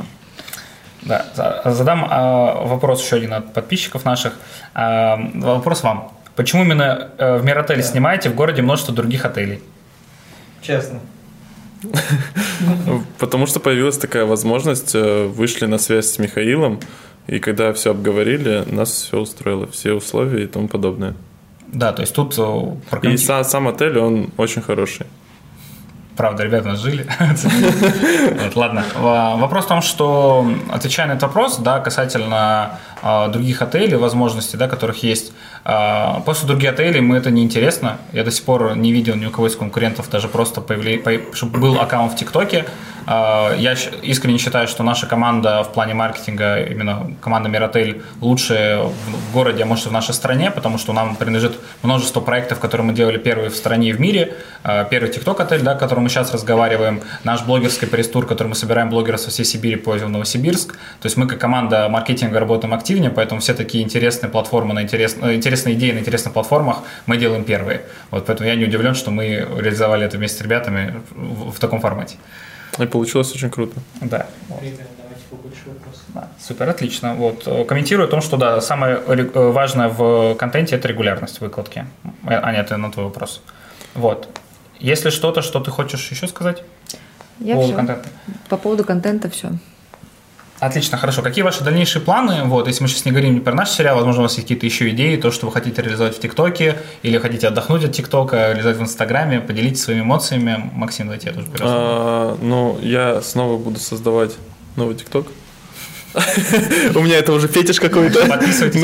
Да, 1.02 1.26
задам 1.64 2.04
э, 2.04 2.66
вопрос 2.66 3.02
еще 3.02 3.16
один 3.16 3.32
от 3.32 3.54
подписчиков 3.54 4.04
наших. 4.04 4.34
Э, 4.74 5.16
вопрос 5.34 5.82
вам. 5.82 6.12
Почему 6.34 6.64
именно 6.64 7.10
э, 7.16 7.36
в 7.38 7.44
Миротеле 7.44 7.82
да. 7.82 7.88
снимаете, 7.88 8.28
в 8.28 8.34
городе 8.34 8.60
множество 8.60 8.92
других 8.92 9.24
отелей? 9.24 9.62
Честно. 10.62 11.00
Потому 13.18 13.46
что 13.46 13.60
появилась 13.60 13.98
такая 13.98 14.24
возможность, 14.24 14.94
э, 14.94 15.26
вышли 15.26 15.66
на 15.66 15.78
связь 15.78 16.06
с 16.06 16.18
Михаилом, 16.18 16.80
и 17.26 17.38
когда 17.38 17.72
все 17.72 17.90
обговорили, 17.90 18.64
нас 18.66 18.90
все 18.90 19.18
устроило, 19.18 19.66
все 19.66 19.92
условия 19.92 20.44
и 20.44 20.46
тому 20.46 20.68
подобное. 20.68 21.14
Да, 21.68 21.92
то 21.92 22.02
есть 22.02 22.14
тут... 22.14 22.34
Э, 22.38 22.76
и 23.02 23.16
сам, 23.16 23.44
сам 23.44 23.68
отель, 23.68 23.98
он 23.98 24.30
очень 24.36 24.62
хороший. 24.62 25.06
Правда, 26.16 26.44
ребята 26.44 26.68
нас 26.68 26.80
жили. 26.80 27.06
ладно. 28.54 28.84
Вопрос 28.94 29.64
в 29.64 29.68
том, 29.68 29.80
что, 29.80 30.52
отвечая 30.70 31.06
на 31.06 31.12
этот 31.12 31.22
вопрос, 31.22 31.56
да, 31.56 31.80
касательно 31.80 32.78
а, 33.00 33.28
других 33.28 33.62
отелей, 33.62 33.96
возможностей, 33.96 34.58
да, 34.58 34.68
которых 34.68 35.02
есть, 35.02 35.32
после 36.24 36.46
других 36.46 36.70
отелей 36.70 37.00
мы 37.00 37.16
это 37.16 37.30
неинтересно. 37.30 37.98
Я 38.12 38.24
до 38.24 38.30
сих 38.30 38.44
пор 38.44 38.76
не 38.76 38.92
видел 38.92 39.16
ни 39.16 39.26
у 39.26 39.30
кого 39.30 39.46
из 39.46 39.56
конкурентов 39.56 40.08
даже 40.10 40.28
просто 40.28 40.60
появления, 40.60 41.22
чтобы 41.32 41.58
был 41.58 41.80
аккаунт 41.80 42.12
в 42.12 42.16
ТикТоке, 42.16 42.64
а, 42.99 42.99
я 43.10 43.74
искренне 44.02 44.38
считаю, 44.38 44.68
что 44.68 44.84
наша 44.84 45.06
команда 45.06 45.64
в 45.64 45.72
плане 45.72 45.94
маркетинга, 45.94 46.62
именно 46.62 47.12
команда 47.20 47.48
Миротель, 47.48 48.02
лучшая 48.20 48.82
в 48.84 49.32
городе, 49.32 49.64
а 49.64 49.66
может 49.66 49.86
и 49.86 49.88
в 49.88 49.92
нашей 49.92 50.14
стране, 50.14 50.52
потому 50.52 50.78
что 50.78 50.92
нам 50.92 51.16
принадлежит 51.16 51.58
множество 51.82 52.20
проектов, 52.20 52.60
которые 52.60 52.86
мы 52.86 52.92
делали 52.92 53.18
первые 53.18 53.50
в 53.50 53.56
стране 53.56 53.90
и 53.90 53.92
в 53.92 54.00
мире. 54.00 54.36
А, 54.62 54.84
первый 54.84 55.10
ТикТок-отель, 55.10 55.62
да, 55.62 55.72
о 55.72 55.74
котором 55.74 56.04
мы 56.04 56.08
сейчас 56.08 56.32
разговариваем, 56.32 57.00
наш 57.24 57.42
блогерский 57.42 57.88
пресс-тур, 57.88 58.26
который 58.26 58.48
мы 58.48 58.54
собираем 58.54 58.90
блогеров 58.90 59.20
со 59.20 59.30
всей 59.30 59.44
Сибири 59.44 59.76
по 59.76 59.92
в 59.92 60.08
Новосибирск. 60.08 60.74
То 60.74 61.06
есть 61.06 61.16
мы 61.16 61.26
как 61.26 61.40
команда 61.40 61.88
маркетинга 61.88 62.38
работаем 62.38 62.74
активнее, 62.74 63.10
поэтому 63.10 63.40
все 63.40 63.54
такие 63.54 63.82
интересные 63.82 64.30
платформы 64.30 64.72
на 64.72 64.82
интерес, 64.82 65.16
э, 65.20 65.34
интересные 65.34 65.74
идеи 65.74 65.90
на 65.90 65.98
интересных 65.98 66.32
платформах 66.32 66.82
мы 67.06 67.16
делаем 67.16 67.42
первые. 67.42 67.82
Вот 68.12 68.26
поэтому 68.26 68.48
я 68.48 68.54
не 68.54 68.64
удивлен, 68.64 68.94
что 68.94 69.10
мы 69.10 69.48
реализовали 69.58 70.06
это 70.06 70.16
вместе 70.16 70.38
с 70.38 70.40
ребятами 70.42 71.02
в 71.12 71.58
таком 71.58 71.80
формате. 71.80 72.16
И 72.80 72.86
получилось 72.86 73.34
очень 73.34 73.50
круто. 73.50 73.74
Да. 74.00 74.26
Да, 76.14 76.28
супер, 76.40 76.68
отлично. 76.68 77.14
Вот. 77.14 77.44
Комментирую 77.68 78.08
о 78.08 78.10
том, 78.10 78.20
что 78.20 78.36
да, 78.36 78.60
самое 78.60 78.96
э, 78.96 79.50
важное 79.50 79.88
в 79.88 80.34
контенте– 80.34 80.76
это 80.76 80.88
регулярность 80.88 81.40
выкладки. 81.40 81.86
Э, 82.24 82.40
Аня, 82.42 82.60
это 82.60 82.76
на 82.76 82.90
твой 82.90 83.06
вопрос. 83.06 83.42
Вот. 83.94 84.28
Если 84.80 85.10
что-то, 85.10 85.42
что 85.42 85.60
ты 85.60 85.70
хочешь 85.70 86.10
еще 86.10 86.26
сказать? 86.26 86.64
Я 87.38 87.54
по 87.54 87.60
поводу 87.60 87.66
все. 87.68 87.76
контента? 87.76 88.08
По 88.48 88.56
поводу 88.56 88.84
контента 88.84 89.30
все. 89.30 89.50
Отлично, 90.60 90.98
хорошо. 90.98 91.22
Какие 91.22 91.42
ваши 91.42 91.64
дальнейшие 91.64 92.02
планы? 92.02 92.44
Вот, 92.44 92.68
если 92.68 92.82
мы 92.82 92.88
сейчас 92.88 93.06
не 93.06 93.12
говорим 93.12 93.32
не 93.34 93.40
про 93.40 93.54
наш 93.54 93.70
сериал, 93.70 93.96
возможно, 93.96 94.20
у 94.20 94.24
вас 94.24 94.34
есть 94.34 94.44
какие-то 94.44 94.66
еще 94.66 94.90
идеи, 94.90 95.16
то, 95.16 95.30
что 95.30 95.46
вы 95.46 95.52
хотите 95.52 95.80
реализовать 95.80 96.16
в 96.16 96.20
ТикТоке, 96.20 96.76
или 97.02 97.16
хотите 97.16 97.48
отдохнуть 97.48 97.82
от 97.84 97.92
ТикТока, 97.92 98.52
реализовать 98.52 98.76
в 98.76 98.82
Инстаграме, 98.82 99.40
поделитесь 99.40 99.82
своими 99.82 100.02
эмоциями. 100.02 100.70
Максим, 100.74 101.06
давайте 101.06 101.28
я 101.28 101.34
тоже 101.34 101.46
а, 101.60 102.36
Ну, 102.42 102.78
я 102.82 103.22
снова 103.22 103.56
буду 103.56 103.80
создавать 103.80 104.32
новый 104.76 104.94
ТикТок. 104.96 105.28
У 106.14 107.00
меня 107.00 107.18
это 107.18 107.32
уже 107.32 107.48
фетиш 107.48 107.80
какой-то. 107.80 108.26
Подписывайтесь 108.26 108.82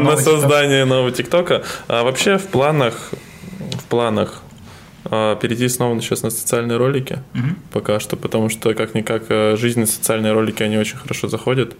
на 0.00 0.16
создание 0.18 0.84
нового 0.84 1.10
ТикТока. 1.10 1.62
А 1.88 2.02
вообще 2.02 2.36
в 2.36 2.46
планах, 2.48 3.12
в 3.58 3.84
планах 3.84 4.39
а, 5.04 5.36
перейти 5.36 5.68
снова 5.68 6.00
сейчас 6.00 6.22
на 6.22 6.30
социальные 6.30 6.78
ролики 6.78 7.20
угу. 7.34 7.48
пока 7.72 8.00
что, 8.00 8.16
потому 8.16 8.48
что 8.48 8.74
как-никак 8.74 9.24
э, 9.28 9.56
жизненные 9.56 9.86
социальные 9.86 10.32
ролики, 10.32 10.62
они 10.62 10.78
очень 10.78 10.96
хорошо 10.96 11.28
заходят, 11.28 11.74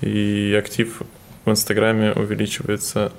и 0.00 0.54
актив 0.58 1.02
в 1.44 1.50
Инстаграме 1.50 2.12
увеличивается 2.12 3.12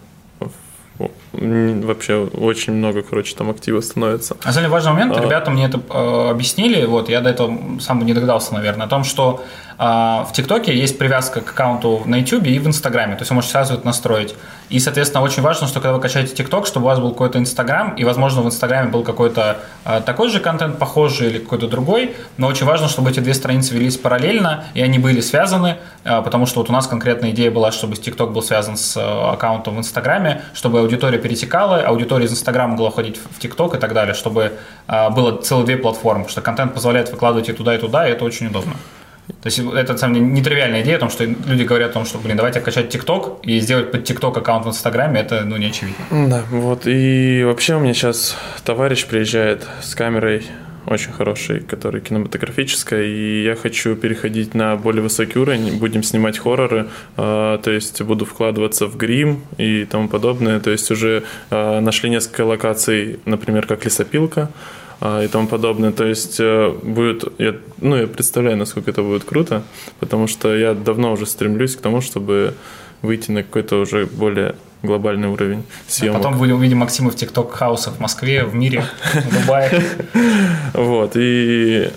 вообще 1.31 2.25
очень 2.25 2.73
много, 2.73 3.03
короче, 3.03 3.35
там 3.35 3.49
актива 3.49 3.79
становится. 3.81 4.35
На 4.35 4.51
самом 4.51 4.55
деле 4.55 4.67
важный 4.69 4.91
момент, 4.91 5.15
А. 5.15 5.21
ребята 5.21 5.49
мне 5.51 5.65
это 5.65 5.79
э, 5.89 6.29
объяснили, 6.31 6.85
вот 6.85 7.09
я 7.09 7.21
до 7.21 7.29
этого 7.29 7.79
сам 7.79 8.05
не 8.05 8.13
догадался, 8.13 8.53
наверное, 8.53 8.85
о 8.85 8.89
том, 8.89 9.03
что 9.03 9.43
в 9.79 10.29
ТикТоке 10.33 10.77
есть 10.77 10.97
привязка 10.97 11.39
к 11.39 11.51
аккаунту 11.51 12.03
на 12.05 12.17
YouTube 12.17 12.47
и 12.47 12.59
в 12.59 12.67
Инстаграме, 12.67 13.15
то 13.15 13.21
есть 13.21 13.31
вы 13.31 13.35
можете 13.35 13.53
сразу 13.53 13.75
это 13.75 13.85
настроить. 13.85 14.35
И, 14.67 14.77
соответственно, 14.79 15.23
очень 15.23 15.41
важно, 15.41 15.67
что 15.67 15.79
когда 15.79 15.93
вы 15.93 16.01
качаете 16.01 16.35
ТикТок, 16.35 16.67
чтобы 16.67 16.85
у 16.85 16.89
вас 16.89 16.99
был 16.99 17.11
какой-то 17.11 17.39
Инстаграм, 17.39 17.95
и, 17.95 18.03
возможно, 18.03 18.41
в 18.41 18.45
Инстаграме 18.45 18.91
был 18.91 19.03
какой-то 19.03 19.61
э, 19.85 20.01
такой 20.05 20.29
же 20.29 20.41
контент, 20.41 20.77
похожий 20.77 21.29
или 21.29 21.39
какой-то 21.39 21.69
другой, 21.69 22.13
но 22.37 22.47
очень 22.47 22.65
важно, 22.65 22.89
чтобы 22.89 23.09
эти 23.09 23.21
две 23.21 23.33
страницы 23.33 23.73
велись 23.73 23.95
параллельно, 23.95 24.65
и 24.73 24.81
они 24.81 24.99
были 24.99 25.21
связаны, 25.21 25.77
э, 26.03 26.21
потому 26.23 26.45
что 26.45 26.59
вот 26.59 26.69
у 26.69 26.73
нас 26.73 26.85
конкретная 26.85 27.31
идея 27.31 27.49
была, 27.49 27.71
чтобы 27.71 27.95
ТикТок 27.95 28.33
был 28.33 28.43
связан 28.43 28.75
с 28.75 28.97
аккаунтом 28.97 29.77
в 29.77 29.79
Инстаграме, 29.79 30.41
чтобы 30.53 30.81
аудитория 30.81 31.19
перетекала, 31.19 31.77
аудитория 31.77 32.25
из 32.25 32.31
Инстаграма 32.33 32.73
могла 32.73 32.91
ходить 32.91 33.17
в 33.17 33.39
ТикТок 33.39 33.75
и 33.75 33.77
так 33.77 33.93
далее, 33.93 34.13
чтобы 34.13 34.53
было 34.87 35.41
целых 35.41 35.65
две 35.65 35.77
платформы, 35.77 36.25
потому 36.25 36.31
что 36.31 36.41
контент 36.41 36.73
позволяет 36.73 37.11
выкладывать 37.11 37.49
и 37.49 37.53
туда, 37.53 37.75
и 37.75 37.77
туда, 37.77 38.07
и 38.07 38.11
это 38.11 38.25
очень 38.25 38.47
удобно. 38.47 38.73
То 39.41 39.47
есть 39.47 39.59
это, 39.59 39.93
на 39.93 39.97
самом 39.99 40.15
деле, 40.15 40.25
нетривиальная 40.27 40.81
идея 40.81 40.97
о 40.97 40.99
том, 40.99 41.09
что 41.09 41.23
люди 41.23 41.63
говорят 41.63 41.91
о 41.91 41.93
том, 41.93 42.05
что, 42.05 42.17
блин, 42.17 42.35
давайте 42.37 42.59
качать 42.61 42.89
ТикТок 42.89 43.39
и 43.43 43.59
сделать 43.59 43.91
под 43.91 44.03
ТикТок 44.03 44.37
аккаунт 44.37 44.65
в 44.65 44.69
Инстаграме, 44.69 45.21
это, 45.21 45.43
ну, 45.45 45.57
не 45.57 45.67
очевидно. 45.67 46.05
Да, 46.11 46.43
вот. 46.49 46.85
И 46.85 47.43
вообще 47.45 47.75
у 47.75 47.79
меня 47.79 47.93
сейчас 47.93 48.35
товарищ 48.63 49.05
приезжает 49.05 49.65
с 49.81 49.95
камерой 49.95 50.43
очень 50.85 51.11
хорошей, 51.11 51.59
которая 51.59 52.01
кинематографическая, 52.01 53.03
и 53.03 53.43
я 53.43 53.55
хочу 53.55 53.95
переходить 53.95 54.55
на 54.55 54.75
более 54.75 55.03
высокий 55.03 55.37
уровень, 55.37 55.77
будем 55.77 56.03
снимать 56.03 56.39
хорроры, 56.39 56.87
э, 57.15 57.59
то 57.63 57.71
есть 57.71 58.01
буду 58.01 58.25
вкладываться 58.25 58.87
в 58.87 58.97
грим 58.97 59.41
и 59.57 59.85
тому 59.85 60.07
подобное, 60.07 60.59
то 60.59 60.71
есть 60.71 60.89
уже 60.89 61.23
э, 61.51 61.79
нашли 61.79 62.09
несколько 62.09 62.41
локаций, 62.41 63.19
например, 63.25 63.67
как 63.67 63.85
лесопилка, 63.85 64.49
и 65.01 65.27
тому 65.27 65.47
подобное. 65.47 65.91
То 65.91 66.05
есть 66.05 66.39
э, 66.39 66.73
будет, 66.83 67.23
я, 67.37 67.55
ну, 67.77 67.95
я 67.95 68.07
представляю, 68.07 68.57
насколько 68.57 68.91
это 68.91 69.01
будет 69.01 69.23
круто, 69.23 69.63
потому 69.99 70.27
что 70.27 70.55
я 70.55 70.73
давно 70.73 71.13
уже 71.13 71.25
стремлюсь 71.25 71.75
к 71.75 71.81
тому, 71.81 72.01
чтобы 72.01 72.53
выйти 73.01 73.31
на 73.31 73.43
какой-то 73.43 73.77
уже 73.77 74.05
более 74.05 74.55
глобальный 74.83 75.27
уровень 75.29 75.63
А 75.87 75.91
съемок. 75.91 76.17
потом 76.17 76.37
вы 76.37 76.53
увидим 76.53 76.79
Максима 76.79 77.11
в 77.11 77.15
ТикТок 77.15 77.51
хаусах 77.53 77.95
в 77.95 77.99
Москве, 77.99 78.43
в 78.43 78.55
мире, 78.55 78.83
в 79.13 79.41
Дубае. 79.41 79.83
Вот, 80.73 81.13
и 81.15 81.91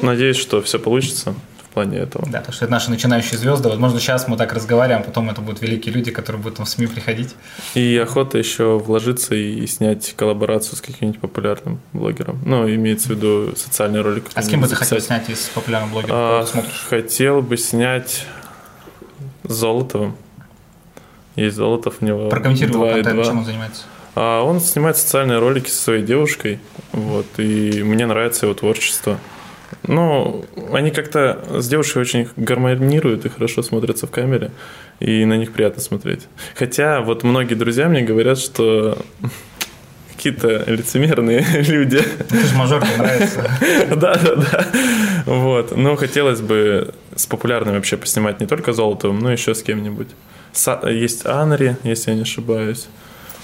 надеюсь, 0.00 0.36
что 0.36 0.60
все 0.62 0.78
получится 0.78 1.34
плане 1.76 1.98
этого. 1.98 2.26
Да, 2.26 2.38
потому 2.38 2.54
что 2.54 2.64
это 2.64 2.72
наши 2.72 2.90
начинающие 2.90 3.36
звезды. 3.36 3.68
Возможно, 3.68 4.00
сейчас 4.00 4.26
мы 4.28 4.38
так 4.38 4.54
разговариваем, 4.54 5.02
потом 5.04 5.28
это 5.28 5.42
будут 5.42 5.60
великие 5.60 5.92
люди, 5.92 6.10
которые 6.10 6.40
будут 6.40 6.58
в 6.58 6.64
СМИ 6.64 6.86
приходить. 6.86 7.34
И 7.74 8.00
охота 8.02 8.38
еще 8.38 8.78
вложиться 8.78 9.34
и 9.34 9.66
снять 9.66 10.14
коллаборацию 10.16 10.76
с 10.78 10.80
каким-нибудь 10.80 11.20
популярным 11.20 11.78
блогером. 11.92 12.40
Ну, 12.46 12.66
имеется 12.66 13.08
в 13.08 13.10
виду 13.10 13.54
социальный 13.56 14.00
ролик. 14.00 14.24
А 14.32 14.40
с 14.40 14.48
кем 14.48 14.62
бы 14.62 14.68
ты 14.68 14.74
хотел 14.74 14.98
снять 15.00 15.28
из 15.28 15.50
популярных 15.50 15.92
блогеров? 15.92 16.14
А, 16.14 16.46
хотел 16.88 17.42
бы 17.42 17.58
снять 17.58 18.24
с 19.44 19.52
Золотовым. 19.52 20.16
Есть 21.34 21.56
Золотов, 21.56 21.96
у 22.00 22.06
него 22.06 22.30
Прокомментируй 22.30 22.72
его 22.72 22.86
2,2. 22.86 23.02
контент, 23.02 23.26
чем 23.26 23.38
он 23.38 23.44
занимается. 23.44 23.82
А 24.14 24.42
он 24.42 24.60
снимает 24.60 24.96
социальные 24.96 25.40
ролики 25.40 25.68
со 25.68 25.76
своей 25.76 26.02
девушкой, 26.02 26.58
вот, 26.92 27.26
и 27.36 27.82
мне 27.82 28.06
нравится 28.06 28.46
его 28.46 28.54
творчество. 28.54 29.18
Ну, 29.86 30.44
они 30.72 30.90
как-то 30.90 31.44
с 31.60 31.68
девушкой 31.68 31.98
очень 31.98 32.28
гармонируют 32.36 33.24
и 33.24 33.28
хорошо 33.28 33.62
смотрятся 33.62 34.06
в 34.06 34.10
камере, 34.10 34.50
и 35.00 35.24
на 35.24 35.36
них 35.36 35.52
приятно 35.52 35.80
смотреть. 35.80 36.26
Хотя 36.54 37.00
вот 37.00 37.22
многие 37.22 37.54
друзья 37.54 37.88
мне 37.88 38.02
говорят, 38.02 38.38
что 38.38 38.98
какие-то 40.16 40.64
лицемерные 40.66 41.44
люди. 41.68 42.02
Ну, 42.18 42.24
Ты 42.28 42.46
же 42.46 42.56
мажор, 42.56 42.82
нравится. 42.98 43.50
Да, 43.96 44.16
да, 44.16 44.34
да. 44.36 44.66
Вот. 45.26 45.76
Но 45.76 45.96
хотелось 45.96 46.40
бы 46.40 46.94
с 47.14 47.26
популярными 47.26 47.76
вообще 47.76 47.96
поснимать 47.96 48.40
не 48.40 48.46
только 48.46 48.72
Золотовым, 48.72 49.20
но 49.20 49.32
еще 49.32 49.54
с 49.54 49.62
кем-нибудь. 49.62 50.08
Есть 50.90 51.26
Анри, 51.26 51.76
если 51.84 52.10
я 52.10 52.16
не 52.16 52.22
ошибаюсь. 52.22 52.88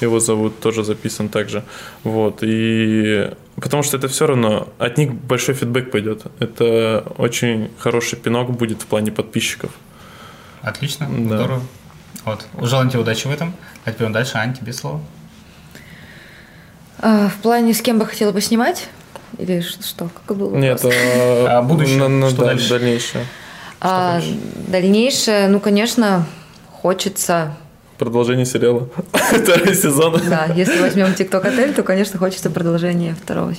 Его 0.00 0.18
зовут, 0.18 0.58
тоже 0.60 0.82
записан 0.82 1.28
также. 1.28 1.62
Вот. 2.02 2.38
И 2.42 3.30
потому 3.62 3.82
что 3.82 3.96
это 3.96 4.08
все 4.08 4.26
равно 4.26 4.68
от 4.78 4.98
них 4.98 5.14
большой 5.14 5.54
фидбэк 5.54 5.90
пойдет. 5.90 6.22
Это 6.40 7.04
очень 7.18 7.70
хороший 7.78 8.18
пинок 8.18 8.50
будет 8.50 8.82
в 8.82 8.86
плане 8.86 9.10
подписчиков. 9.12 9.70
Отлично, 10.62 11.06
Да. 11.10 11.36
здорово. 11.36 11.62
Вот. 12.24 12.46
Желаю 12.60 12.88
тебе 12.90 13.00
удачи 13.00 13.26
в 13.26 13.30
этом. 13.30 13.54
А 13.84 13.92
теперь 13.92 14.08
дальше, 14.10 14.36
Ань, 14.38 14.54
тебе 14.54 14.72
слово. 14.72 15.00
А, 16.98 17.28
в 17.28 17.34
плане, 17.42 17.74
с 17.74 17.80
кем 17.82 17.98
бы 17.98 18.06
хотела 18.06 18.32
бы 18.32 18.40
снимать? 18.40 18.88
Или 19.38 19.60
что? 19.60 20.08
Как 20.26 20.36
было? 20.36 20.54
Нет, 20.56 20.80
а, 20.84 21.58
А 21.58 21.62
будущее? 21.62 21.98
на- 21.98 22.08
на- 22.08 22.28
Что 22.28 22.40
да, 22.40 22.44
дальше? 22.46 22.68
дальнейшее. 22.68 23.26
А, 23.80 24.20
дальнейшее, 24.68 25.48
ну, 25.48 25.58
конечно, 25.58 26.26
хочется 26.70 27.56
Продолжение 28.02 28.44
сериала. 28.44 28.88
Второй 29.12 29.76
сезон. 29.76 30.20
Да, 30.28 30.46
если 30.56 30.80
возьмем 30.80 31.14
ТикТок 31.14 31.44
отель, 31.44 31.72
то, 31.72 31.84
конечно, 31.84 32.18
хочется 32.18 32.50
продолжения 32.50 33.14
второго. 33.14 33.54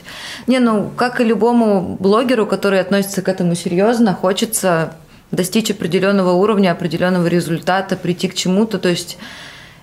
Не, 0.47 0.59
ну, 0.59 0.91
как 0.97 1.21
и 1.21 1.23
любому 1.23 1.95
блогеру, 1.97 2.45
который 2.45 2.81
относится 2.81 3.21
к 3.21 3.29
этому 3.29 3.55
серьезно, 3.55 4.13
хочется 4.13 4.95
достичь 5.31 5.71
определенного 5.71 6.33
уровня, 6.33 6.73
определенного 6.73 7.27
результата, 7.27 7.95
прийти 7.95 8.27
к 8.27 8.33
чему-то, 8.33 8.79
то 8.79 8.89
есть 8.89 9.17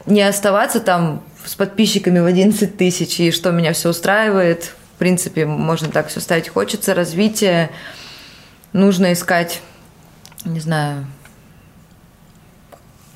не 0.04 0.20
оставаться 0.20 0.80
там 0.80 1.22
с 1.42 1.54
подписчиками 1.54 2.18
в 2.18 2.26
11 2.26 2.76
тысяч, 2.76 3.18
и 3.18 3.30
что 3.30 3.52
меня 3.52 3.72
все 3.72 3.88
устраивает. 3.88 4.74
В 4.96 4.98
принципе, 4.98 5.46
можно 5.46 5.88
так 5.88 6.08
все 6.08 6.20
ставить. 6.20 6.50
Хочется 6.50 6.92
развития, 6.92 7.70
нужно 8.74 9.14
искать, 9.14 9.62
не 10.44 10.60
знаю, 10.60 11.06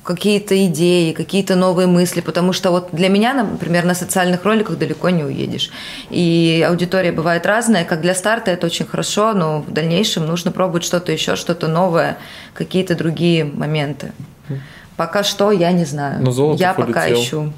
какие-то 0.05 0.65
идеи, 0.67 1.11
какие-то 1.11 1.55
новые 1.55 1.87
мысли, 1.87 2.21
потому 2.21 2.53
что 2.53 2.71
вот 2.71 2.89
для 2.91 3.09
меня, 3.09 3.33
например, 3.33 3.85
на 3.85 3.95
социальных 3.95 4.45
роликах 4.45 4.77
далеко 4.77 5.09
не 5.09 5.23
уедешь. 5.23 5.71
И 6.11 6.63
аудитория 6.67 7.11
бывает 7.11 7.45
разная, 7.45 7.83
как 7.83 8.01
для 8.01 8.13
старта 8.13 8.51
это 8.51 8.67
очень 8.67 8.85
хорошо, 8.85 9.33
но 9.33 9.61
в 9.61 9.71
дальнейшем 9.71 10.27
нужно 10.27 10.51
пробовать 10.51 10.83
что-то 10.83 11.11
еще, 11.11 11.35
что-то 11.35 11.67
новое, 11.67 12.17
какие-то 12.53 12.95
другие 12.95 13.45
моменты. 13.45 14.11
Пока 14.95 15.23
что 15.23 15.51
я 15.51 15.71
не 15.71 15.85
знаю. 15.85 16.21
Но 16.21 16.31
Золотов 16.31 16.61
я 16.61 16.73
пока 16.73 17.05
улетел 17.05 17.21
ищу. 17.21 17.41
на 17.41 17.53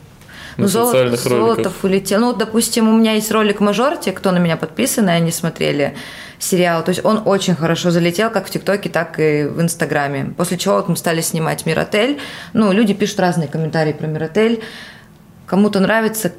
Ну, 0.58 0.68
Золотов, 0.68 1.02
роликах. 1.02 1.20
Золотов 1.20 1.84
улетел. 1.84 2.20
Ну, 2.22 2.28
вот, 2.28 2.38
допустим, 2.38 2.90
у 2.90 2.98
меня 2.98 3.14
есть 3.14 3.32
ролик 3.32 3.60
«Мажор», 3.60 3.98
те, 3.98 4.12
кто 4.12 4.32
на 4.32 4.40
меня 4.40 4.58
подписаны, 4.58 5.12
они 5.12 5.32
смотрели 5.32 5.96
сериал. 6.40 6.84
То 6.84 6.90
есть 6.90 7.04
он 7.04 7.22
очень 7.26 7.56
хорошо 7.56 7.92
залетел 7.92 8.30
как 8.30 8.48
в 8.48 8.50
ТикТоке, 8.50 8.90
так 8.90 9.20
и 9.20 9.46
в 9.46 9.62
Инстаграме. 9.62 10.34
После 10.38 10.58
чего 10.58 10.76
вот 10.76 10.88
мы 10.90 10.96
стали 10.96 11.22
снимать 11.22 11.66
«Миротель». 11.66 12.20
Ну, 12.54 12.72
люди 12.72 12.94
пишут 12.94 13.20
разные 13.20 13.48
комментарии 13.48 13.94
про 13.94 14.08
«Миротель». 14.08 14.62
Кому-то 15.46 15.80
нравится, 15.80 16.34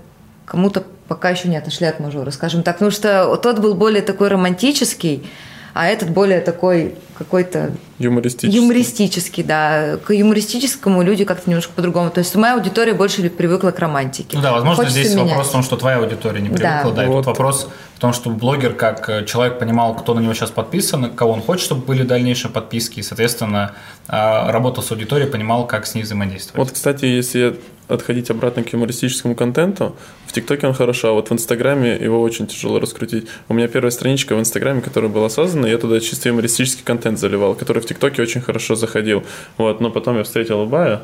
кому-то 0.45 0.85
пока 1.09 1.31
еще 1.31 1.49
не 1.49 1.57
отошли 1.57 1.87
от 1.87 2.01
«Мажора», 2.01 2.31
скажем 2.31 2.63
так. 2.63 2.77
Потому 2.77 2.91
что 2.91 3.37
тот 3.37 3.59
был 3.59 3.75
более 3.75 4.03
такой 4.03 4.29
романтический, 4.29 5.29
а 5.75 5.87
этот 5.89 6.11
более 6.11 6.41
такой 6.41 6.97
какой-то 7.17 7.73
Юмористический. 7.99 8.61
Юмористический, 8.61 9.43
да. 9.43 9.97
К 10.05 10.13
юмористическому 10.15 11.03
люди 11.03 11.25
как-то 11.25 11.51
немножко 11.51 11.73
по-другому. 11.75 12.11
То 12.11 12.21
есть 12.21 12.35
моя 12.37 12.55
аудитория 12.55 12.95
больше 12.95 13.29
привыкла 13.29 13.71
к 13.71 13.79
романтике. 13.79 14.37
Ну 14.37 14.43
да, 14.43 14.53
возможно, 14.53 14.85
Хочется 14.85 15.01
здесь 15.01 15.15
менять. 15.15 15.31
вопрос 15.31 15.49
в 15.49 15.53
том, 15.53 15.63
что 15.63 15.77
твоя 15.77 15.99
аудитория 15.99 16.41
не 16.41 16.49
привыкла, 16.49 16.91
Да. 16.91 16.97
да, 16.97 17.05
и 17.05 17.07
Вот. 17.09 17.17
тут 17.19 17.27
вопрос 17.27 17.69
в 17.97 18.01
том, 18.01 18.13
что 18.13 18.31
блогер, 18.31 18.75
как 18.75 19.09
э, 19.09 19.25
человек 19.25 19.59
понимал, 19.59 19.97
кто 19.97 20.15
на 20.15 20.21
него 20.21 20.33
сейчас 20.33 20.51
подписан, 20.51 21.11
кого 21.11 21.33
он 21.33 21.43
хочет, 21.43 21.65
чтобы 21.65 21.85
были 21.85 22.05
дальнейшие 22.05 22.53
подписки, 22.53 23.01
и, 23.01 23.03
соответственно, 23.03 23.75
а, 24.07 24.53
работал 24.53 24.85
с 24.85 24.91
аудиторией, 24.93 25.29
понимал, 25.29 25.67
как 25.67 25.85
с 25.85 25.95
ней 25.97 26.03
взаимодействовать. 26.03 26.57
Вот, 26.59 26.71
кстати, 26.73 27.07
если 27.07 27.59
отходить 27.89 28.31
обратно 28.31 28.63
к 28.63 28.73
юмористическому 28.73 29.35
контенту, 29.35 29.97
в 30.27 30.33
ТикТоке 30.33 30.67
он 30.67 30.75
хорошо, 30.75 31.09
а 31.09 31.13
вот 31.13 31.31
в 31.31 31.33
Инстаграме 31.33 31.97
его 31.97 32.21
очень 32.21 32.47
тяжело 32.47 32.79
раскрутить. 32.79 33.27
У 33.49 33.55
меня 33.55 33.67
первая 33.67 33.91
страничка 33.91 34.37
в 34.37 34.41
Инстаграме, 34.41 34.83
которая 34.83 35.11
была 35.11 35.29
создана, 35.31 35.67
я 35.69 35.79
туда 35.79 35.99
чисто 36.01 36.29
юмористический 36.29 36.85
контент 36.85 37.19
заливал, 37.19 37.55
который 37.55 37.83
в 37.83 37.87
ТикТоке 37.89 38.23
очень 38.23 38.41
хорошо 38.41 38.75
заходил. 38.75 39.25
Вот, 39.57 39.81
но 39.81 39.91
потом 39.91 40.17
я 40.17 40.23
встретил 40.23 40.61
Убая, 40.61 41.03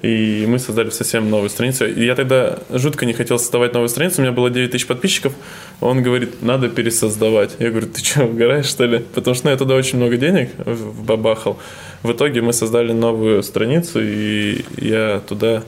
и 0.00 0.46
мы 0.48 0.58
создали 0.58 0.88
совсем 0.90 1.28
новую 1.28 1.50
страницу. 1.50 1.86
И 1.86 2.04
я 2.04 2.14
тогда 2.14 2.58
жутко 2.70 3.04
не 3.04 3.12
хотел 3.12 3.38
создавать 3.38 3.74
новую 3.74 3.88
страницу, 3.88 4.20
у 4.20 4.24
меня 4.24 4.32
было 4.32 4.48
9 4.48 4.70
тысяч 4.70 4.86
подписчиков. 4.86 5.34
Он 5.80 6.02
говорит, 6.02 6.42
надо 6.42 6.68
пересоздавать. 6.68 7.56
Я 7.58 7.70
говорю, 7.70 7.88
ты 7.88 8.02
что, 8.02 8.24
угораешь, 8.24 8.66
что 8.66 8.86
ли? 8.86 9.00
Потому 9.14 9.34
что 9.34 9.46
ну, 9.46 9.50
я 9.50 9.56
туда 9.56 9.74
очень 9.74 9.98
много 9.98 10.16
денег 10.16 10.50
вбабахал. 10.64 11.58
В 12.02 12.12
итоге 12.12 12.40
мы 12.40 12.52
создали 12.52 12.92
новую 12.92 13.42
страницу, 13.42 14.00
и 14.02 14.64
я 14.78 15.20
туда 15.28 15.62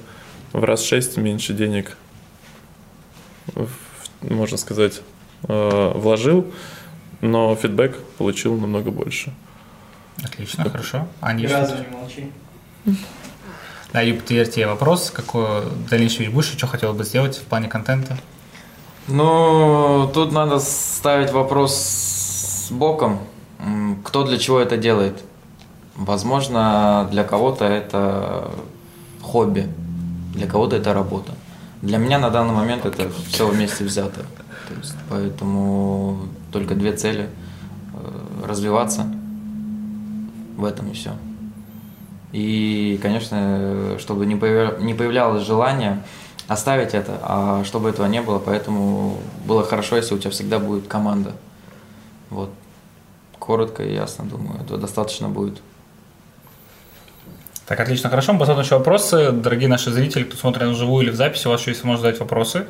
в 0.53 0.65
раз 0.65 0.85
шесть 0.85 1.17
меньше 1.17 1.53
денег, 1.53 1.97
можно 4.23 4.57
сказать, 4.57 5.03
э, 5.49 5.93
вложил, 5.95 6.47
но 7.21 7.55
фидбэк 7.57 7.99
получил 8.17 8.57
намного 8.57 8.91
больше. 8.91 9.33
Отлично, 10.23 10.69
хорошо. 10.69 11.09
Аня, 11.21 11.39
Ни 11.39 11.43
еще 11.45 11.55
разу 11.55 11.75
не 11.77 11.97
молчи. 11.97 12.33
Да, 13.93 14.01
Юб, 14.01 14.25
теперь 14.25 14.51
тебе 14.51 14.67
вопрос, 14.67 15.11
какой 15.11 15.63
дальнейший 15.89 16.29
будешь, 16.29 16.49
что 16.49 16.67
хотел 16.67 16.93
бы 16.95 17.05
сделать 17.05 17.37
в 17.37 17.45
плане 17.45 17.69
контента? 17.69 18.19
Ну, 19.07 20.11
тут 20.13 20.33
надо 20.33 20.59
ставить 20.59 21.31
вопрос 21.31 21.75
с 21.77 22.71
боком. 22.73 23.21
Кто 24.05 24.25
для 24.25 24.39
чего 24.39 24.59
это 24.59 24.77
делает? 24.77 25.23
Возможно, 25.95 27.09
для 27.13 27.23
кого-то 27.23 27.67
это 27.67 28.51
хобби, 29.23 29.69
для 30.35 30.47
кого-то 30.47 30.77
это 30.77 30.93
работа. 30.93 31.33
Для 31.81 31.99
меня 31.99 32.19
на 32.19 32.31
данный 32.31 32.55
момент 32.55 32.87
это 32.87 33.09
все 33.29 33.47
вместе 33.47 33.85
взято. 33.85 34.23
То 34.69 34.75
есть, 34.75 34.97
поэтому 35.09 36.29
только 36.51 36.75
две 36.75 36.97
цели 36.97 37.29
э, 37.93 38.47
развиваться 38.47 39.14
в 40.57 40.65
этом 40.65 40.91
и 40.91 40.95
все. 40.95 41.13
И, 42.33 42.99
конечно, 43.01 43.97
чтобы 43.99 44.27
не, 44.27 44.35
появля- 44.35 44.81
не 44.83 44.95
появлялось 44.95 45.45
желание 45.45 46.03
оставить 46.49 46.95
это, 46.95 47.19
а 47.23 47.65
чтобы 47.65 47.91
этого 47.91 48.07
не 48.07 48.21
было, 48.21 48.39
поэтому 48.39 49.19
было 49.47 49.63
хорошо, 49.63 49.97
если 49.97 50.15
у 50.15 50.19
тебя 50.19 50.31
всегда 50.31 50.59
будет 50.59 50.89
команда. 50.89 51.33
Вот. 52.31 52.51
Коротко 53.39 53.83
и 53.83 53.95
ясно, 53.95 54.25
думаю, 54.25 54.63
этого 54.63 54.79
достаточно 54.79 55.29
будет. 55.29 55.61
Так, 57.67 57.81
отлично, 57.81 58.11
хорошо. 58.11 58.33
Мы 58.33 58.39
посмотрим 58.39 58.65
еще 58.65 58.77
вопросы. 58.77 59.33
Дорогие 59.33 59.69
наши 59.69 59.91
зрители, 59.91 60.25
кто 60.25 60.37
смотрит 60.37 60.65
на 60.65 60.75
живую 60.75 61.05
или 61.05 61.11
в 61.11 61.17
записи, 61.17 61.47
у 61.47 61.51
вас 61.51 61.61
еще 61.61 61.71
есть 61.71 61.81
возможность 61.81 62.03
задать 62.03 62.21
вопросы. 62.21 62.67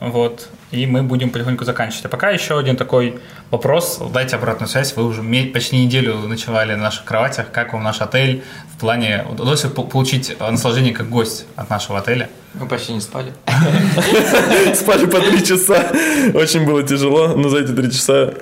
Вот. 0.00 0.48
И 0.70 0.86
мы 0.86 1.02
будем 1.02 1.30
потихоньку 1.30 1.64
заканчивать. 1.64 2.06
А 2.06 2.08
пока 2.08 2.30
еще 2.30 2.58
один 2.58 2.76
такой 2.76 3.20
вопрос. 3.50 4.00
Дайте 4.12 4.36
обратную 4.36 4.68
связь. 4.68 4.96
Вы 4.96 5.04
уже 5.04 5.22
почти 5.52 5.76
неделю 5.76 6.16
ночевали 6.16 6.74
на 6.74 6.84
наших 6.84 7.04
кроватях. 7.04 7.50
Как 7.52 7.74
вам 7.74 7.82
наш 7.82 8.00
отель? 8.00 8.42
В 8.74 8.80
плане... 8.80 9.26
Удалось 9.30 9.60
получить 9.60 10.34
наслаждение 10.40 10.94
как 10.94 11.10
гость 11.10 11.44
от 11.54 11.68
нашего 11.68 11.98
отеля? 11.98 12.30
Мы 12.54 12.66
почти 12.66 12.94
не 12.94 13.00
спали. 13.00 13.32
Спали 14.74 15.04
по 15.04 15.20
три 15.20 15.44
часа. 15.44 15.92
Очень 16.34 16.64
было 16.64 16.82
тяжело, 16.82 17.28
но 17.28 17.50
за 17.50 17.58
эти 17.58 17.72
три 17.72 17.92
часа 17.92 18.32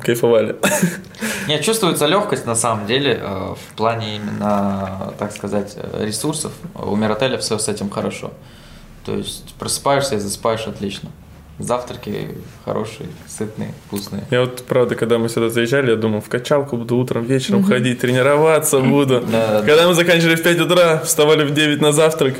кайфовали. 0.00 0.56
Нет, 1.46 1.62
чувствуется 1.62 2.06
легкость 2.06 2.46
на 2.46 2.54
самом 2.54 2.86
деле 2.86 3.20
э, 3.20 3.54
в 3.54 3.76
плане 3.76 4.16
именно, 4.16 5.12
так 5.18 5.32
сказать, 5.32 5.76
ресурсов. 6.00 6.52
У 6.74 6.96
Миротеля 6.96 7.36
все 7.38 7.58
с 7.58 7.68
этим 7.68 7.90
хорошо. 7.90 8.32
То 9.04 9.16
есть 9.16 9.54
просыпаешься 9.58 10.16
и 10.16 10.18
засыпаешь 10.18 10.66
отлично. 10.66 11.10
Завтраки 11.58 12.30
хорошие, 12.64 13.08
сытные, 13.28 13.74
вкусные. 13.86 14.24
Я 14.30 14.40
вот, 14.40 14.64
правда, 14.64 14.94
когда 14.94 15.18
мы 15.18 15.28
сюда 15.28 15.48
заезжали, 15.50 15.90
я 15.90 15.96
думал, 15.96 16.20
в 16.20 16.28
качалку 16.28 16.76
буду 16.76 16.96
утром, 16.96 17.24
вечером 17.24 17.62
ходить, 17.62 18.00
тренироваться 18.00 18.80
буду. 18.80 19.20
Да, 19.20 19.60
да. 19.60 19.62
Когда 19.62 19.86
мы 19.86 19.94
заканчивали 19.94 20.36
в 20.36 20.42
5 20.42 20.60
утра, 20.60 20.98
вставали 21.04 21.44
в 21.44 21.52
9 21.52 21.80
на 21.80 21.92
завтрак, 21.92 22.34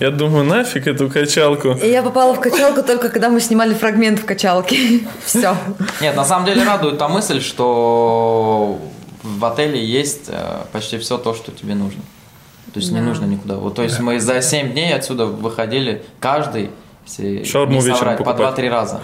я 0.00 0.10
думаю, 0.10 0.44
нафиг 0.44 0.86
эту 0.86 1.08
качалку. 1.10 1.72
И 1.72 1.88
я 1.88 2.02
попала 2.02 2.34
в 2.34 2.40
качалку 2.40 2.82
только 2.82 3.08
когда 3.08 3.28
мы 3.28 3.40
снимали 3.40 3.74
фрагмент 3.74 4.20
в 4.20 4.24
качалке. 4.24 5.00
Все. 5.24 5.56
Нет, 6.00 6.16
на 6.16 6.24
самом 6.24 6.46
деле 6.46 6.64
радует 6.64 6.98
та 6.98 7.08
мысль, 7.08 7.40
что 7.40 8.80
в 9.22 9.44
отеле 9.44 9.84
есть 9.84 10.28
э, 10.28 10.64
почти 10.72 10.98
все 10.98 11.18
то, 11.18 11.34
что 11.34 11.52
тебе 11.52 11.74
нужно. 11.74 12.02
То 12.72 12.80
есть 12.80 12.90
не 12.92 13.00
Да. 13.00 13.04
нужно 13.06 13.24
никуда. 13.26 13.56
Вот, 13.56 13.74
то 13.74 13.82
есть 13.82 13.98
мы 14.00 14.18
за 14.20 14.40
7 14.40 14.72
дней 14.72 14.94
отсюда 14.94 15.26
выходили 15.26 16.02
каждый 16.20 16.70
если 17.04 17.42
Шаурму 17.42 17.74
не 17.74 17.80
соврать, 17.80 18.18
по 18.18 18.24
покупать. 18.24 18.56
2-3 18.58 18.68
раза. 18.70 19.00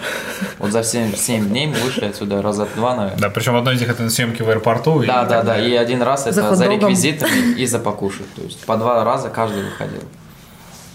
Вот 0.60 0.70
за 0.70 0.84
7, 0.84 1.16
7 1.16 1.48
дней 1.48 1.66
мы 1.66 1.74
вышли 1.74 2.04
отсюда 2.06 2.40
раза 2.40 2.68
два, 2.76 2.94
наверное. 2.94 3.20
Да, 3.20 3.28
причем 3.28 3.56
одно 3.56 3.72
из 3.72 3.80
них 3.80 3.90
это 3.90 4.04
на 4.04 4.10
съемки 4.10 4.40
в 4.42 4.48
аэропорту. 4.48 5.02
Да, 5.04 5.24
да, 5.24 5.42
да. 5.42 5.58
И 5.60 5.74
один 5.74 6.00
раз 6.02 6.22
За 6.24 6.30
это 6.30 6.54
за 6.54 6.64
хот-догом. 6.66 6.90
реквизитами 6.90 7.54
и 7.58 7.66
за 7.66 7.80
покушать. 7.80 8.32
То 8.36 8.42
есть 8.42 8.64
по 8.64 8.76
два 8.76 9.02
раза 9.04 9.30
каждый 9.30 9.64
выходил. 9.64 10.02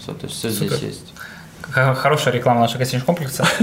Все, 0.00 0.12
то 0.12 0.26
есть 0.26 0.38
все 0.38 0.48
здесь 0.48 0.70
Супер. 0.70 0.84
есть. 0.86 1.12
Хорошая 1.74 2.34
реклама 2.34 2.60
нашего 2.60 2.78
гостиничного 2.78 3.06
комплекса. 3.06 3.44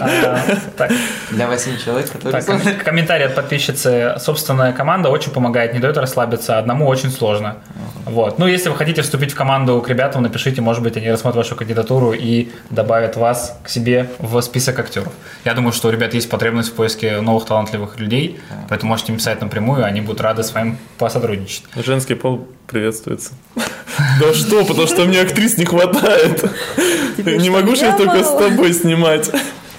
А, 0.00 0.40
Так, 0.76 0.92
Для 1.30 1.46
8 1.46 1.78
человек, 1.78 2.10
которые 2.10 2.42
комментарий 2.84 3.26
от 3.26 3.34
подписчицы. 3.34 4.14
Собственная 4.18 4.72
команда 4.72 5.08
очень 5.08 5.32
помогает, 5.32 5.72
не 5.72 5.80
дает 5.80 5.96
расслабиться. 5.96 6.58
Одному 6.58 6.86
очень 6.86 7.10
сложно. 7.10 7.56
Вот. 8.04 8.38
Ну, 8.38 8.46
если 8.46 8.68
вы 8.68 8.76
хотите 8.76 9.02
вступить 9.02 9.32
в 9.32 9.34
команду 9.34 9.80
к 9.80 9.88
ребятам, 9.88 10.22
напишите, 10.22 10.60
может 10.60 10.82
быть, 10.82 10.96
они 10.96 11.10
рассмотрят 11.10 11.44
вашу 11.44 11.56
кандидатуру 11.56 12.12
и 12.12 12.50
добавят 12.70 13.16
вас 13.16 13.58
к 13.62 13.68
себе 13.68 14.10
в 14.18 14.40
список 14.42 14.78
актеров. 14.78 15.12
Я 15.44 15.54
думаю, 15.54 15.72
что 15.72 15.88
у 15.88 15.90
ребят 15.90 16.12
есть 16.14 16.28
потребность 16.28 16.70
в 16.70 16.74
поиске 16.74 17.20
новых 17.20 17.46
талантливых 17.46 17.98
людей, 17.98 18.40
поэтому 18.68 18.90
можете 18.90 19.12
им 19.12 19.18
писать 19.18 19.40
напрямую, 19.40 19.84
они 19.84 20.00
будут 20.02 20.20
рады 20.20 20.42
с 20.42 20.52
вами 20.52 20.76
посотрудничать. 20.98 21.64
Женский 21.76 22.14
пол 22.14 22.46
приветствуется. 22.66 23.32
Да 24.20 24.34
что, 24.34 24.64
потому 24.64 24.88
что 24.88 25.04
мне 25.04 25.20
актрис 25.20 25.56
не 25.56 25.64
хватает. 25.64 26.44
Не 27.18 27.48
могу 27.50 27.76
же 27.76 27.84
я 27.84 27.96
только 27.96 28.24
с 28.24 28.36
тобой 28.36 28.72
снимать. 28.72 29.30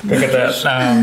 Как 0.08 0.24
это? 0.24 0.56
а, 0.64 0.96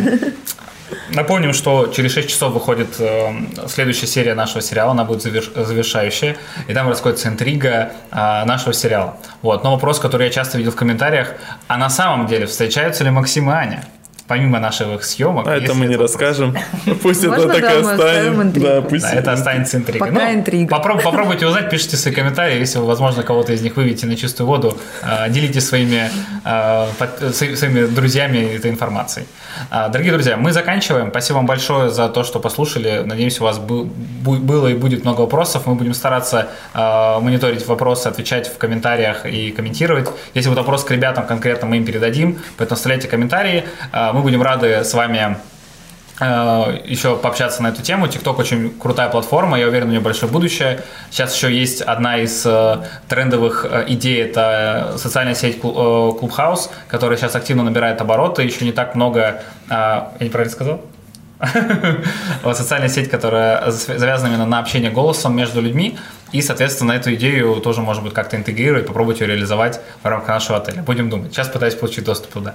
Напомним, 1.11 1.53
что 1.53 1.89
через 1.89 2.13
6 2.13 2.29
часов 2.31 2.53
выходит 2.55 2.89
э, 2.99 3.33
следующая 3.69 4.07
серия 4.07 4.35
нашего 4.35 4.63
сериала, 4.63 4.93
она 4.93 5.05
будет 5.05 5.25
заверш- 5.25 5.65
завершающая, 5.65 6.37
и 6.69 6.75
там 6.75 6.89
раскроется 6.89 7.29
интрига 7.29 7.93
э, 8.11 8.45
нашего 8.45 8.73
сериала. 8.73 9.19
Вот. 9.43 9.63
Но 9.65 9.73
вопрос, 9.73 9.99
который 9.99 10.27
я 10.27 10.33
часто 10.33 10.57
видел 10.59 10.71
в 10.73 10.77
комментариях, 10.77 11.35
а 11.69 11.77
на 11.77 11.91
самом 11.91 12.27
деле 12.27 12.47
встречаются 12.47 13.05
ли 13.05 13.11
Максим 13.11 13.51
и 13.51 13.53
Аня? 13.53 13.85
Помимо 14.33 14.59
наших 14.59 15.05
съемок. 15.05 15.47
А 15.47 15.57
это 15.59 15.75
мы 15.75 15.85
не 15.85 15.97
расскажем. 15.97 16.57
Пусть 17.03 17.23
это 17.23 17.49
так 17.49 17.81
и 17.81 17.83
мы 17.83 18.43
интригу. 18.45 18.67
Да, 18.67 18.81
пусть. 18.81 19.05
Это 19.13 19.33
останется 19.33 19.77
интригой. 19.77 20.09
Пока 20.09 20.33
интрига. 20.33 20.75
попроб- 20.75 21.03
попробуйте 21.03 21.47
узнать, 21.47 21.69
пишите 21.69 21.99
свои 21.99 22.15
комментарии. 22.15 22.59
Если 22.59 22.79
вы, 22.79 22.87
возможно, 22.87 23.23
кого-то 23.25 23.53
из 23.53 23.61
них 23.61 23.77
выведете 23.77 24.07
на 24.07 24.17
чистую 24.17 24.47
воду, 24.47 24.79
э, 25.03 25.29
делитесь 25.29 25.69
своими, 25.69 26.11
э, 26.47 26.87
своими 27.33 27.85
друзьями 27.85 28.39
этой 28.57 28.71
информацией. 28.71 29.27
А, 29.71 29.89
Дорогие 29.91 30.13
друзья, 30.15 30.39
мы 30.39 30.53
заканчиваем. 30.53 31.11
Спасибо 31.11 31.37
вам 31.37 31.47
большое 31.47 31.91
за 31.91 32.09
то, 32.09 32.25
что 32.25 32.41
послушали. 32.41 33.03
Надеемся, 33.05 33.43
у 33.43 33.45
вас 33.45 33.59
было 33.59 34.69
и 34.69 34.75
будет 34.75 35.05
много 35.05 35.21
вопросов. 35.21 35.67
Мы 35.67 35.75
будем 35.75 35.93
стараться 35.93 36.47
э, 36.73 37.19
мониторить 37.21 37.67
вопросы, 37.67 38.07
отвечать 38.09 38.49
в 38.49 38.57
комментариях 38.57 39.27
и 39.27 39.51
комментировать. 39.51 40.09
Если 40.33 40.49
будет 40.49 40.61
вопрос 40.61 40.85
к 40.85 40.91
ребятам 40.91 41.27
конкретно, 41.27 41.69
мы 41.69 41.77
им 41.77 41.85
передадим. 41.85 42.39
Поэтому 42.57 42.77
оставляйте 42.77 43.09
комментарии. 43.09 43.65
Э, 43.93 44.13
Будем 44.23 44.41
рады 44.41 44.85
с 44.85 44.95
вами 44.95 45.37
э, 46.21 46.79
еще 46.85 47.17
пообщаться 47.17 47.61
на 47.61 47.69
эту 47.69 47.83
тему. 47.83 48.07
TikTok 48.07 48.37
очень 48.39 48.71
крутая 48.71 49.09
платформа, 49.09 49.59
я 49.59 49.67
уверен, 49.67 49.89
у 49.89 49.91
нее 49.91 50.01
большое 50.01 50.31
будущее. 50.31 50.83
Сейчас 51.11 51.35
еще 51.35 51.53
есть 51.53 51.83
одна 51.83 52.19
из 52.19 52.47
э, 52.47 52.79
трендовых 53.09 53.67
э, 53.69 53.85
идей, 53.89 54.23
это 54.23 54.95
социальная 54.97 55.35
сеть 55.35 55.59
Clubhouse, 55.59 56.71
которая 56.87 57.19
сейчас 57.19 57.35
активно 57.35 57.65
набирает 57.65 58.01
обороты, 58.01 58.45
еще 58.45 58.65
не 58.65 58.73
так 58.73 58.95
много... 58.95 59.43
я 59.69 60.13
неправильно 60.21 60.53
сказал? 60.53 60.81
Социальная 62.55 62.89
сеть, 62.89 63.11
которая 63.11 63.71
зав- 63.71 63.99
завязана 63.99 64.29
именно 64.29 64.47
на 64.47 64.61
общение 64.61 64.93
голосом 64.93 65.37
между 65.37 65.61
людьми. 65.61 65.99
И, 66.33 66.43
соответственно, 66.43 66.93
эту 66.93 67.15
идею 67.15 67.57
тоже, 67.61 67.83
может 67.83 68.03
быть, 68.03 68.15
как-то 68.15 68.37
интегрировать, 68.37 68.87
попробовать 68.87 69.21
ее 69.21 69.27
реализовать 69.27 69.81
в 70.03 70.07
рамках 70.07 70.29
нашего 70.29 70.59
отеля. 70.59 70.83
Будем 70.83 71.11
думать. 71.11 71.33
Сейчас 71.33 71.49
пытаюсь 71.49 71.75
получить 71.75 72.05
доступ 72.05 72.33
туда. 72.33 72.55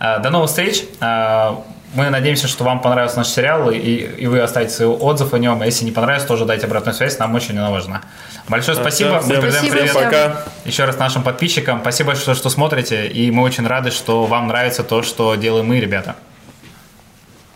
А, 0.00 0.18
До 0.18 0.30
новых 0.30 0.48
встреч. 0.48 0.84
А, 1.00 1.62
Мы 1.94 2.10
надеемся, 2.10 2.48
что 2.48 2.64
вам 2.64 2.80
понравился 2.80 3.16
наш 3.18 3.28
сериал, 3.28 3.70
и, 3.70 3.78
и 3.78 4.26
вы 4.26 4.40
оставите 4.40 4.72
свой 4.74 4.88
отзыв 4.88 5.32
о 5.32 5.38
нем. 5.38 5.60
А 5.62 5.66
Если 5.66 5.84
не 5.84 5.92
понравится, 5.92 6.28
тоже 6.28 6.44
дайте 6.44 6.66
обратную 6.66 6.94
связь, 6.94 7.18
нам 7.18 7.34
очень 7.34 7.56
она 7.58 7.70
важна. 7.70 8.02
Большое 8.48 8.76
спасибо. 8.76 9.12
Мы 9.12 9.20
всем 9.20 9.30
передаем 9.42 9.52
Спасибо 9.52 9.72
привет 9.76 9.90
всем. 9.90 10.04
Пока. 10.04 10.44
еще 10.64 10.84
раз 10.84 10.98
нашим 10.98 11.22
подписчикам. 11.22 11.80
Спасибо, 11.80 12.14
что, 12.14 12.34
что 12.34 12.50
смотрите, 12.50 13.06
и 13.08 13.30
мы 13.30 13.42
очень 13.42 13.66
рады, 13.66 13.90
что 13.90 14.24
вам 14.24 14.48
нравится 14.48 14.82
то, 14.82 15.02
что 15.02 15.34
делаем 15.34 15.66
мы, 15.66 15.80
ребята. 15.80 16.16